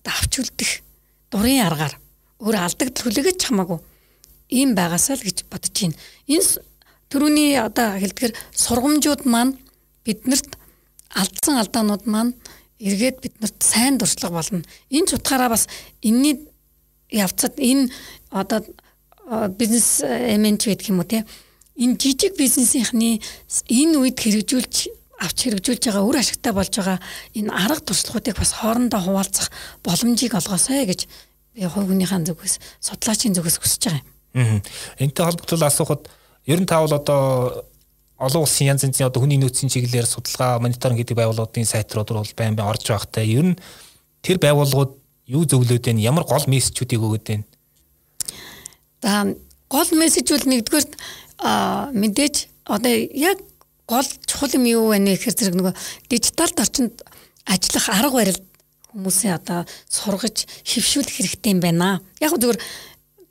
одоо 0.00 0.12
авч 0.16 0.32
үлдэх 0.40 0.72
дурын 1.30 1.62
аргаар 1.66 1.94
өөр 2.42 2.56
алдагдал 2.58 3.04
хүлээгэж 3.06 3.40
хамаагүй. 3.46 3.78
Ийм 4.50 4.74
байгаасаа 4.74 5.16
л 5.20 5.26
гэж 5.26 5.46
бодож 5.46 5.76
байна. 5.76 5.96
Энэ 6.26 6.71
Төрөний 7.12 7.60
одоо 7.60 8.00
хэлдгэр 8.00 8.32
сургамжууд 8.56 9.28
маань 9.28 9.52
биднэрт 10.08 10.56
алдсан 11.12 11.60
алдаанууд 11.60 12.08
маань 12.08 12.32
эргээд 12.80 13.20
биднэрт 13.20 13.60
сайн 13.60 14.00
дуршлаг 14.00 14.32
болно. 14.32 14.64
Энэ 14.88 15.12
ч 15.12 15.20
утгаараа 15.20 15.52
бас 15.52 15.68
энэний 16.00 16.48
явцад 17.12 17.60
энэ 17.60 17.92
одоо 18.32 18.64
бизнес 19.60 20.00
эмент 20.00 20.64
гэдэг 20.64 20.88
юм 20.88 21.04
уу 21.04 21.08
те 21.12 21.28
энэ 21.76 22.00
жижиг 22.00 22.32
бизнесийнхний 22.40 23.20
энэ 23.68 24.00
үед 24.00 24.16
хэрэгжүүлж 24.16 24.74
авч 25.20 25.38
хэрэгжүүлж 25.44 25.84
байгаа 25.92 26.08
үр 26.08 26.16
ашигтай 26.16 26.56
болж 26.56 26.72
байгаа 26.72 26.96
энэ 27.36 27.52
арга 27.52 27.92
туршлагуудыг 27.92 28.40
бас 28.40 28.56
хоорондоо 28.56 29.00
хуваалцах 29.04 29.52
боломжийг 29.84 30.32
олгоосай 30.32 30.88
гэж 30.88 31.04
би 31.52 31.68
хувийнхаа 31.68 32.24
зүгээс 32.24 32.56
судлаачийн 32.80 33.36
зүгээс 33.36 33.60
хүсэж 33.60 33.82
байгаа 33.84 34.00
юм. 34.00 34.64
Энтэй 34.96 35.24
холбогдвол 35.28 35.68
асуухад 35.68 36.08
Ер 36.46 36.58
нь 36.60 36.66
таавал 36.66 36.98
одоо 36.98 37.64
олон 38.18 38.42
улсын 38.42 38.70
янз 38.74 38.82
янзын 38.82 39.06
одоо 39.06 39.22
хүний 39.22 39.38
нөөцийн 39.38 39.70
чиглэлээр 39.70 40.06
судалгаа 40.06 40.58
мониторинг 40.58 41.02
гэдэг 41.02 41.16
байгууллагын 41.18 41.66
сайтрууд 41.66 42.10
бол 42.10 42.34
байн 42.38 42.54
байн 42.54 42.70
орж 42.70 42.86
байгатай. 42.86 43.26
Ер 43.30 43.46
нь 43.54 43.60
тэр 44.22 44.38
байгууллагууд 44.42 44.92
юу 45.26 45.42
зөвлөд 45.46 45.82
байна? 45.86 46.02
Ямар 46.02 46.24
гол 46.26 46.46
мессежүүдийг 46.46 47.02
өгöd 47.02 47.24
байна? 47.26 47.44
За 49.02 49.34
гол 49.70 49.90
мессеж 49.98 50.30
бол 50.30 50.46
нэгдүгээр 50.50 50.86
мэдээж 51.98 52.36
одоо 52.70 52.94
яг 52.94 53.38
гол 53.86 54.06
чухал 54.26 54.54
юм 54.54 54.66
юу 54.66 54.84
вэ 54.94 54.98
гэхээр 55.02 55.36
зэрэг 55.38 55.56
нөгөө 55.58 55.74
дижитал 56.10 56.54
орчинд 56.58 57.02
ажиллах 57.46 57.86
арга 57.90 58.16
барил 58.18 58.40
хүмүүсээ 58.92 59.32
одоо 59.34 59.64
сургаж 59.88 60.46
хөвшүүлэх 60.62 61.16
хэрэгтэй 61.16 61.52
юм 61.56 61.60
байна. 61.64 62.00
Яг 62.20 62.36
зүгээр 62.36 62.60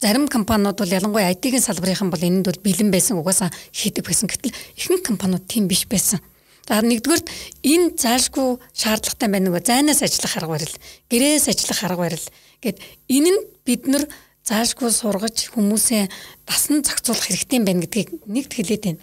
зарим 0.02 0.28
компаниуд 0.28 0.82
бол 0.82 0.90
ялангуяа 0.90 1.32
IT-ийн 1.38 1.62
салбарынхан 1.62 2.10
бол 2.10 2.20
энэнд 2.20 2.50
бол 2.50 2.60
бэлэн 2.66 2.90
байсан 2.90 3.22
угаасаа 3.22 3.54
хийдэг 3.70 4.06
байсан. 4.06 4.26
Гэтэл 4.26 4.58
ихэнх 4.76 5.06
компаниуд 5.06 5.46
тийм 5.46 5.70
биш 5.70 5.86
байсан. 5.86 6.20
За 6.66 6.82
нэгдүгээр 6.82 7.24
энэ 7.62 7.88
заашгүй 8.02 8.58
шаардлагатай 8.74 9.30
байна 9.30 9.50
нөгөө 9.50 9.62
зайнаас 9.66 10.02
ажиллах 10.02 10.38
арга 10.38 10.54
барил, 10.58 10.76
гэрээс 11.10 11.46
ажиллах 11.54 11.82
арга 11.86 12.02
барил 12.06 12.28
гэд 12.62 12.78
энэ 13.10 13.30
нь 13.30 13.42
бид 13.66 13.86
нар 13.90 14.06
заашгүй 14.46 14.90
сургаж 14.90 15.54
хүмүүсээ 15.54 16.10
дасан 16.50 16.82
зохицуулах 16.86 17.26
хэрэгтэй 17.26 17.58
юм 17.62 17.66
байна 17.66 17.82
гэдгийг 17.86 18.10
нэгт 18.26 18.54
хэлээд 18.58 18.84
байна. 18.86 19.02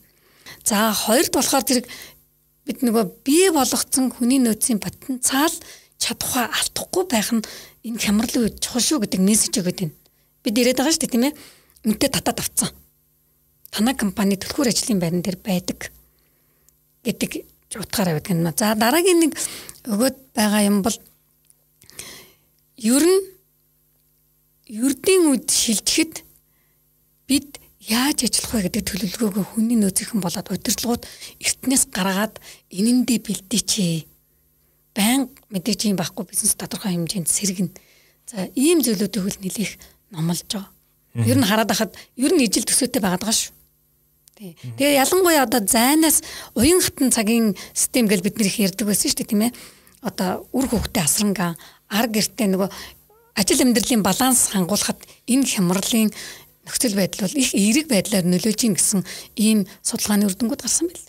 За 0.66 0.90
хоёрд 0.94 1.34
болохоор 1.34 1.66
зэрэг 1.66 1.86
бид 2.66 2.78
нөгөө 2.82 3.04
бий 3.26 3.50
болгоцсон 3.54 4.10
хүний 4.14 4.38
нөөцийн 4.42 4.82
потенциал 4.82 5.54
чадхаа 5.98 6.50
алдахгүй 6.58 7.04
байх 7.10 7.30
нь 7.34 7.42
энэ 7.86 8.02
хямралын 8.02 8.44
үед 8.50 8.62
чухал 8.62 8.82
шүү 8.82 8.98
гэдэг 9.02 9.20
мессеж 9.22 9.54
өгöd 9.62 9.78
байна. 9.82 9.94
Бид 10.42 10.54
ирээд 10.58 10.78
байгаа 10.78 10.92
шүү 10.94 11.02
дээ 11.06 11.14
тийм 11.14 11.26
ээ. 11.28 11.38
Үнтэй 11.88 12.10
татаад 12.10 12.38
авцсан. 12.42 12.70
Танай 13.70 13.94
компани 13.94 14.38
төлхөр 14.40 14.70
ажлын 14.70 15.00
байран 15.02 15.22
дээр 15.22 15.38
байдаг 15.42 15.92
гэдэг 17.04 17.30
утгаараа 17.76 18.16
байдаг 18.16 18.32
юм. 18.32 18.48
За 18.56 18.74
дараагийн 18.74 19.28
нэг 19.28 19.32
өгöd 19.84 20.16
байгаа 20.34 20.62
юм 20.64 20.82
бол 20.82 20.96
ер 22.78 23.04
нь 23.04 23.20
ердийн 24.68 25.32
үед 25.32 25.48
шилжихэд 25.48 26.24
бид 27.28 27.60
яаж 27.88 28.24
ажиллах 28.28 28.52
вэ 28.52 28.60
гэдэг 28.68 28.84
төлөвлөгөөгөө 28.84 29.44
хүний 29.56 29.76
нөөцийнхэн 29.80 30.20
болоод 30.20 30.48
удирдлагууд 30.52 31.04
эртнээс 31.40 31.84
гаргаад 31.88 32.36
энэндээ 32.68 33.18
бэлдээчээ. 33.24 34.04
Баян 34.92 35.32
мэдээж 35.48 35.88
юм 35.88 35.96
байхгүй 35.96 36.24
бизнес 36.28 36.56
тодорхой 36.56 36.92
хэмжээнд 36.92 37.28
сэргэн. 37.28 37.70
За 38.28 38.48
ийм 38.52 38.84
зүйлүүдийг 38.84 39.24
хөл 39.24 39.40
нэлээх 39.40 39.72
номлож 40.10 40.42
байгаа. 40.48 40.70
Ер 41.14 41.38
нь 41.38 41.46
хараад 41.46 41.70
хахад 41.72 41.92
ер 42.16 42.32
нь 42.32 42.44
ижил 42.44 42.64
төсөөтэй 42.64 43.02
байгаад 43.02 43.22
байгаа 43.24 43.36
шүү. 43.36 43.52
Тий. 44.38 44.54
Тэгээ 44.78 45.02
ялангуяа 45.02 45.42
одоо 45.44 45.66
зайнаас 45.66 46.22
уян 46.54 46.78
хатан 46.78 47.10
цагийн 47.10 47.58
систем 47.74 48.06
гэж 48.06 48.22
бид 48.22 48.38
нэр 48.38 48.46
их 48.46 48.58
ярьдаг 48.62 48.86
байсан 48.86 49.10
шүү 49.10 49.18
дээ 49.18 49.30
тийм 49.34 49.42
ээ. 49.50 49.52
Одоо 50.06 50.46
үр 50.54 50.70
хөвгтэй 50.70 51.02
асрангаа 51.02 51.58
ар 51.90 52.06
гэртээ 52.06 52.46
нөгөө 52.54 52.70
ажил 53.34 53.62
амьдралын 53.66 54.06
баланс 54.06 54.54
хангуулахад 54.54 55.02
энэ 55.26 55.42
хямралын 55.42 56.14
нөхцөл 56.68 56.94
байдал 56.94 57.26
бол 57.26 57.34
их 57.34 57.50
эерэг 57.50 57.90
байдлаар 57.90 58.26
нөлөөж 58.30 58.60
ийн 58.62 58.78
гэсэн 58.78 59.02
ийм 59.34 59.66
судалгааны 59.82 60.30
үр 60.30 60.36
дүнгууд 60.38 60.62
гарсан 60.62 60.86
байл. 60.86 61.06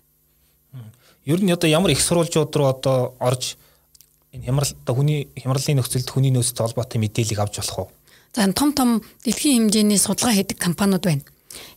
Ер 1.30 1.44
нь 1.44 1.54
одоо 1.54 1.70
ямар 1.70 1.92
их 1.94 2.02
сурвалжууд 2.02 2.50
руу 2.56 2.70
одоо 2.74 3.14
орж 3.22 3.62
энэ 4.34 4.46
хямрал 4.46 4.74
одоо 4.74 4.96
хүний 4.96 5.30
хямралын 5.38 5.78
нөхцөлд 5.84 6.10
хүний 6.10 6.32
нөөцтэй 6.34 6.64
холбоотой 6.66 6.98
мэдээллийг 6.98 7.40
авч 7.44 7.62
болох 7.62 7.78
уу? 7.78 7.90
За 8.36 8.46
том 8.54 8.74
том 8.74 9.02
дэлхийн 9.26 9.70
хэмжээний 9.70 9.98
судалгаа 9.98 10.36
хийдэг 10.38 10.58
компаниуд 10.62 11.04
байна. 11.04 11.26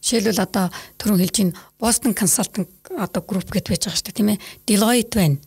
Жишээлбэл 0.04 0.44
одоо 0.44 0.68
түрүүн 1.00 1.20
хэлж 1.24 1.36
ийн 1.40 1.50
Boston 1.80 2.12
Consulting 2.12 2.68
одоо 2.92 3.22
групп 3.24 3.48
гэж 3.48 3.72
байж 3.72 3.88
байгаа 3.88 3.96
шүү 3.96 4.06
дээ 4.12 4.18
тийм 4.20 4.30
ээ. 4.36 4.42
Deloitte 4.68 5.16
байна. 5.16 5.38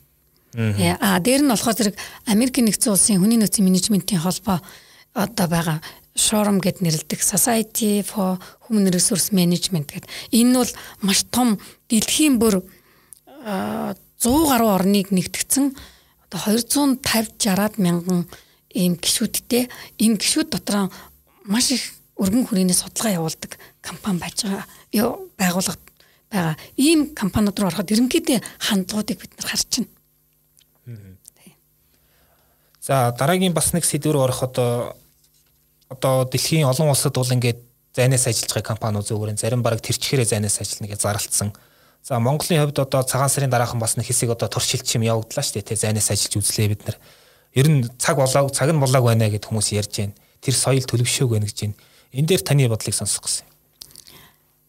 Аа 1.03 1.19
дээр 1.19 1.45
нь 1.45 1.51
болохоор 1.51 1.75
зэрэг 1.77 1.95
Америкийн 2.25 2.65
нэгдсэн 2.65 2.95
улсын 2.95 3.19
хүний 3.21 3.37
нөөцийн 3.37 3.67
менежментийн 3.67 4.23
холбоо 4.23 4.63
одоо 5.13 5.47
байгаа 5.47 5.79
Шором 6.15 6.63
гэд 6.63 6.79
нэрлдэг 6.79 7.19
Society 7.19 7.99
for 7.99 8.39
Human 8.65 8.87
Resource 8.87 9.35
Management 9.35 9.91
гэдэг. 9.91 10.09
Энэ 10.31 10.49
нь 10.49 10.57
бол 10.57 10.71
маш 11.03 11.27
том 11.27 11.59
дэлхийн 11.91 12.39
бүр 12.39 12.63
100 13.43 13.91
гаруй 14.23 14.71
орныг 14.73 15.11
нэгтгэсэн 15.11 15.75
одоо 16.31 16.39
250 16.55 17.03
60-аад 17.03 17.75
мянган 17.77 18.25
ийм 18.75 18.99
гişүүдтэй 18.99 19.71
энэ 20.03 20.19
гişүүд 20.19 20.49
дотор 20.51 20.91
маш 21.47 21.71
их 21.71 21.95
өргөн 22.19 22.45
хүрээний 22.47 22.75
судалгаа 22.75 23.17
явуулдаг 23.23 23.57
компани 23.81 24.19
байж 24.19 24.43
байгаа. 24.43 24.65
Байгууллага 25.39 25.79
байгаа. 26.31 26.55
Ийм 26.77 27.15
компаниуд 27.15 27.59
руу 27.59 27.67
ороход 27.71 27.91
ерөнхийдөө 27.91 28.39
хандлагуудыг 28.59 29.19
бид 29.19 29.31
нар 29.39 29.47
харж 29.49 29.71
байна. 29.79 29.91
За 32.81 33.15
дараагийн 33.17 33.53
бас 33.53 33.73
нэг 33.73 33.85
сэдв 33.85 34.11
рүү 34.13 34.23
ороход 34.27 34.55
одоо 35.89 36.25
дэлхийн 36.29 36.67
олон 36.67 36.91
улсад 36.91 37.15
бол 37.15 37.31
ингээд 37.31 37.59
зайнаас 37.95 38.27
ажиллаж 38.27 38.51
байгаа 38.53 38.71
компаниуд 38.75 39.07
зөвхөн 39.07 39.39
зарим 39.39 39.63
бараг 39.63 39.81
тэрчхээрээ 39.81 40.25
зайнаас 40.25 40.59
ажиллана 40.59 40.91
гэж 40.91 40.99
зарлцсан. 41.01 41.49
За 42.03 42.19
Монголын 42.19 42.61
хувьд 42.61 42.79
одоо 42.79 43.01
цагаан 43.03 43.29
сарын 43.29 43.49
дараахан 43.49 43.79
бас 43.79 43.97
нэг 43.97 44.05
хэсэг 44.05 44.29
одоо 44.29 44.47
туршилт 44.47 44.85
чим 44.85 45.01
явагдлаа 45.01 45.41
шүү 45.41 45.65
дээ. 45.65 45.69
Тэ 45.73 45.81
зайнаас 45.81 46.11
ажиллаж 46.13 46.37
үзлээ 46.37 46.67
бид 46.69 46.81
нар. 46.85 46.97
Ер 47.55 47.67
нь 47.71 47.87
цаг 47.97 48.19
болоог 48.19 48.51
цаг 48.51 48.69
нь 48.69 48.79
болоог 48.79 49.03
байна 49.07 49.31
гэд 49.31 49.47
хүмүүс 49.47 49.71
ярьж 49.79 49.93
байна. 50.03 50.15
Тэр 50.43 50.55
соёл 50.55 50.83
төлөвшөөг 50.83 51.31
байна 51.31 51.47
гэж 51.47 51.59
байна. 51.63 51.75
Энэ 52.11 52.27
дээр 52.27 52.43
таны 52.43 52.67
бодлыг 52.67 52.95
сонсох 52.95 53.23
гэсэн. 53.23 53.47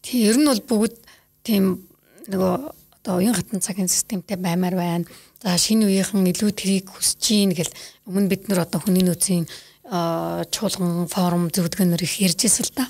Тий, 0.07 0.31
ер 0.31 0.39
нь 0.39 0.47
бол 0.47 0.63
бүгд 0.63 0.95
тийм 1.43 1.83
нөгөө 2.31 2.55
одоо 3.03 3.19
уян 3.19 3.35
хатан 3.35 3.59
цагийн 3.59 3.91
системтэй 3.91 4.39
баймаар 4.39 4.75
байна. 4.79 5.05
За 5.43 5.59
шинэ 5.59 5.87
үеийнхэн 5.87 6.27
илүү 6.31 6.51
тэрийг 6.55 6.91
хүсэж 6.91 7.23
гин 7.23 7.51
гэл 7.55 7.71
өмнө 8.07 8.31
бид 8.31 8.47
нар 8.47 8.67
одоо 8.67 8.83
хүний 8.83 9.03
нөөцийн 9.03 9.47
чуулган 9.87 11.07
форум 11.07 11.51
зөвдгөнөр 11.55 12.03
их 12.03 12.19
ярьж 12.19 12.47
ирсэн 12.47 12.67
л 12.67 12.75
та. 12.75 12.87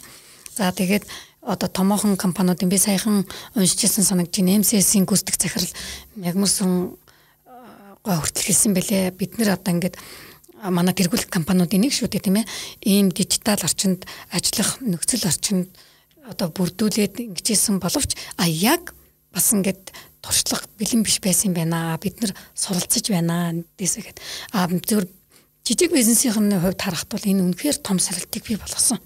За 0.56 0.72
тэгээд 0.72 1.04
одоо 1.44 1.68
томоохон 1.68 2.16
компаниудын 2.16 2.68
би 2.68 2.80
саяхан 2.80 3.28
уншижсэн 3.54 4.04
санагдаж 4.04 4.40
байна. 4.40 4.60
MCS-ийн 4.64 5.04
гүйцэтгэх 5.04 5.36
захирал 5.36 5.72
Мягмарсан 6.16 6.96
гой 8.06 8.16
хүртэл 8.22 8.46
хэлсэн 8.46 8.72
бэлээ. 8.78 9.18
Бид 9.18 9.34
нэр 9.34 9.58
одоо 9.58 9.74
ингээд 9.74 9.98
манай 10.62 10.94
тэргуулах 10.94 11.26
компаниудын 11.26 11.82
нэг 11.82 11.90
шүү 11.90 12.06
дээ 12.06 12.22
тийм 12.22 12.38
ээ. 12.38 12.46
Ийм 12.86 13.10
дижитал 13.10 13.58
орчинд 13.58 14.06
ажиллах 14.30 14.78
нөхцөл 14.78 15.26
орчинд 15.26 15.74
одоо 16.22 16.54
бүрдүүлээд 16.54 17.34
ингэжсэн 17.34 17.82
боловч 17.82 18.14
а 18.38 18.46
яг 18.46 18.94
бас 19.34 19.50
ингээд 19.50 19.90
туршлага 20.22 20.70
бэлэн 20.78 21.02
биш 21.02 21.18
байсан 21.18 21.50
юм 21.50 21.58
байна. 21.58 21.98
Бид 21.98 22.22
нар 22.22 22.32
суралцж 22.54 23.10
байна. 23.10 23.58
Дэсэгэд 23.74 24.22
а 24.54 24.70
зөв 24.70 25.10
жижиг 25.66 25.90
бизнесийн 25.90 26.34
хувьд 26.34 26.78
харахад 26.78 27.10
бол 27.10 27.26
энэ 27.26 27.42
үнэхээр 27.42 27.82
том 27.82 27.98
сорилтыг 27.98 28.46
бий 28.46 28.56
болгосон. 28.56 29.02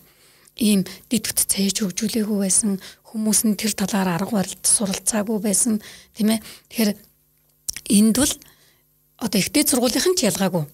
Ийм 0.61 0.84
дэдвт 1.09 1.48
цээж 1.48 1.80
хөгжүүлээгүй 1.80 2.36
байсан 2.36 2.76
хүмүүс 3.09 3.40
нь 3.48 3.57
тэр 3.57 3.72
талаар 3.72 4.20
арга 4.20 4.44
барилд 4.44 4.61
суралцаагүй 4.61 5.40
байсан 5.40 5.80
тийм 6.12 6.36
ээ. 6.36 6.44
Тэгэхээр 6.68 6.90
энд 7.96 8.16
бол 8.20 8.34
одоо 9.20 9.38
ихтэй 9.38 9.64
сургуулийнхан 9.68 10.16
ч 10.16 10.26
ялгаагүй. 10.26 10.64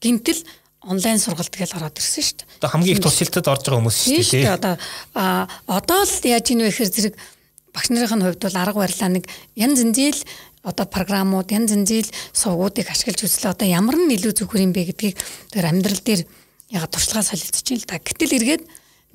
Гинтэл 0.00 0.42
онлайн 0.86 1.18
сургалт 1.18 1.50
гэж 1.50 1.74
ороод 1.74 1.98
ирсэн 1.98 2.22
шүү 2.22 2.36
дээ. 2.38 2.48
Одоо 2.62 2.70
хамгийн 2.70 2.94
их 2.94 3.02
туршилтад 3.02 3.50
орж 3.50 3.62
байгаа 3.66 3.80
хүмүүс 3.82 3.98
шүү 3.98 4.14
дээ. 4.14 4.30
Тийм 4.30 4.54
одоо 4.54 4.74
а 5.18 5.50
одоо 5.66 6.00
л 6.06 6.14
яаж 6.22 6.46
ийн 6.48 6.62
вэ 6.62 6.70
гэхээр 6.70 6.94
зэрэг 6.94 7.14
багш 7.74 7.88
нарын 7.90 8.22
хувьд 8.22 8.42
бол 8.46 8.62
арга 8.62 8.78
барилаа 8.78 9.10
нэг 9.10 9.24
янз 9.58 9.78
янзэл 9.82 10.22
одоо 10.62 10.86
програмууд 10.86 11.50
янз 11.50 11.74
янзэл 11.74 12.10
сувгуудыг 12.30 12.86
ашиглаж 12.86 13.26
үзлээ. 13.26 13.52
Одоо 13.52 13.66
ямар 13.66 13.98
нь 13.98 14.14
илүү 14.14 14.32
зөвхөр 14.38 14.62
юм 14.62 14.72
бэ 14.72 14.94
гэдгийг 14.94 15.18
тэр 15.50 15.66
амьдрал 15.66 15.98
дээр 15.98 16.22
ягаад 16.70 16.94
туршлагаа 16.94 17.26
солилцож 17.26 17.66
ин 17.74 17.82
л 17.82 17.88
та. 17.90 17.98
Гэтэл 17.98 18.38
эргээд 18.38 18.62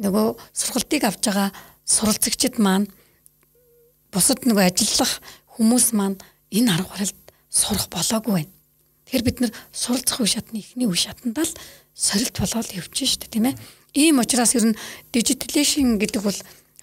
нөгөө 0.03 0.27
сургалтыг 0.51 1.03
авч 1.07 1.23
байгаа 1.31 1.49
суралцагчид 1.88 2.59
маань 2.59 2.91
бусад 4.11 4.43
нөгөө 4.43 4.67
ажиллах 4.67 5.23
хүмүүс 5.55 5.95
маань 5.95 6.17
энэ 6.51 6.71
арга 6.75 6.91
барилд 6.91 7.19
сурах 7.49 7.88
болоогүй 7.89 8.34
байна. 8.34 8.51
Тэгэхээр 9.14 9.30
бид 9.30 9.39
нар 9.45 9.53
суралцах 9.70 10.26
үе 10.26 10.30
шатны 10.34 10.57
эхний 10.57 10.89
үе 10.89 10.97
шатандаа 10.97 11.45
л 11.45 11.53
сорилт 11.93 12.34
болоод 12.34 12.74
явж 12.74 12.97
штэ 12.97 13.30
тийм 13.30 13.45
ээ. 13.45 13.61
Ийм 13.93 14.18
учраас 14.18 14.57
ер 14.57 14.74
нь 14.74 14.80
дижитализашн 15.14 16.01
гэдэг 16.01 16.26
бол 16.26 16.34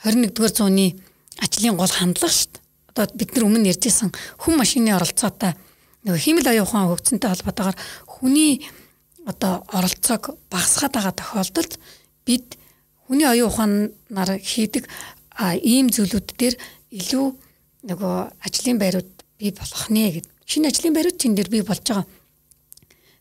21-р 0.06 0.54
зууны 0.54 0.94
ажлын 1.42 1.74
гол 1.74 1.90
хандлага 1.90 2.30
штэ 2.30 2.62
одоо 2.94 3.10
бид 3.18 3.34
нар 3.34 3.50
өмнө 3.50 3.66
ярьжсэн 3.74 4.14
хүн 4.46 4.54
машины 4.54 4.94
оролцоотой 4.94 5.58
нөгөө 6.06 6.22
химэл 6.22 6.54
оюун 6.54 6.70
ухаан 6.70 6.86
хөгжсөнтэй 6.94 7.30
холбоотойгоор 7.34 7.78
хүний 8.06 8.62
одоо 9.26 9.66
оролцоог 9.74 10.38
багасгаад 10.54 10.94
байгаа 10.94 11.14
тохиолдолд 11.18 11.82
бид 12.30 12.46
хүний 13.10 13.26
оюун 13.26 13.50
ухаанаар 13.50 14.38
хийдэг 14.38 14.86
ийм 15.66 15.90
зүйлүүд 15.90 16.28
дээр 16.38 16.54
илүү 16.94 17.26
нөгөө 17.90 18.14
ажлын 18.46 18.78
байрууд 18.78 19.10
бий 19.34 19.50
болох 19.50 19.90
нэ 19.90 20.14
гэд. 20.14 20.26
Шинэ 20.46 20.70
ажлын 20.70 20.94
байрууд 20.94 21.18
тэн 21.18 21.34
дээр 21.34 21.50
бий 21.50 21.66
болж 21.66 21.82
байгаа. 21.82 22.06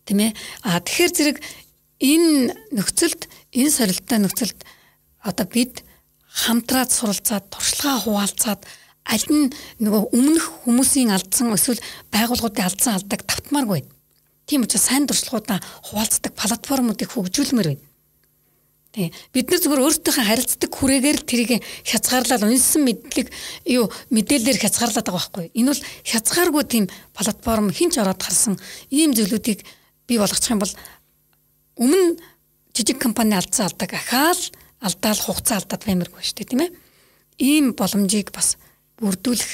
Тэ 0.06 0.14
мэ? 0.16 0.34
А 0.64 0.80
тэгэхээр 0.80 1.12
зэрэг 1.16 1.38
энэ 2.00 2.56
нөхцөлд 2.76 3.28
энэ 3.56 3.72
сорилттой 3.72 4.20
нөхцөлд 4.24 4.60
одоо 5.24 5.45
бид 5.50 5.84
хамтраад 6.30 6.91
суралцаад 6.91 7.52
туршлагаа 7.52 8.00
хуваалцаад 8.04 8.62
аль 9.10 9.28
нь 9.28 9.52
нөгөө 9.84 10.14
өмнөх 10.14 10.45
хүмүүсийн 10.64 11.12
алдсан 11.12 11.52
эсвэл 11.58 11.82
байгууллагуудын 12.14 12.68
алдсан 12.70 12.95
алдааг 12.95 13.26
тавтмааргүй. 13.26 13.82
Тийм 14.45 14.64
учраас 14.64 14.86
сайн 14.86 15.10
дуршлагуудаа 15.10 15.60
хуваалцдаг 15.89 16.34
платформуудыг 16.38 17.10
хөгжүүлмээр 17.10 17.70
байна. 17.74 17.86
Тий. 18.89 19.14
Бид 19.34 19.50
нар 19.54 19.62
зөвхөн 19.62 19.86
өөртөөхөө 19.86 20.26
харилцдаг 20.26 20.72
хүрээгээр 20.74 21.18
л 21.22 21.30
тэрийг 21.30 21.52
хязгаарлал 21.86 22.50
унсан 22.50 22.82
мэдлэг 22.89 23.30
юу 23.70 23.86
мэдээлэлээр 24.10 24.62
хязгаарлаад 24.66 25.06
байгаа 25.06 25.30
байхгүй. 25.30 25.45
Энэ 25.54 25.70
бол 25.70 25.84
хязгааргүй 26.10 26.64
тийм 26.66 26.86
платформ 27.14 27.70
хинч 27.70 28.02
ороод 28.02 28.18
харсан 28.18 28.58
ийм 28.89 29.14
зүйлүүдийг 29.14 29.62
бий 30.10 30.18
болгочих 30.18 30.49
юм 30.49 30.64
бол 30.64 30.74
өмнө 31.78 32.18
жижиг 32.74 32.97
компани 32.97 33.38
алдсан 33.38 33.70
алдаг 33.70 33.93
ахаал 33.93 34.41
алдаал 34.82 35.22
хугацаа 35.22 35.62
алдаад 35.62 35.86
баймиргүй 35.86 36.26
шүү 36.26 36.38
дээ 36.41 36.49
тийм 36.49 36.64
ээ. 36.66 36.72
Ийм 37.39 37.66
боломжийг 37.78 38.34
бас 38.34 38.57
бүрдүүлэх 38.97 39.53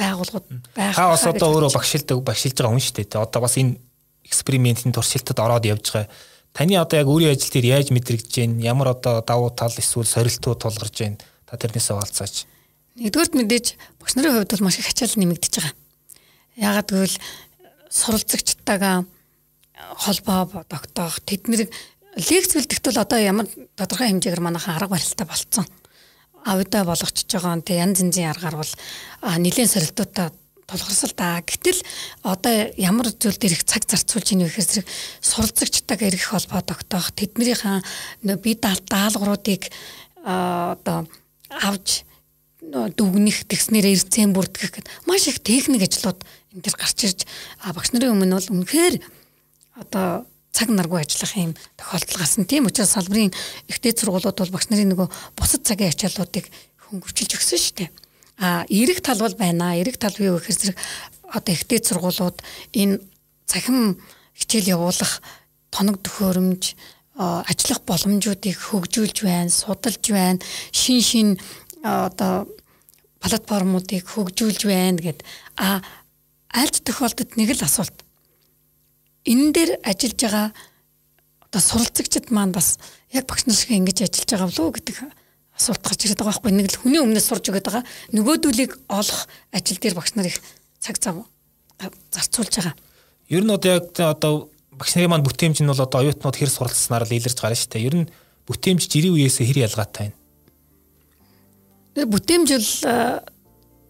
байгууллагууд 0.00 0.46
байх. 0.72 0.96
Та 0.96 1.12
бас 1.12 1.28
одоо 1.28 1.52
өөрөө 1.52 1.76
багшилдаг 1.76 2.24
багшилж 2.24 2.56
байгаа 2.56 2.72
хүн 2.72 2.82
шүү 2.82 2.96
дээ. 3.04 3.20
Одоо 3.20 3.40
бас 3.44 3.54
энэ 3.60 3.76
экспериментийн 4.24 4.96
туршилтад 4.96 5.38
ороод 5.38 5.68
явж 5.68 5.92
байгаа 5.92 6.08
Таны 6.56 6.78
одоо 6.80 6.96
яг 6.96 7.08
өөрийн 7.12 7.36
ажил 7.36 7.52
дээр 7.52 7.68
яаж 7.68 7.92
мэдрэгдэж 7.92 8.32
байна? 8.32 8.64
Ямар 8.64 8.96
одоо 8.96 9.20
давуу 9.20 9.52
тал 9.52 9.76
эсвэл 9.76 10.08
сорилтууд 10.08 10.64
тулгарч 10.64 10.96
байна? 11.04 11.20
Та 11.44 11.60
тэрнээсээ 11.60 12.00
хаалцаач. 12.00 12.48
Нэгдүгürt 12.96 13.36
мэдээж 13.36 13.66
багш 14.00 14.16
нарын 14.16 14.40
хувьд 14.40 14.56
бол 14.56 14.64
маш 14.64 14.80
их 14.80 14.88
ачаал 14.88 15.20
нэмэгдэж 15.20 15.52
байгаа. 15.52 15.76
Яагаад 16.56 16.88
гэвэл 16.88 17.16
суралцагчтайгаа 17.92 19.04
холбоо 19.76 20.64
тогтоох 20.68 21.20
тэднийг 21.24 21.70
лекц 22.16 22.52
бэлтгэхэд 22.56 22.86
бол 22.88 23.04
одоо 23.04 23.18
ямар 23.20 23.46
тодорхой 23.76 24.08
хэмжээгээр 24.08 24.40
манайхан 24.40 24.76
арга 24.76 24.96
барилтаа 24.96 25.26
болцсон. 25.28 25.66
Авидаа 26.44 26.84
болгочихж 26.88 27.28
байгаа 27.36 27.56
нь 27.60 27.66
тэг 27.66 27.76
янз 27.76 28.00
янзын 28.00 28.32
аргаар 28.32 28.56
бол 28.56 28.72
нэлээд 29.20 29.72
сорилтуудаа 29.72 30.32
тулгарсал 30.66 31.12
да. 31.12 31.44
Гэтэл 31.44 31.80
одоо 32.24 32.72
ямар 32.76 33.12
зүйл 33.12 33.36
дээр 33.38 33.60
их 33.60 33.64
цаг 33.68 33.84
зарцуулж 33.84 34.32
ийн 34.32 34.42
вэ 34.42 34.50
гэхээр 34.50 34.82
зэрэг 34.82 34.88
суралцагчтайг 35.20 36.00
эргэх 36.02 36.32
холбоо 36.32 36.60
тогтоох 36.64 37.12
тэднийхэн 37.14 37.84
бие 38.40 38.56
даалгавруудыг 38.56 39.70
одоо 40.24 41.06
авж 41.50 42.02
дүгнэх 42.66 43.46
тэгснээр 43.46 43.94
эрцэн 43.94 44.34
бүртгэх 44.34 44.82
гэд 44.82 44.86
маш 45.06 45.30
их 45.30 45.38
техник 45.38 45.86
ажлууд 45.86 46.18
энэ 46.50 46.64
төр 46.66 46.74
гарч 46.74 46.98
ирж 47.06 47.20
багш 47.62 47.94
нарын 47.94 48.18
өмнө 48.18 48.34
бол 48.34 48.52
үнэхээр 48.58 48.94
одоо 49.76 50.26
цаг 50.56 50.72
наргүй 50.72 51.04
ажиллах 51.04 51.36
юм 51.36 51.52
тохиолдол 51.76 52.16
гарсан. 52.16 52.48
Тийм 52.48 52.66
учраас 52.66 52.96
салбарын 52.96 53.32
ихтэй 53.68 53.92
сургуулиуд 53.92 54.40
бол 54.40 54.54
багш 54.56 54.72
нарын 54.72 54.96
нөгөө 54.96 55.08
бусад 55.36 55.68
цагийн 55.68 55.92
ачааллуудыг 55.92 56.48
хөнгөвчилж 56.88 57.32
өгсөн 57.36 57.60
шүү 57.60 57.74
дээ. 57.76 57.90
А 58.40 58.64
эрэг 58.72 59.04
тал 59.04 59.20
бол 59.20 59.36
байна. 59.36 59.76
Эрэг 59.76 60.00
тал 60.00 60.16
юу 60.16 60.40
гэхээр 60.40 60.72
зэрэг 60.72 60.78
одоо 61.28 61.52
ихтэй 61.52 61.80
сургуулиуд 61.84 62.40
энэ 62.72 63.04
цахим 63.44 64.00
хичээл 64.32 64.80
явуулах 64.80 65.20
тоног 65.68 66.00
төхөөрөмж 66.00 66.62
ажиллах 67.16 67.80
боломжуудыг 67.88 68.56
хөгжүүлж 68.56 69.24
байна, 69.24 69.48
судалж 69.48 70.04
байна, 70.12 70.40
шин 70.72 71.00
шин 71.00 71.28
одоо 71.80 72.48
платформуудыг 73.20 74.04
хөгжүүлж 74.04 74.68
байна 74.68 75.00
гэд 75.00 75.24
а 75.56 75.80
альт 76.52 76.84
тохиолдолд 76.84 77.36
нэг 77.36 77.56
л 77.56 77.64
асуулт. 77.64 78.05
Энэ 79.26 79.52
дээр 79.52 79.70
ажиллаж 79.82 80.20
байгаа 80.22 80.46
одоо 81.46 81.60
суралцагчид 81.60 82.30
маань 82.30 82.54
бас 82.54 82.78
яг 83.10 83.26
багш 83.26 83.46
нар 83.46 83.56
шиг 83.58 83.74
ингэж 83.74 84.06
ажиллаж 84.06 84.30
байгаа 84.30 84.48
болов 84.48 84.64
уу 84.66 84.76
гэдэг 84.78 84.96
асуулт 85.58 85.82
гарч 85.82 86.00
ирээд 86.06 86.20
байгаа 86.20 86.32
байхгүй 86.36 86.52
нэг 86.54 86.68
л 86.70 86.80
хүний 86.80 87.00
өмнөөс 87.02 87.26
сурж 87.26 87.44
өгöd 87.50 87.66
байгаа 87.66 87.84
нөгөөдүүлийг 88.14 88.72
олох 88.86 89.20
ажил 89.50 89.80
дээр 89.80 89.96
багш 89.98 90.14
нар 90.14 90.30
их 90.30 90.38
цаг 90.78 91.00
зав 91.00 91.26
зарцуулж 92.12 92.52
байгаа. 92.54 92.74
Ер 93.28 93.42
нь 93.42 93.50
одоо 93.50 93.70
яг 93.80 93.90
одоо 93.98 94.50
багш 94.70 94.94
нарын 94.94 95.10
маань 95.10 95.26
бүтээмж 95.26 95.64
нь 95.64 95.70
бол 95.72 95.80
одоо 95.80 95.98
оюутнууд 96.04 96.36
хэр 96.36 96.50
суралцсанаар 96.52 97.08
л 97.08 97.16
илэрж 97.16 97.38
гарна 97.40 97.56
шүү 97.56 97.70
дээ. 97.72 97.86
Ер 97.88 97.96
нь 98.04 98.10
бүтээмж 98.46 98.82
жирийн 98.86 99.16
үеэс 99.16 99.40
хэр 99.40 99.64
ялгаатай 99.66 100.12
байна. 100.12 100.18
Тэр 101.96 102.06
бүтээмж 102.12 102.48
бол 102.52 102.70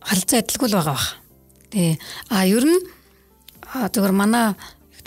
харилцаа 0.07 0.39
адилгүй 0.41 0.69
л 0.71 0.77
байгаа 0.79 0.95
бах. 0.95 1.09
Тий. 1.75 1.99
А 2.31 2.47
ер 2.47 2.65
нь 2.65 2.81
зөвхөн 3.75 4.15
манай 4.15 4.55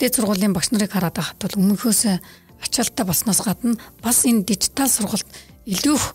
ихтэй 0.00 0.16
сургуулийн 0.16 0.56
багш 0.56 0.72
нарыг 0.72 0.96
хараад 0.96 1.12
байхад 1.12 1.36
бол 1.44 1.60
өмнөхөөс 1.60 2.16
ачаалтаа 2.64 3.04
болсноос 3.04 3.44
гадна 3.44 3.76
бас 4.00 4.24
энэ 4.24 4.48
дижитал 4.48 4.88
сургалт 4.88 5.28
илүү 5.68 5.92
их 5.92 6.06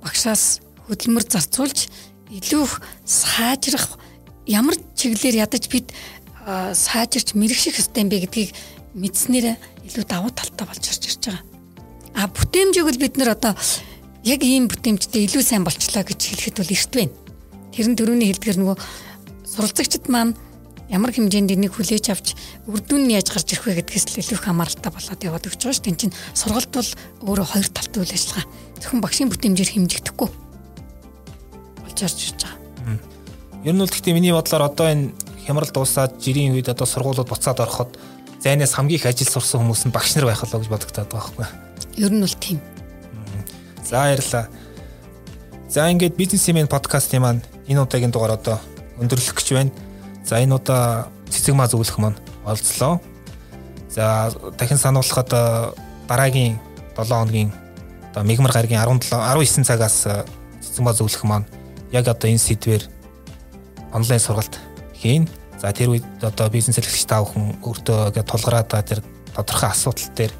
багшаас 0.00 0.64
хөдөлмөр 0.88 1.28
зарцуулж 1.28 1.92
илүү 2.32 2.64
их 2.64 2.80
сайжрах 3.04 4.00
ямар 4.48 4.80
чиглэлээр 4.96 5.44
ядаж 5.44 5.68
бид 5.68 5.92
сайжирч 6.72 7.36
мэрэгших 7.36 7.76
хэвтэй 7.76 8.00
юм 8.00 8.08
бэ 8.08 8.24
гэдгийг 8.24 8.50
мэдснээр 8.96 9.60
илүү 9.84 10.04
давуу 10.08 10.32
талтай 10.32 10.64
болж 10.64 10.84
ирж 10.88 11.04
ирж 11.04 11.20
байгаа. 11.28 11.44
А 12.16 12.32
бүтээмжийг 12.32 12.88
бол 12.88 12.96
бид 12.96 13.20
нэр 13.20 13.36
одоо 13.36 13.52
яг 14.24 14.40
ийм 14.40 14.72
бүтээмжтэй 14.72 15.28
илүү 15.28 15.44
сайн 15.44 15.68
болчлаа 15.68 16.00
гэж 16.00 16.16
хэлэхэд 16.16 16.56
бол 16.64 16.72
эрт 16.72 16.92
байна. 16.96 17.12
Тэр 17.76 17.92
нь 17.92 17.96
дөрөвний 18.00 18.32
хэлдгэр 18.32 18.56
нөгөө 18.56 18.76
суралцагчид 19.44 20.08
маань 20.08 20.32
ямар 20.88 21.12
хэмжээнд 21.12 21.52
энийг 21.52 21.76
хүлээж 21.76 22.06
авч 22.12 22.32
үр 22.64 22.80
дүн 22.80 23.08
нь 23.08 23.14
яаж 23.16 23.28
гарч 23.28 23.52
ирэх 23.52 23.68
вэ 23.68 23.84
гэдгээс 23.84 24.16
л 24.16 24.20
илүү 24.24 24.36
их 24.40 24.44
хамааралтай 24.48 24.92
болоод 24.92 25.20
яваад 25.20 25.44
өгч 25.44 25.60
байгаа 25.60 25.76
шүү. 25.76 25.88
Энд 25.92 26.00
чинь 26.00 26.16
сургалт 26.32 26.72
бол 26.72 26.90
өөрөө 27.28 27.46
хоёр 27.52 27.68
талтай 27.68 28.00
үйл 28.00 28.16
ажиллагаа. 28.16 28.46
Зөвхөн 28.80 29.02
багшийн 29.04 29.28
бүтээмжээр 29.28 29.72
хэмжигдэхгүй 29.76 30.28
болж 31.98 31.98
орж 32.00 32.18
ирж 32.24 32.40
байгаа. 32.40 32.56
Ер 33.64 33.74
нь 33.74 33.82
бол 33.82 33.90
гэхдээ 33.90 34.14
миний 34.16 34.32
бодлоор 34.32 34.64
одоо 34.64 34.86
энэ 34.88 35.12
хямрал 35.44 35.68
дуусаад 35.68 36.16
жирийн 36.22 36.54
үед 36.56 36.72
одоо 36.72 36.86
сургуулиуд 36.86 37.28
буцаад 37.28 37.60
ороход 37.60 37.98
зайнаас 38.40 38.72
хамгийн 38.72 39.00
их 39.02 39.06
ажил 39.06 39.28
сурсан 39.28 39.60
хүмүүс 39.60 39.88
нь 39.88 39.92
багш 39.92 40.14
нар 40.14 40.30
байх 40.30 40.40
болоо 40.40 40.62
гэж 40.62 40.70
бодогдоод 40.70 41.10
байгаа 41.10 41.32
байхгүй. 41.36 41.46
Ер 41.98 42.12
нь 42.14 42.22
бол 42.22 42.36
тийм. 42.38 42.60
За 43.82 44.06
баярлалаа. 44.06 44.46
За 45.68 45.90
ингээд 45.90 46.16
бизнесмен 46.16 46.68
подкастын 46.70 47.22
маань 47.22 47.42
энэ 47.66 47.82
удаагийн 47.82 48.14
дугаар 48.14 48.38
одоо 48.38 48.56
өндөрлөх 49.02 49.34
гэж 49.34 49.48
байна. 49.52 49.72
За 50.28 50.44
энэ 50.44 50.60
удаа 50.60 51.08
цэцэг 51.32 51.56
маа 51.56 51.72
зөвлөх 51.72 51.96
маань 51.96 52.20
олцлоо. 52.44 53.00
За 53.88 54.28
дахин 54.60 54.76
сануулхад 54.76 55.32
дараагийн 56.04 56.60
7 57.00 57.08
хоногийн 57.08 57.50
одоо 58.12 58.28
мигмар 58.28 58.52
гарагийн 58.52 58.84
17 58.84 59.08
19 59.08 59.64
цагаас 59.64 60.04
цэцэг 60.60 60.84
маа 60.84 60.92
зөвлөх 60.92 61.24
маань 61.24 61.48
яг 61.96 62.12
одоо 62.12 62.28
энэ 62.28 62.44
сэдвэр 62.44 62.84
онлайн 63.96 64.20
сургалт 64.20 64.60
хийн. 64.92 65.24
За 65.56 65.72
тэр 65.72 65.96
үед 65.96 66.04
одоо 66.20 66.52
бизнес 66.52 66.76
эрхлэгч 66.76 67.08
та 67.08 67.24
бүхэн 67.24 67.64
өөртөө 67.64 68.12
ингээд 68.12 68.28
тулгараад 68.28 68.68
тэр 68.84 69.00
тодорхой 69.32 69.72
асуудал 69.72 70.12
дээр 70.12 70.32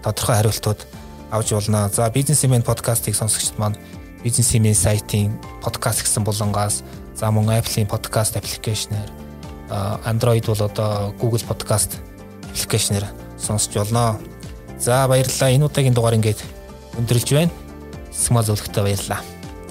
тодорхой 0.00 0.36
хариултууд 0.40 0.80
авч 1.28 1.52
болно. 1.52 1.92
За 1.92 2.08
бизнесмен 2.08 2.64
подкастыг 2.64 3.12
сонсогчд 3.12 3.60
маань 3.60 3.76
бизнесмен 4.24 4.72
сайтын 4.72 5.36
подкаст 5.60 6.00
гэсэн 6.00 6.24
булангаас 6.24 6.80
за 7.12 7.28
мөн 7.28 7.60
Apple-ийн 7.60 7.84
подкаст 7.84 8.40
аппликейшнээр 8.40 9.23
Android 9.70 10.46
бол 10.46 10.62
одоо 10.62 11.14
Google 11.20 11.42
Podcast 11.44 11.98
аппликейшнээр 12.54 13.06
сонсч 13.38 13.74
болно. 13.74 14.18
За 14.78 15.06
баярлалаа. 15.08 15.50
Энэ 15.50 15.66
удаагийн 15.66 15.94
дугаар 15.94 16.14
ингээд 16.14 16.40
өндөрлж 16.98 17.30
байна. 17.34 17.52
Смал 18.12 18.44
зөвлөгтэй 18.44 18.82
баярлалаа. 18.82 19.20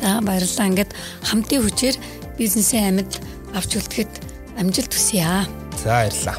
За 0.02 0.22
баярлалаа. 0.22 0.68
Ингээд 0.68 0.92
хамтын 1.24 1.64
хүчээр 1.64 1.96
бизнесийн 2.38 3.00
амьд 3.00 3.22
авч 3.56 3.78
үлдэхэд 3.78 4.12
амжилт 4.60 4.94
хүсье. 4.94 5.48
За 5.84 5.90
баярлалаа. 5.90 6.38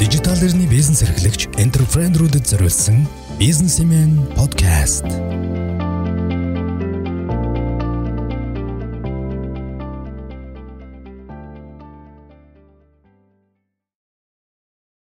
Дижитал 0.00 0.40
эрхний 0.40 0.66
бизнес 0.66 1.02
эрхлэгч 1.04 1.60
энтерпренерүүдэд 1.60 2.48
зориулсан 2.48 3.04
бизнесмен 3.36 4.24
подкаст 4.32 5.04